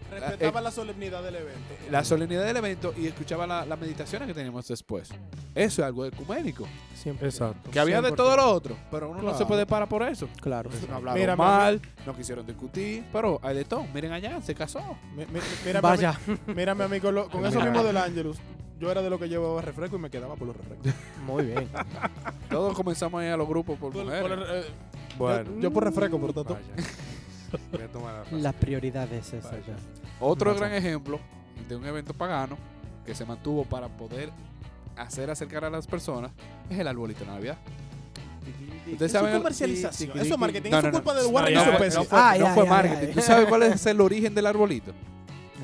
Respetaba 0.10 0.62
la 0.62 0.72
solemnidad 0.72 1.22
del 1.24 1.36
evento. 1.36 1.60
la 1.92 2.04
solemnidad 2.04 2.44
del 2.46 2.58
evento 2.58 2.94
y 2.98 3.08
escuchaba 3.08 3.46
la- 3.46 3.66
las 3.66 3.80
meditaciones 3.80 4.28
que 4.28 4.34
teníamos 4.34 4.68
después. 4.68 5.10
Eso 5.10 5.82
es 5.82 5.86
algo 5.88 6.06
ecuménico. 6.06 6.68
Siempre. 6.96 7.28
Exacto. 7.28 7.70
Que 7.72 7.80
había 7.80 8.02
de 8.02 8.10
100%. 8.10 8.16
todo 8.16 8.36
lo 8.38 8.52
otro, 8.52 8.76
pero 8.92 9.10
uno 9.10 9.22
no 9.22 9.38
se 9.38 9.46
puede 9.46 9.66
parar 9.66 9.88
por 9.90 10.04
eso. 10.04 10.28
Claro. 10.42 10.70
Hablaron 10.94 11.20
Mira, 11.20 11.36
mal, 11.36 11.82
no 12.06 12.16
quisieron 12.16 12.46
discutir, 12.46 13.04
pero 13.12 13.40
hay 13.44 13.56
de 13.56 13.66
todo. 13.66 13.86
Miren 13.94 14.12
allá, 14.12 14.42
se 14.42 14.56
casó. 14.56 14.80
Mi- 15.16 15.26
mi- 15.26 15.40
Mírame, 15.66 15.82
Vaya. 15.82 16.20
Mírame 16.48 16.84
a 16.84 16.88
mí 16.88 17.00
con, 17.00 17.14
lo- 17.16 17.30
con 17.30 17.46
eso 17.46 17.60
mismo 17.62 17.84
del 17.84 17.98
Ángelus. 17.98 18.38
Yo 18.80 18.92
era 18.92 19.02
de 19.02 19.10
lo 19.10 19.18
que 19.18 19.28
llevaba 19.28 19.60
refresco 19.62 19.96
y 19.96 20.00
me 20.00 20.10
quedaba 20.12 20.36
por 20.36 20.48
los 20.48 20.56
refrescos. 20.56 20.94
Muy 21.26 21.46
bien. 21.48 21.68
Todos 22.50 22.76
comenzamos 22.76 23.20
a 23.22 23.26
ir 23.26 23.32
a 23.32 23.38
los 23.38 23.48
grupos 23.48 23.78
por 23.80 23.92
Por- 23.92 24.04
mujeres. 24.04 24.22
por 24.22 24.32
el- 24.32 24.44
eh, 24.62 24.66
Bueno. 25.18 25.52
yo, 25.56 25.60
yo 25.62 25.74
por 25.74 25.84
refresco, 25.84 26.20
por 26.20 26.34
tanto. 26.34 26.54
Vaya. 26.54 26.88
Voy 27.72 27.82
a 27.82 27.88
tomar 27.88 28.26
la 28.32 28.52
prioridad 28.54 29.12
es 29.14 29.34
esa. 29.34 29.52
Otro 30.20 30.52
Vaya. 30.54 30.68
gran 30.68 30.74
ejemplo 30.74 31.20
de 31.68 31.76
un 31.76 31.86
evento 31.86 32.14
pagano 32.14 32.58
que 33.06 33.14
se 33.16 33.26
mantuvo 33.26 33.64
para 33.66 33.88
poder 33.88 34.32
hacer 34.96 35.30
acercar 35.30 35.64
a 35.66 35.70
las 35.70 35.88
personas 35.88 36.32
es 36.70 36.78
el 36.80 36.88
arbolito 36.88 37.22
de 37.22 37.28
Navidad. 37.28 37.58
Ustedes 38.92 39.12
Eso 39.12 39.20
saben 39.20 39.38
comercialización. 39.38 40.18
Eso 40.20 40.34
es 40.34 40.40
marketing. 40.40 40.72
no, 40.72 40.80
es 40.80 40.90
culpa 40.90 41.14
de 41.14 41.24
No, 41.24 41.30
Warren 41.30 41.54
no 41.54 41.78
peso. 41.78 42.00
no 42.00 42.06
fue, 42.06 42.20
Ay, 42.20 42.40
no 42.40 42.48
ay, 42.48 42.54
fue 42.54 42.64
ay, 42.64 42.70
marketing. 42.70 43.14
¿Tú 43.14 43.22
sabes 43.22 43.46
cuál 43.48 43.64
es 43.64 43.86
el 43.86 44.00
origen 44.02 44.34
del 44.34 44.46
arbolito? 44.46 44.94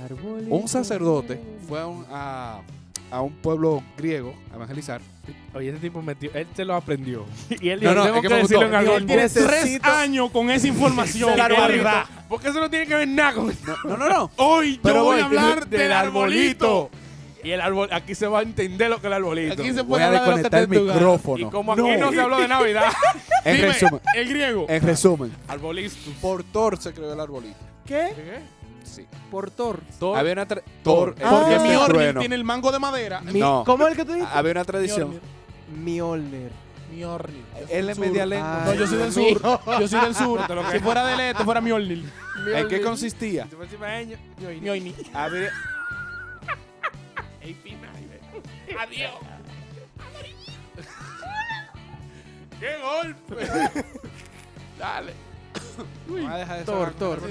Arbolito. 0.03 0.53
Un 0.53 0.67
sacerdote 0.67 1.39
fue 1.67 1.79
a 1.79 1.87
un, 1.87 2.05
a, 2.11 2.61
a 3.13 3.21
un 3.21 3.31
pueblo 3.33 3.83
griego 3.97 4.33
a 4.51 4.55
evangelizar. 4.55 4.99
Oye, 5.53 5.69
ese 5.69 5.77
tipo 5.79 6.01
metió, 6.01 6.31
él 6.33 6.47
se 6.55 6.65
lo 6.65 6.75
aprendió. 6.75 7.25
Y 7.61 7.69
él 7.69 7.79
No, 7.81 7.91
dijo, 7.91 7.93
no, 7.95 8.03
tengo 8.05 8.17
es 8.17 8.27
que 8.27 8.35
decirlo 8.35 8.65
en 8.67 8.75
algo. 8.75 8.97
Tiene 9.05 9.29
tres 9.29 9.83
años 9.83 10.31
con 10.31 10.49
esa 10.49 10.67
información. 10.67 11.29
Del 11.37 11.47
verdad. 11.55 12.05
Porque 12.27 12.49
eso 12.49 12.59
no 12.59 12.69
tiene 12.69 12.87
que 12.87 12.95
ver 12.95 13.07
nada 13.07 13.33
con 13.33 13.47
No, 13.47 13.77
no, 13.85 13.97
no. 13.97 14.09
no. 14.09 14.31
Hoy 14.37 14.79
Pero 14.81 14.95
yo 14.95 15.03
voy 15.03 15.19
a 15.19 15.27
voy, 15.27 15.37
hablar 15.37 15.67
del, 15.67 15.91
arbolito. 15.91 16.89
Y 17.43 17.51
el 17.51 17.61
árbol, 17.61 17.89
aquí 17.91 18.15
se 18.15 18.25
va 18.25 18.39
a 18.39 18.41
entender 18.41 18.89
lo 18.89 18.95
que 18.95 19.01
es 19.01 19.07
el 19.07 19.13
arbolito. 19.13 19.53
Aquí 19.61 19.71
se 19.73 19.81
Voy 19.81 19.85
puede 19.89 20.03
a 20.03 20.07
hablar 20.07 20.23
de 20.23 20.29
lo 20.29 20.35
que 20.37 20.41
desconectar 20.43 20.67
te 20.69 20.75
el 20.75 20.85
gana. 20.87 20.91
Y 20.91 20.95
micrófono. 20.95 21.51
como 21.51 21.73
aquí 21.73 21.81
No. 21.81 21.97
no, 21.97 22.11
se 22.11 22.21
habló 22.21 22.37
de 22.39 22.47
Navidad, 22.47 22.91
En 23.45 23.55
Dime, 23.57 23.67
resumen, 23.67 23.99
el 24.15 24.29
griego. 24.29 24.65
en 24.69 24.81
resumen, 24.81 25.31
arbolito. 25.47 25.95
por 26.21 26.43
Thor 26.43 26.77
se 26.81 26.93
creó 26.93 27.13
el 27.13 27.19
arbolito. 27.19 27.57
¿Qué? 27.85 28.13
Sí. 28.83 29.07
Por 29.31 29.49
Thor. 29.51 29.81
Todo- 29.99 30.15
Había 30.15 30.33
una 30.33 30.47
tra- 30.47 30.61
Thor. 30.83 31.15
Thor, 31.15 31.29
Porque 31.29 31.55
Mjolnir 31.59 31.85
trueno. 31.87 32.19
tiene 32.19 32.35
el 32.35 32.43
mango 32.43 32.71
de 32.71 32.79
madera. 32.79 33.21
Mi- 33.21 33.39
No. 33.39 33.63
¿Cómo 33.65 33.85
es 33.87 33.91
el 33.91 33.97
que 33.97 34.05
tú 34.05 34.13
dijiste? 34.13 34.37
Había 34.37 34.51
una 34.51 34.65
tradición. 34.65 35.19
Mjolnir. 35.75 36.51
Mjolnir. 36.91 37.43
Él 37.69 37.89
es 37.89 37.97
media 37.97 38.25
lengua. 38.25 38.63
No, 38.65 38.73
yo 38.75 38.85
soy 38.87 38.97
del 38.99 39.11
sur. 39.13 39.41
Yo 39.79 39.87
soy 39.87 39.99
del 40.01 40.15
sur. 40.15 40.39
Si 40.71 40.79
fuera 40.79 41.05
del 41.07 41.19
este, 41.19 41.43
fuera 41.43 41.61
Mjolnir. 41.61 42.03
¿En 42.53 42.67
qué 42.67 42.81
consistía? 42.81 43.47
Mjolnir. 44.61 44.95
Había. 45.13 45.49
Adiós. 48.79 49.11
¡Qué 52.59 52.69
golpe! 52.81 53.47
Dale. 54.79 55.13
Vamos 56.07 56.31
a 56.31 56.37
dejar 56.37 56.59
de 56.59 56.65
Thor, 56.65 56.93
Thor. 56.93 57.21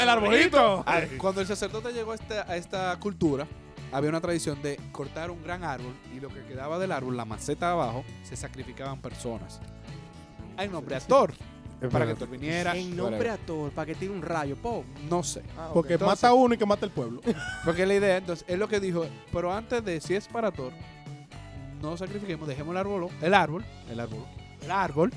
el 0.00 0.08
arbolito. 0.08 0.84
Cuando 1.18 1.40
el 1.40 1.46
sacerdote 1.46 1.92
llegó 1.92 2.12
a 2.12 2.14
esta, 2.14 2.42
a 2.50 2.56
esta 2.56 2.98
cultura, 2.98 3.46
había 3.92 4.10
una 4.10 4.20
tradición 4.20 4.60
de 4.62 4.78
cortar 4.92 5.30
un 5.30 5.42
gran 5.42 5.64
árbol 5.64 5.92
y 6.14 6.20
lo 6.20 6.28
que 6.28 6.44
quedaba 6.44 6.78
del 6.78 6.92
árbol, 6.92 7.16
la 7.16 7.24
maceta 7.24 7.66
de 7.66 7.72
abajo, 7.72 8.04
se 8.22 8.36
sacrificaban 8.36 9.00
personas. 9.00 9.60
Hay 10.56 10.68
nombre 10.68 10.94
a 10.96 11.00
Thor, 11.00 11.32
para 11.90 12.06
que 12.06 12.14
Thor 12.14 12.28
viniera. 12.28 12.76
En 12.76 12.96
nombre 12.96 13.30
a 13.30 13.36
Thor, 13.36 13.70
para 13.72 13.86
que 13.86 13.94
tire 13.94 14.12
un 14.12 14.22
rayo. 14.22 14.56
Po. 14.56 14.84
No 15.08 15.22
sé. 15.22 15.42
Ah. 15.58 15.70
Porque 15.72 15.94
Entonces- 15.94 16.22
mata 16.22 16.28
a 16.28 16.34
uno 16.34 16.54
y 16.54 16.58
que 16.58 16.66
mata 16.66 16.84
el 16.86 16.92
pueblo. 16.92 17.20
Porque 17.64 17.86
la 17.86 17.94
idea, 17.94 18.16
entonces, 18.18 18.44
es 18.48 18.58
lo 18.58 18.68
que 18.68 18.80
dijo, 18.80 19.06
pero 19.32 19.52
antes 19.52 19.84
de 19.84 20.00
si 20.00 20.14
es 20.14 20.28
para 20.28 20.50
Thor, 20.52 20.72
no 21.80 21.96
sacrifiquemos, 21.96 22.46
dejemos 22.46 22.72
el 22.72 22.76
árbol, 22.76 23.08
el 23.22 23.34
árbol, 23.34 23.64
el 23.90 23.98
árbol, 24.00 24.24
el 24.62 24.70
árbol 24.70 25.12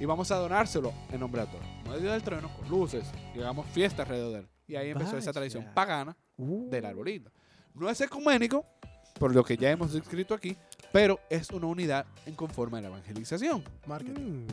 y 0.00 0.04
vamos 0.06 0.30
a 0.32 0.36
donárselo 0.36 0.92
en 1.12 1.20
nombre 1.20 1.42
de 1.42 1.46
todos. 1.48 1.64
En 1.84 1.90
medio 1.92 2.10
del 2.12 2.22
trueno, 2.22 2.50
con 2.56 2.68
luces, 2.68 3.04
y 3.34 3.38
hagamos 3.40 3.66
fiesta 3.68 4.02
alrededor 4.02 4.32
de 4.32 4.38
él. 4.40 4.48
Y 4.66 4.76
ahí 4.76 4.90
empezó 4.90 5.16
esa 5.16 5.32
tradición 5.32 5.66
pagana 5.74 6.16
Uh. 6.36 6.68
del 6.70 6.86
arbolito. 6.86 7.30
No 7.74 7.88
es 7.90 8.00
ecuménico, 8.00 8.64
por 9.18 9.34
lo 9.34 9.44
que 9.44 9.56
ya 9.56 9.70
hemos 9.70 9.92
descrito 9.92 10.32
aquí, 10.34 10.56
pero 10.92 11.20
es 11.28 11.50
una 11.50 11.66
unidad 11.66 12.06
en 12.26 12.34
conforme 12.34 12.78
a 12.78 12.80
la 12.80 12.88
evangelización. 12.88 13.62
Marketing. 13.86 14.44
Mm. 14.44 14.46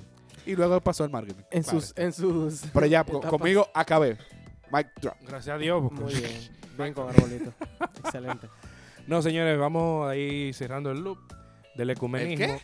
Y 0.45 0.56
luego 0.56 0.80
pasó 0.82 1.04
el 1.06 1.10
marketing. 1.12 1.43
En 1.52 1.64
Claro. 1.64 1.82
sus, 1.82 1.98
en 1.98 2.14
sus. 2.14 2.62
Pero 2.74 2.86
ya, 2.86 3.04
conmigo 3.04 3.68
acabé. 3.74 4.18
Mic 4.72 4.88
drop. 5.02 5.16
Gracias 5.22 5.56
a 5.56 5.58
Dios. 5.58 5.82
porque- 5.82 6.04
Muy 6.04 6.14
bien. 6.14 6.58
Bien 6.78 6.93
con 6.93 7.10
arbolito. 7.10 7.54
Excelente. 8.04 8.48
No, 9.08 9.22
señores, 9.22 9.58
vamos 9.58 10.08
ahí 10.10 10.52
cerrando 10.54 10.91
el 10.91 11.00
loop 11.00 11.18
del 11.76 11.89
ecumenismo. 11.89 12.45
El, 12.45 12.62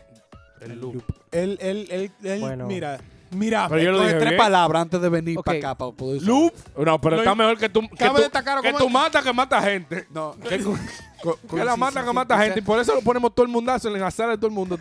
loop. 0.70 1.04
Él, 1.32 1.58
él, 1.62 1.88
él, 1.92 2.12
él, 2.24 2.40
Bueno. 2.42 2.68
mira, 2.68 3.00
mira. 3.32 3.68
Pero 3.70 3.82
yo 3.82 3.92
lo 3.92 4.00
dije 4.02 4.14
tres 4.14 4.30
bien. 4.30 4.38
palabras 4.38 4.82
antes 4.84 5.02
de 5.02 5.10
venir 5.10 5.38
Ok. 5.40 5.46
para 5.46 5.58
acá 5.58 5.76
para 5.76 5.92
poder 5.92 6.18
usar. 6.18 6.28
Loop. 6.30 6.54
No, 6.86 7.02
pero 7.02 7.16
Lo- 7.18 7.22
está 7.24 7.36
mejor 7.36 7.58
que 7.58 7.70
tú, 7.70 7.82
que 7.82 7.96
Cabe 7.98 8.16
tú, 8.18 8.22
destacar 8.24 8.62
que 8.62 8.72
cómo 8.72 8.78
tú 8.86 8.90
matas 8.90 9.24
que 9.24 9.34
mata 9.34 9.62
gente. 9.62 10.08
No, 10.14 10.36
que, 10.50 10.60
co- 10.64 10.78
co- 11.24 11.38
Que 11.42 11.48
co- 11.48 11.58
la 11.64 11.74
sí, 11.74 11.80
mata 11.80 12.00
sí, 12.00 12.06
que 12.06 12.10
sí, 12.12 12.16
mata 12.16 12.38
sí, 12.38 12.44
gente. 12.44 12.60
Y 12.60 12.64
por 12.64 12.80
eso 12.80 12.94
lo 12.94 13.02
ponemos 13.02 13.34
todo 13.34 13.46
el 13.46 13.52
mundazo 13.52 13.88
en 13.94 14.00
la 14.00 14.12
sala 14.12 14.32
de 14.32 14.38
todo 14.38 14.48
el 14.48 14.54
mundo 14.54 14.78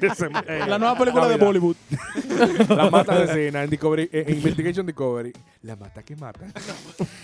de 0.00 0.10
semana. 0.14 0.66
La 0.66 0.78
nueva 0.78 0.96
película 0.98 1.24
de 1.28 1.36
Navidad. 1.38 1.46
Bollywood. 1.46 1.76
La 2.68 2.90
mata 2.90 3.22
asesina 3.22 3.62
en 3.62 3.70
Discovery, 3.70 4.08
eh, 4.12 4.24
Investigation 4.28 4.84
Discovery. 4.86 5.32
La 5.62 5.76
mata 5.76 6.02
que 6.02 6.16
mata. 6.16 6.46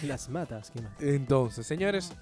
Las 0.05 0.29
matas. 0.29 0.71
¿qué 0.71 0.81
más? 0.83 0.93
Entonces, 1.01 1.67
señores, 1.67 2.13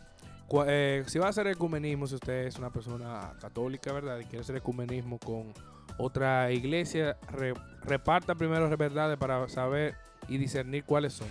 cua- 0.49 0.65
eh, 0.69 1.05
si 1.07 1.19
va 1.19 1.27
a 1.27 1.31
hacer 1.31 1.47
ecumenismo, 1.49 2.07
si 2.07 2.15
usted 2.15 2.47
es 2.47 2.57
una 2.57 2.71
persona 2.71 3.33
católica, 3.41 3.93
¿verdad? 3.93 4.19
Y 4.21 4.25
quiere 4.25 4.41
hacer 4.41 4.57
ecumenismo 4.57 5.19
con 5.19 5.53
otra 5.99 6.53
iglesia, 6.53 7.17
re- 7.31 7.55
reparta 7.83 8.35
primero 8.35 8.69
las 8.69 8.79
verdades 8.79 9.17
para 9.17 9.49
saber 9.49 9.95
y 10.29 10.39
discernir 10.39 10.85
cuáles 10.85 11.13
son. 11.15 11.29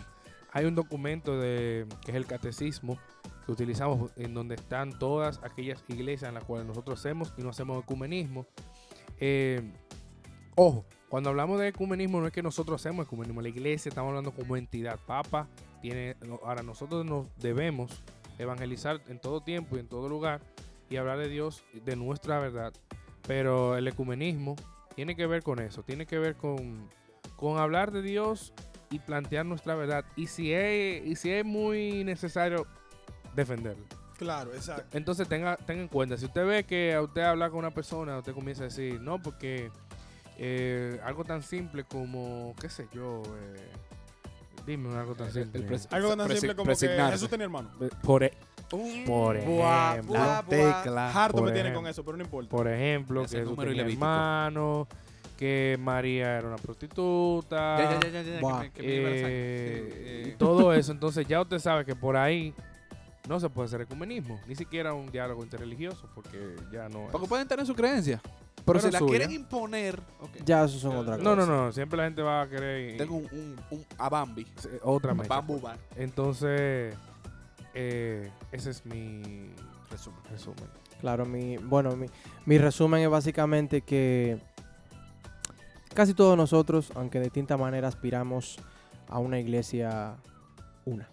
Hay 0.51 0.65
un 0.65 0.75
documento 0.75 1.39
de, 1.39 1.85
que 2.03 2.11
es 2.11 2.17
el 2.17 2.25
catecismo 2.25 2.97
que 3.45 3.51
utilizamos 3.51 4.11
en 4.15 4.33
donde 4.33 4.55
están 4.55 4.97
todas 4.97 5.39
aquellas 5.43 5.83
iglesias 5.89 6.29
en 6.29 6.35
las 6.35 6.43
cuales 6.45 6.65
nosotros 6.65 6.99
hacemos 6.99 7.33
y 7.37 7.43
no 7.43 7.49
hacemos 7.49 7.83
ecumenismo. 7.83 8.47
Eh, 9.19 9.61
ojo, 10.55 10.85
cuando 11.09 11.29
hablamos 11.29 11.59
de 11.59 11.67
ecumenismo 11.67 12.19
no 12.21 12.27
es 12.27 12.33
que 12.33 12.41
nosotros 12.41 12.81
hacemos 12.81 13.05
ecumenismo, 13.05 13.41
la 13.41 13.49
iglesia 13.49 13.89
estamos 13.89 14.09
hablando 14.09 14.31
como 14.31 14.57
entidad. 14.57 14.97
Papa 15.05 15.47
tiene, 15.81 16.15
ahora 16.43 16.63
nosotros 16.63 17.05
nos 17.05 17.27
debemos 17.37 18.03
evangelizar 18.39 19.01
en 19.07 19.19
todo 19.19 19.41
tiempo 19.41 19.75
y 19.75 19.79
en 19.79 19.87
todo 19.87 20.09
lugar 20.09 20.41
y 20.89 20.97
hablar 20.97 21.19
de 21.19 21.29
Dios, 21.29 21.63
de 21.73 21.95
nuestra 21.95 22.39
verdad. 22.39 22.73
Pero 23.27 23.77
el 23.77 23.87
ecumenismo 23.87 24.55
tiene 24.95 25.15
que 25.15 25.27
ver 25.27 25.43
con 25.43 25.59
eso, 25.59 25.83
tiene 25.83 26.05
que 26.05 26.19
ver 26.19 26.35
con, 26.35 26.89
con 27.35 27.57
hablar 27.57 27.91
de 27.91 28.01
Dios 28.01 28.53
y 28.89 28.99
plantear 28.99 29.45
nuestra 29.45 29.75
verdad. 29.75 30.05
Y 30.15 30.27
si 30.27 30.53
es, 30.53 31.05
y 31.05 31.15
si 31.15 31.31
es 31.31 31.43
muy 31.45 32.03
necesario, 32.03 32.67
defenderlo. 33.35 33.85
Claro, 34.17 34.53
exacto. 34.53 34.97
Entonces 34.97 35.27
tenga, 35.27 35.57
tenga 35.57 35.81
en 35.81 35.87
cuenta, 35.89 36.17
si 36.17 36.25
usted 36.25 36.45
ve 36.45 36.63
que 36.63 36.93
a 36.93 37.01
usted 37.01 37.21
habla 37.21 37.49
con 37.49 37.59
una 37.59 37.71
persona, 37.71 38.17
usted 38.17 38.33
comienza 38.33 38.63
a 38.63 38.67
decir, 38.67 39.01
no, 39.01 39.21
porque 39.21 39.71
eh, 40.37 40.99
algo 41.03 41.25
tan 41.25 41.43
simple 41.43 41.83
como, 41.83 42.55
qué 42.61 42.69
sé 42.69 42.87
yo, 42.93 43.23
eh, 43.23 43.69
dime 44.65 44.95
algo 44.97 45.15
tan 45.15 45.31
simple. 45.31 45.59
el 45.65 45.79
Algo 45.91 46.15
tan 46.17 46.27
Presi- 46.27 46.33
simple 46.39 46.55
como 46.55 46.63
que 46.65 46.75
presignarse. 46.77 47.11
Jesús 47.13 47.29
tenía 47.29 47.45
hermano. 47.45 47.69
Por, 48.03 48.23
e- 48.23 48.33
por 49.05 49.37
Buah, 49.45 49.91
ejemplo, 49.93 50.13
buah. 50.15 50.43
Tecla. 50.47 51.11
Harto 51.11 51.37
por 51.37 51.45
me 51.47 51.51
tiene 51.53 51.73
con 51.73 51.87
eso, 51.87 52.03
pero 52.03 52.17
no 52.17 52.23
importa. 52.23 52.49
por 52.49 52.67
ejemplo, 52.67 53.23
Ese 53.23 53.43
que 53.43 53.51
y 53.51 53.55
tenía 53.55 53.83
hermano, 53.83 54.87
que 55.37 55.77
María 55.79 56.37
era 56.37 56.47
una 56.47 56.57
prostituta. 56.57 57.77
Ya, 57.77 57.99
ya, 57.99 58.09
ya, 58.09 58.21
ya, 58.21 58.39
ya, 58.41 58.69
que 58.71 58.71
que 58.71 58.83
eh, 58.87 60.23
eh, 60.29 60.35
todo 60.37 60.73
eso, 60.73 60.91
entonces 60.91 61.27
ya 61.27 61.41
usted 61.41 61.59
sabe 61.59 61.85
que 61.85 61.95
por 61.95 62.15
ahí 62.17 62.53
no 63.27 63.39
se 63.39 63.49
puede 63.49 63.67
hacer 63.67 63.81
ecumenismo, 63.81 64.39
ni 64.47 64.55
siquiera 64.55 64.93
un 64.93 65.11
diálogo 65.11 65.43
interreligioso, 65.43 66.09
porque 66.15 66.55
ya 66.71 66.89
no 66.89 67.05
es. 67.05 67.11
Porque 67.11 67.27
pueden 67.27 67.47
tener 67.47 67.65
su 67.65 67.75
creencia. 67.75 68.21
Pero, 68.65 68.79
si 68.79 68.91
la 68.91 68.99
suya. 68.99 69.09
quieren 69.09 69.31
imponer. 69.31 70.01
Ya, 70.45 70.63
eso 70.65 70.79
son 70.79 70.95
otra 70.97 71.17
cosa. 71.17 71.23
No, 71.23 71.35
no, 71.35 71.45
no, 71.45 71.71
siempre 71.71 71.97
la 71.97 72.05
gente 72.05 72.21
va 72.21 72.41
a 72.41 72.49
querer 72.49 72.97
Tengo 72.97 73.15
un, 73.17 73.25
un, 73.31 73.55
un 73.71 73.85
a 73.97 74.09
Bambi. 74.09 74.41
eh, 74.43 74.79
otra 74.83 75.13
mecha. 75.13 75.29
Bamboo 75.29 75.59
Bar. 75.59 75.77
Entonces, 75.95 76.95
eh, 77.73 78.31
ese 78.51 78.71
es 78.71 78.85
mi 78.85 79.51
Resumen. 79.91 80.19
resumen. 80.31 80.63
Claro, 80.99 81.25
mi, 81.25 81.57
bueno, 81.57 81.95
mi, 81.95 82.07
mi 82.45 82.57
resumen 82.57 83.01
es 83.03 83.09
básicamente 83.09 83.81
que 83.81 84.39
casi 85.93 86.13
todos 86.13 86.35
nosotros, 86.37 86.91
aunque 86.95 87.19
de 87.19 87.25
distinta 87.25 87.57
manera 87.57 87.87
aspiramos 87.87 88.57
a 89.07 89.19
una 89.19 89.39
iglesia 89.39 90.15
una. 90.85 91.09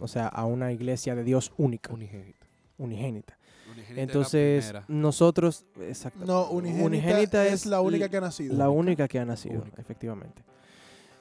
O 0.00 0.08
sea, 0.08 0.28
a 0.28 0.44
una 0.46 0.72
iglesia 0.72 1.14
de 1.14 1.24
Dios 1.24 1.52
única, 1.56 1.92
Unigénito. 1.92 2.46
unigénita. 2.78 3.37
Unigénita 3.78 4.02
Entonces, 4.02 4.72
nosotros, 4.88 5.64
exacto. 5.80 6.24
No, 6.24 6.48
unigénita, 6.50 7.46
es, 7.46 7.64
la 7.66 7.80
única 7.80 8.08
que 8.08 8.16
ha 8.16 8.20
nacido. 8.20 8.56
La 8.56 8.70
única 8.70 9.06
que 9.08 9.18
ha 9.18 9.24
nacido, 9.24 9.62
Única. 9.62 9.80
efectivamente. 9.80 10.42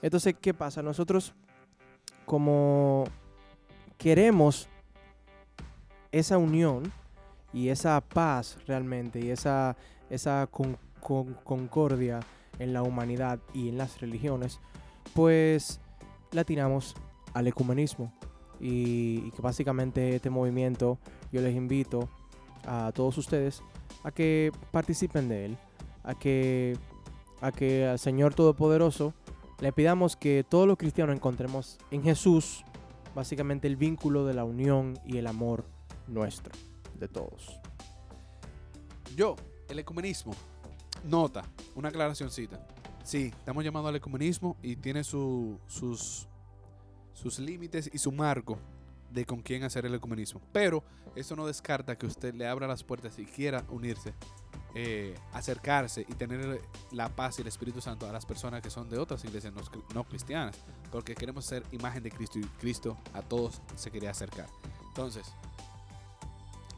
Entonces, 0.01 0.35
¿qué 0.39 0.53
pasa? 0.53 0.81
Nosotros, 0.81 1.33
como 2.25 3.05
queremos 3.97 4.67
esa 6.11 6.37
unión 6.37 6.91
y 7.53 7.69
esa 7.69 8.01
paz 8.01 8.57
realmente 8.67 9.19
y 9.19 9.29
esa, 9.29 9.75
esa 10.09 10.47
con- 10.49 10.77
con- 10.99 11.33
concordia 11.43 12.19
en 12.59 12.73
la 12.73 12.83
humanidad 12.83 13.39
y 13.53 13.69
en 13.69 13.77
las 13.77 13.99
religiones, 14.01 14.59
pues 15.13 15.79
la 16.31 16.43
tiramos 16.43 16.95
al 17.33 17.47
ecumenismo. 17.47 18.11
Y, 18.59 19.23
y 19.27 19.31
que 19.35 19.41
básicamente 19.41 20.15
este 20.15 20.31
movimiento 20.31 20.97
yo 21.31 21.41
les 21.41 21.55
invito 21.55 22.09
a 22.67 22.91
todos 22.93 23.17
ustedes 23.17 23.63
a 24.03 24.11
que 24.11 24.51
participen 24.71 25.27
de 25.29 25.45
él, 25.45 25.57
a 26.03 26.13
que, 26.13 26.77
a 27.41 27.51
que 27.51 27.87
al 27.87 27.97
Señor 27.99 28.33
Todopoderoso 28.35 29.13
le 29.59 29.71
pidamos 29.73 30.15
que 30.15 30.45
todos 30.47 30.67
los 30.67 30.77
cristianos 30.77 31.15
encontremos 31.15 31.79
en 31.89 32.03
Jesús 32.03 32.63
básicamente 33.15 33.67
el 33.67 33.75
vínculo 33.75 34.25
de 34.25 34.35
la 34.35 34.43
unión 34.43 34.99
y 35.05 35.17
el 35.17 35.25
amor 35.25 35.65
nuestro, 36.07 36.53
de 36.99 37.07
todos. 37.07 37.59
Yo, 39.15 39.35
el 39.69 39.79
ecumenismo. 39.79 40.33
Nota, 41.03 41.43
una 41.75 41.89
aclaracióncita. 41.89 42.65
Sí, 43.03 43.31
estamos 43.35 43.63
llamando 43.63 43.89
al 43.89 43.95
ecumenismo 43.95 44.57
y 44.61 44.75
tiene 44.75 45.03
su- 45.03 45.59
sus, 45.67 46.27
sus 47.13 47.39
límites 47.39 47.89
y 47.91 47.97
su 47.97 48.11
marco 48.11 48.59
de 49.11 49.25
con 49.25 49.41
quién 49.41 49.63
hacer 49.63 49.85
el 49.85 49.95
ecumenismo. 49.95 50.41
Pero 50.51 50.83
eso 51.15 51.35
no 51.35 51.45
descarta 51.45 51.97
que 51.97 52.05
usted 52.05 52.33
le 52.33 52.47
abra 52.47 52.67
las 52.67 52.83
puertas 52.83 53.17
y 53.19 53.25
quiera 53.25 53.63
unirse, 53.69 54.13
eh, 54.75 55.15
acercarse 55.33 56.05
y 56.07 56.13
tener 56.13 56.61
la 56.91 57.09
paz 57.09 57.39
y 57.39 57.41
el 57.41 57.47
Espíritu 57.47 57.81
Santo 57.81 58.07
a 58.07 58.11
las 58.11 58.25
personas 58.25 58.61
que 58.61 58.69
son 58.69 58.89
de 58.89 58.97
otras 58.97 59.23
iglesias 59.23 59.53
no, 59.53 59.61
no 59.93 60.03
cristianas. 60.03 60.57
Porque 60.91 61.15
queremos 61.15 61.45
ser 61.45 61.63
imagen 61.71 62.03
de 62.03 62.11
Cristo 62.11 62.39
y 62.39 62.43
Cristo 62.59 62.97
a 63.13 63.21
todos 63.21 63.61
se 63.75 63.91
quería 63.91 64.11
acercar. 64.11 64.47
Entonces, 64.89 65.25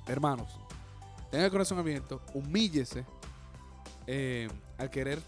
hermanos, 0.07 0.59
tenga 1.31 1.45
el 1.45 1.51
corazón 1.51 1.79
abierto, 1.79 2.21
humíllese 2.33 3.05
eh, 4.07 4.47
al 4.77 4.89
querer 4.89 5.21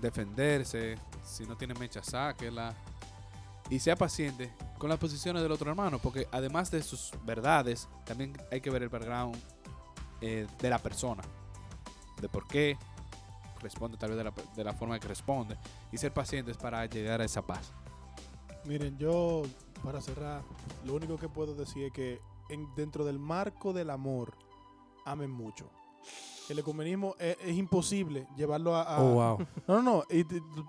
defenderse, 0.00 0.96
si 1.24 1.44
no 1.44 1.56
tiene 1.56 1.74
mecha, 1.74 2.02
sáquela 2.02 2.74
y 3.68 3.78
sea 3.78 3.96
paciente 3.96 4.50
con 4.80 4.88
las 4.88 4.98
posiciones 4.98 5.42
del 5.42 5.52
otro 5.52 5.70
hermano, 5.70 5.98
porque 5.98 6.26
además 6.32 6.70
de 6.70 6.82
sus 6.82 7.12
verdades, 7.24 7.86
también 8.06 8.32
hay 8.50 8.60
que 8.62 8.70
ver 8.70 8.82
el 8.82 8.88
background 8.88 9.36
eh, 10.22 10.46
de 10.58 10.70
la 10.70 10.78
persona, 10.78 11.22
de 12.20 12.28
por 12.30 12.46
qué 12.48 12.78
responde 13.60 13.98
tal 13.98 14.08
vez 14.10 14.16
de 14.18 14.24
la, 14.24 14.32
de 14.56 14.64
la 14.64 14.72
forma 14.72 14.98
que 14.98 15.06
responde 15.06 15.58
y 15.92 15.98
ser 15.98 16.12
pacientes 16.14 16.56
para 16.56 16.86
llegar 16.86 17.20
a 17.20 17.24
esa 17.26 17.42
paz. 17.42 17.72
Miren, 18.64 18.96
yo, 18.96 19.42
para 19.84 20.00
cerrar, 20.00 20.42
lo 20.86 20.94
único 20.94 21.18
que 21.18 21.28
puedo 21.28 21.54
decir 21.54 21.84
es 21.84 21.92
que 21.92 22.20
en- 22.48 22.74
dentro 22.74 23.04
del 23.04 23.18
marco 23.18 23.74
del 23.74 23.90
amor, 23.90 24.34
amen 25.04 25.30
mucho. 25.30 25.68
El 26.50 26.58
ecumenismo 26.58 27.14
es, 27.18 27.36
es 27.44 27.56
imposible 27.56 28.26
llevarlo 28.36 28.74
a... 28.74 28.82
a- 28.82 29.02
Oh, 29.02 29.14
wow. 29.14 29.38
No, 29.68 29.82
no, 29.82 29.82
no. 29.82 30.04
y 30.10 30.24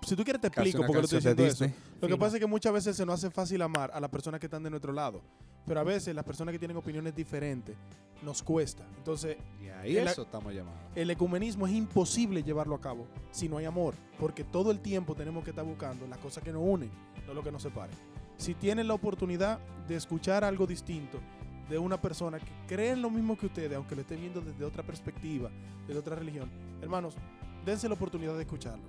si 0.06 0.16
tú 0.16 0.22
quieres 0.24 0.40
te 0.40 0.46
explico 0.48 0.78
una 0.78 0.86
por 0.86 0.94
qué 0.96 1.00
lo 1.00 1.04
estoy 1.04 1.18
diciendo 1.18 1.44
eso. 1.44 1.66
Lo 2.00 2.08
que 2.08 2.16
pasa 2.16 2.36
es 2.36 2.40
que 2.40 2.46
muchas 2.46 2.72
veces 2.72 2.96
se 2.96 3.04
nos 3.04 3.14
hace 3.16 3.30
fácil 3.30 3.60
amar 3.62 3.90
a 3.92 4.00
las 4.00 4.10
personas 4.10 4.38
que 4.40 4.46
están 4.46 4.62
de 4.62 4.70
nuestro 4.70 4.92
lado. 4.92 5.20
Pero 5.66 5.78
a 5.80 5.84
veces 5.84 6.14
las 6.14 6.24
personas 6.24 6.52
que 6.52 6.58
tienen 6.58 6.76
opiniones 6.76 7.14
diferentes 7.14 7.76
nos 8.22 8.42
cuesta. 8.42 8.84
Entonces, 8.96 9.36
Y 9.60 9.68
ahí 9.68 9.96
El- 9.96 10.06
eso 10.08 10.22
estamos 10.22 10.52
llamados. 10.54 10.78
el 10.94 11.10
ecumenismo 11.10 11.66
es 11.66 11.72
imposible 11.72 12.42
llevarlo 12.42 12.74
a 12.76 12.80
cabo 12.80 13.06
si 13.32 13.48
no 13.48 13.56
hay 13.58 13.64
amor, 13.64 13.94
porque 14.18 14.44
todo 14.44 14.70
el 14.70 14.80
tiempo 14.80 15.14
tenemos 15.14 15.42
que 15.44 15.50
estar 15.50 15.64
buscando 15.64 16.06
las 16.06 16.18
cosas 16.18 16.42
que 16.44 16.52
nos 16.52 16.62
unen, 16.64 16.90
no 17.26 17.34
lo 17.34 17.42
que 17.42 17.50
nos 17.52 17.62
separen. 17.62 17.94
Si 18.36 18.54
tienen 18.54 18.88
la 18.88 18.94
oportunidad 18.94 19.58
de 19.88 19.96
escuchar 19.96 20.42
algo 20.44 20.66
distinto 20.66 21.18
de 21.72 21.78
una 21.78 21.98
persona 21.98 22.38
que 22.38 22.52
cree 22.66 22.90
en 22.90 23.00
lo 23.00 23.08
mismo 23.08 23.34
que 23.38 23.46
ustedes, 23.46 23.72
aunque 23.72 23.94
lo 23.94 24.02
esté 24.02 24.14
viendo 24.14 24.42
desde 24.42 24.62
otra 24.62 24.82
perspectiva, 24.82 25.50
desde 25.86 25.98
otra 25.98 26.14
religión, 26.14 26.50
hermanos, 26.82 27.16
dense 27.64 27.88
la 27.88 27.94
oportunidad 27.94 28.34
de 28.34 28.42
escucharlo. 28.42 28.84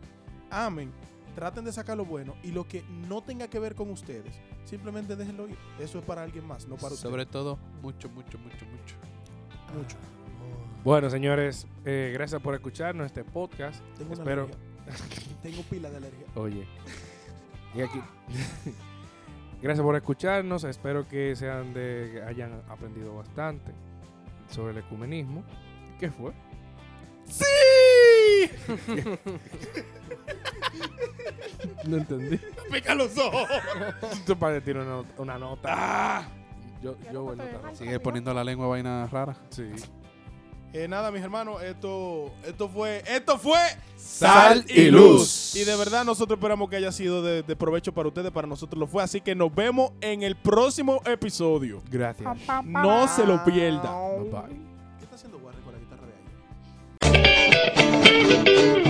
amen, 0.50 0.92
traten 1.34 1.64
de 1.64 1.72
sacar 1.72 1.96
lo 1.96 2.04
bueno 2.04 2.36
y 2.44 2.52
lo 2.52 2.68
que 2.68 2.84
no 3.08 3.24
tenga 3.24 3.48
que 3.48 3.58
ver 3.58 3.74
con 3.74 3.90
ustedes, 3.90 4.36
simplemente 4.66 5.16
déjenlo 5.16 5.48
ir. 5.48 5.58
Eso 5.80 5.98
es 6.00 6.04
para 6.04 6.24
alguien 6.24 6.46
más, 6.46 6.68
no 6.68 6.76
para 6.76 6.94
ustedes. 6.94 7.10
Sobre 7.10 7.26
todo, 7.26 7.58
mucho, 7.82 8.10
mucho, 8.10 8.38
mucho, 8.38 8.66
mucho. 8.66 8.96
mucho. 9.78 9.96
Bueno, 10.84 11.10
señores, 11.10 11.66
eh, 11.86 12.12
gracias 12.14 12.42
por 12.42 12.54
escucharnos 12.54 13.06
este 13.06 13.24
podcast. 13.24 13.82
Tengo 13.98 14.12
una 14.12 14.24
Espero. 14.24 14.44
alergia. 14.44 15.40
Tengo 15.42 15.62
pila 15.64 15.90
de 15.90 15.96
alergia. 15.96 16.26
Oye. 16.36 16.68
Y 17.74 17.82
aquí. 17.82 18.02
gracias 19.64 19.84
por 19.84 19.96
escucharnos. 19.96 20.64
Espero 20.66 21.08
que 21.08 21.36
sean 21.36 21.74
de 21.74 22.12
que 22.14 22.22
hayan 22.22 22.62
aprendido 22.70 23.16
bastante 23.16 23.72
sobre 24.50 24.74
el 24.74 24.78
ecumenismo. 24.80 25.44
¿Qué 26.00 26.12
fue? 26.12 26.34
¡Sí! 27.26 27.46
No 31.86 31.98
entendí. 31.98 32.40
¡Pica 32.72 32.96
los 32.96 33.18
ojos! 33.18 33.48
Tú 34.26 34.38
para 34.38 34.54
decir 34.56 34.78
una, 34.78 35.04
una 35.18 35.38
nota. 35.38 35.70
Ah. 35.72 36.28
Yo, 36.82 36.98
yo 37.06 37.14
no 37.14 37.22
voy 37.24 37.40
a 37.40 37.44
notar. 37.44 37.76
Sigue 37.76 38.00
poniendo 38.00 38.34
la 38.34 38.44
lengua 38.44 38.68
vaina 38.68 39.08
rara. 39.08 39.36
Sí. 39.50 39.70
Eh, 40.76 40.88
nada, 40.88 41.12
mis 41.12 41.22
hermanos, 41.22 41.62
esto, 41.62 42.34
esto 42.48 42.68
fue, 42.68 43.04
esto 43.08 43.38
fue 43.38 43.60
Sal 43.96 44.66
y 44.68 44.90
luz. 44.90 45.56
Y 45.56 45.64
de 45.66 45.76
verdad 45.76 46.04
nosotros 46.04 46.38
esperamos 46.38 46.68
que 46.68 46.78
haya 46.78 46.92
sido 46.92 47.22
de, 47.22 47.44
de 47.44 47.56
provecho 47.56 47.94
para 47.94 48.08
ustedes, 48.08 48.32
para 48.32 48.48
nosotros 48.48 48.80
lo 48.80 48.88
fue. 48.88 49.04
Así 49.04 49.22
que 49.22 49.36
nos 49.36 49.54
vemos 49.54 49.92
en 50.02 50.24
el 50.24 50.36
próximo 50.36 51.00
episodio. 51.06 51.82
Gracias. 51.92 52.28
No 52.66 53.08
se 53.08 53.24
lo 53.24 53.44
pierda. 53.46 53.96
Bye 54.18 54.30
bye. 54.32 54.42
¿Qué 54.98 55.04
está 55.04 55.16
haciendo 55.16 55.38
Warren 55.38 55.62
con 55.62 55.74
la 55.74 55.80
guitarra 55.80 56.08
de 57.02 58.78
ahí? 58.78 58.83